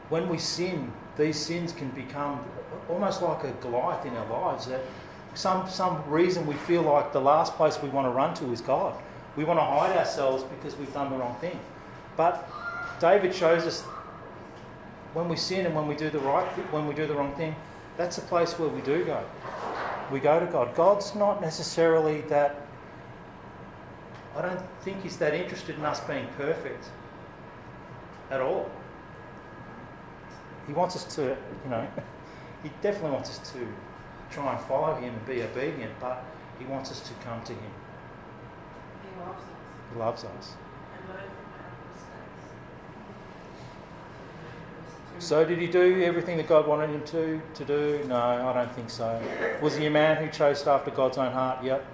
when 0.10 0.28
we 0.28 0.40
sin, 0.40 0.92
these 1.16 1.38
sins 1.38 1.74
can 1.74 1.90
become 1.90 2.44
almost 2.90 3.22
like 3.22 3.44
a 3.44 3.52
Goliath 3.62 4.04
in 4.04 4.16
our 4.16 4.28
lives. 4.30 4.66
That 4.66 4.82
some 5.36 5.70
some 5.70 6.04
reason 6.10 6.48
we 6.48 6.56
feel 6.56 6.82
like 6.82 7.14
the 7.14 7.22
last 7.22 7.54
place 7.54 7.80
we 7.84 7.90
want 7.90 8.08
to 8.08 8.12
run 8.12 8.34
to 8.36 8.52
is 8.52 8.62
God. 8.62 9.00
We 9.36 9.44
want 9.44 9.60
to 9.60 9.64
hide 9.64 9.96
ourselves 9.96 10.44
because 10.44 10.76
we've 10.76 10.92
done 10.92 11.12
the 11.12 11.18
wrong 11.18 11.36
thing. 11.40 11.60
But 12.18 12.50
David 13.00 13.36
shows 13.36 13.64
us 13.68 13.84
when 15.14 15.28
we 15.28 15.36
sin 15.36 15.66
and 15.66 15.76
when 15.76 15.88
we 15.88 15.96
do 15.96 16.10
the 16.10 16.20
right 16.20 16.48
when 16.72 16.88
we 16.88 16.94
do 16.94 17.08
the 17.08 17.14
wrong 17.14 17.34
thing, 17.36 17.56
that's 17.98 18.18
a 18.18 18.22
place 18.22 18.58
where 18.58 18.70
we 18.70 18.82
do 18.82 19.04
go. 19.04 19.24
We 20.12 20.20
go 20.20 20.40
to 20.40 20.46
God. 20.46 20.76
God's 20.76 21.16
not 21.16 21.42
necessarily 21.42 22.22
that 22.22 22.68
I 24.36 24.42
don't 24.42 24.62
think 24.82 25.04
he's 25.04 25.18
that 25.18 25.34
interested 25.34 25.76
in 25.76 25.86
us 25.86 26.00
being 26.02 26.28
perfect 26.38 26.86
at 28.32 28.42
all. 28.42 28.70
He 30.68 30.74
wants 30.74 30.96
us 30.96 31.16
to, 31.16 31.24
you 31.24 31.70
know, 31.70 31.88
he 32.64 32.70
definitely 32.82 33.12
wants 33.12 33.32
us 33.32 33.52
to 33.54 33.68
try 34.32 34.56
and 34.56 34.64
follow 34.66 34.96
him 34.96 35.14
and 35.14 35.26
be 35.26 35.42
obedient, 35.42 35.92
but 36.00 36.24
he 36.60 36.66
wants 36.66 36.92
us 36.92 37.02
to 37.02 37.14
come 37.26 37.42
to 37.44 37.54
him. 37.54 37.72
He 39.02 39.20
loves 39.20 39.42
us. 39.42 39.50
He 39.92 40.00
loves 40.00 40.24
us. 40.24 40.54
And 40.96 41.10
learn 41.10 41.18
from 41.18 41.52
our 41.58 41.74
mistakes. 41.90 42.54
So 45.20 45.44
did 45.44 45.60
he 45.60 45.68
do 45.68 46.02
everything 46.04 46.38
that 46.38 46.48
God 46.48 46.66
wanted 46.66 46.90
him 46.92 47.04
to, 47.04 47.42
to 47.56 47.66
do? 47.66 48.06
No, 48.08 48.16
I 48.16 48.54
don't 48.54 48.72
think 48.74 48.90
so. 48.90 49.22
Was 49.62 49.76
he 49.76 49.86
a 49.86 49.90
man 49.92 50.24
who 50.24 50.32
chased 50.32 50.66
after 50.66 50.92
God's 50.92 51.18
own 51.18 51.34
heart? 51.34 51.62
Yep. 51.62 51.86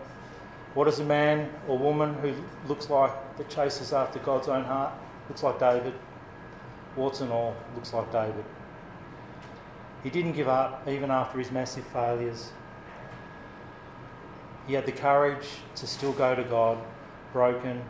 What 0.75 0.87
is 0.87 0.99
a 0.99 1.03
man 1.03 1.49
or 1.67 1.77
woman 1.77 2.13
who 2.15 2.33
looks 2.67 2.87
like 2.89 3.11
that 3.37 3.49
chases 3.49 3.93
after 3.93 4.19
God's 4.19 4.47
own 4.47 4.63
heart? 4.63 4.93
Looks 5.27 5.41
like 5.41 5.59
David. 5.59 5.93
Warts 6.95 7.21
and 7.21 7.31
all, 7.31 7.55
looks 7.73 7.93
like 7.93 8.11
David. 8.11 8.45
He 10.03 10.11
didn't 10.11 10.33
give 10.33 10.47
up 10.47 10.87
even 10.87 11.09
after 11.09 11.39
his 11.39 11.51
massive 11.51 11.85
failures. 11.87 12.51
He 14.67 14.75
had 14.75 14.85
the 14.85 14.91
courage 14.91 15.47
to 15.75 15.87
still 15.87 16.13
go 16.13 16.35
to 16.35 16.43
God, 16.43 16.77
broken, 17.33 17.81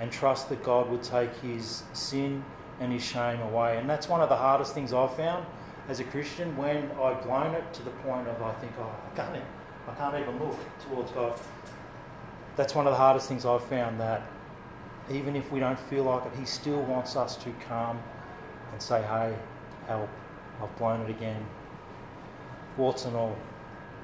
and 0.00 0.12
trust 0.12 0.50
that 0.50 0.62
God 0.62 0.90
would 0.90 1.02
take 1.02 1.34
his 1.36 1.82
sin 1.94 2.44
and 2.80 2.92
his 2.92 3.04
shame 3.04 3.40
away. 3.42 3.78
And 3.78 3.88
that's 3.88 4.08
one 4.08 4.20
of 4.20 4.28
the 4.28 4.36
hardest 4.36 4.74
things 4.74 4.92
I've 4.92 5.14
found 5.14 5.46
as 5.88 6.00
a 6.00 6.04
Christian 6.04 6.56
when 6.56 6.90
I've 7.02 7.22
blown 7.22 7.54
it 7.54 7.72
to 7.74 7.82
the 7.82 7.90
point 7.90 8.26
of 8.26 8.42
I 8.42 8.52
think, 8.54 8.72
oh, 8.80 8.90
I 9.12 9.16
can't, 9.16 9.44
I 9.88 9.94
can't 9.94 10.18
even 10.18 10.38
look 10.38 10.58
towards 10.88 11.12
God. 11.12 11.38
That's 12.56 12.74
one 12.74 12.86
of 12.86 12.92
the 12.92 12.98
hardest 12.98 13.28
things 13.28 13.44
I've 13.44 13.64
found 13.64 14.00
that 14.00 14.22
even 15.10 15.36
if 15.36 15.50
we 15.52 15.60
don't 15.60 15.78
feel 15.78 16.04
like 16.04 16.24
it, 16.26 16.32
He 16.38 16.44
still 16.44 16.82
wants 16.82 17.16
us 17.16 17.36
to 17.36 17.52
come 17.68 18.00
and 18.72 18.80
say, 18.80 19.02
hey, 19.02 19.34
help, 19.86 20.08
I've 20.62 20.76
blown 20.78 21.00
it 21.02 21.10
again. 21.10 21.44
Warts 22.76 23.04
and 23.04 23.16
all. 23.16 23.36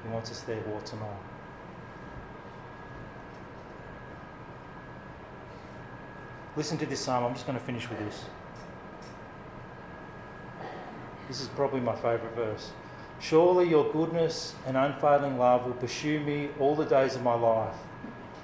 He 0.03 0.09
wants 0.09 0.31
us 0.31 0.41
there, 0.41 0.61
warts 0.67 0.93
and 0.93 1.01
all. 1.01 1.19
Listen 6.55 6.77
to 6.79 6.85
this 6.85 6.99
psalm. 6.99 7.23
I'm 7.23 7.33
just 7.33 7.45
going 7.45 7.57
to 7.57 7.63
finish 7.63 7.89
with 7.89 7.99
this. 7.99 8.25
This 11.27 11.41
is 11.41 11.47
probably 11.49 11.81
my 11.81 11.95
favourite 11.95 12.35
verse. 12.35 12.71
Surely 13.19 13.67
your 13.67 13.91
goodness 13.91 14.55
and 14.65 14.77
unfailing 14.77 15.37
love 15.37 15.65
will 15.65 15.73
pursue 15.73 16.19
me 16.19 16.49
all 16.59 16.75
the 16.75 16.85
days 16.85 17.15
of 17.15 17.23
my 17.23 17.33
life, 17.33 17.75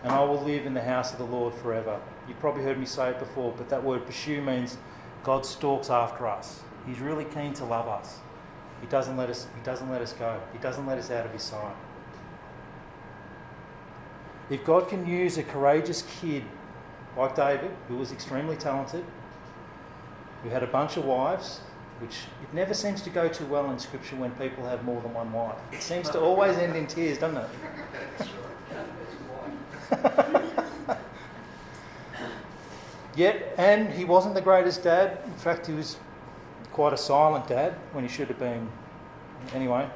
and 0.03 0.11
I 0.11 0.23
will 0.23 0.41
live 0.41 0.65
in 0.65 0.73
the 0.73 0.81
house 0.81 1.11
of 1.11 1.19
the 1.19 1.25
Lord 1.25 1.53
forever. 1.53 1.99
You've 2.27 2.39
probably 2.39 2.63
heard 2.63 2.79
me 2.79 2.85
say 2.85 3.09
it 3.09 3.19
before, 3.19 3.53
but 3.55 3.69
that 3.69 3.83
word 3.83 4.05
pursue 4.05 4.41
means 4.41 4.77
God 5.23 5.45
stalks 5.45 5.89
after 5.89 6.27
us. 6.27 6.61
He's 6.85 6.99
really 6.99 7.25
keen 7.25 7.53
to 7.53 7.65
love 7.65 7.87
us. 7.87 8.19
He 8.81 8.87
doesn't 8.87 9.15
let 9.15 9.29
us, 9.29 9.47
he 9.55 9.63
doesn't 9.63 9.89
let 9.89 10.01
us 10.01 10.11
go. 10.13 10.39
He 10.51 10.59
doesn't 10.59 10.85
let 10.85 10.97
us 10.97 11.09
out 11.09 11.25
of 11.25 11.31
his 11.31 11.43
sight. 11.43 11.75
If 14.49 14.65
God 14.65 14.89
can 14.89 15.07
use 15.07 15.37
a 15.37 15.43
courageous 15.43 16.03
kid 16.19 16.43
like 17.15 17.35
David, 17.35 17.71
who 17.87 17.95
was 17.95 18.11
extremely 18.11 18.57
talented, 18.57 19.05
who 20.43 20.49
had 20.49 20.63
a 20.63 20.67
bunch 20.67 20.97
of 20.97 21.05
wives, 21.05 21.61
which 22.03 22.17
it 22.43 22.53
never 22.53 22.73
seems 22.73 23.01
to 23.01 23.09
go 23.09 23.29
too 23.29 23.45
well 23.45 23.71
in 23.71 23.79
Scripture 23.79 24.17
when 24.17 24.31
people 24.31 24.65
have 24.65 24.83
more 24.83 25.01
than 25.01 25.13
one 25.13 25.31
wife. 25.31 25.55
It 25.71 25.81
seems 25.81 26.09
to 26.09 26.19
always 26.27 26.57
end 26.57 26.75
in 26.75 26.85
tears, 26.85 27.17
doesn't 27.17 27.37
it? 27.37 27.49
Yet, 33.15 33.55
and 33.57 33.89
he 33.89 34.03
wasn't 34.03 34.35
the 34.35 34.41
greatest 34.41 34.83
dad. 34.83 35.19
In 35.25 35.33
fact, 35.35 35.67
he 35.67 35.73
was 35.73 35.95
quite 36.73 36.91
a 36.91 36.97
silent 36.97 37.47
dad 37.47 37.73
when 37.93 38.03
he 38.03 38.09
should 38.09 38.27
have 38.27 38.39
been. 38.39 38.67
Anyway, 39.53 39.87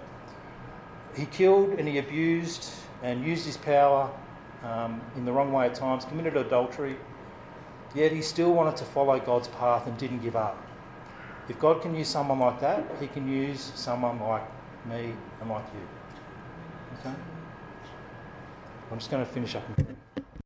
he 1.13 1.25
killed 1.25 1.71
and 1.77 1.85
he 1.89 1.97
abused 1.97 2.71
and 3.03 3.25
used 3.25 3.45
his 3.45 3.57
power 3.57 4.09
um, 4.63 5.01
in 5.17 5.25
the 5.25 5.31
wrong 5.33 5.51
way 5.51 5.65
at 5.65 5.75
times, 5.75 6.05
committed 6.05 6.37
adultery. 6.37 6.95
Yet 7.93 8.13
he 8.13 8.21
still 8.21 8.53
wanted 8.53 8.77
to 8.77 8.85
follow 8.85 9.19
God's 9.19 9.49
path 9.49 9.87
and 9.87 9.97
didn't 9.97 10.19
give 10.19 10.37
up. 10.37 10.66
If 11.49 11.59
God 11.59 11.81
can 11.81 11.95
use 11.95 12.09
someone 12.09 12.39
like 12.39 12.59
that, 12.61 12.83
He 12.99 13.07
can 13.07 13.27
use 13.29 13.71
someone 13.75 14.19
like 14.19 14.43
me 14.85 15.13
and 15.41 15.49
like 15.49 15.65
you. 15.73 15.87
Okay? 16.99 17.15
I'm 18.91 18.97
just 18.97 19.11
going 19.11 19.25
to 19.25 19.31
finish 19.31 19.55
up. 19.55 19.63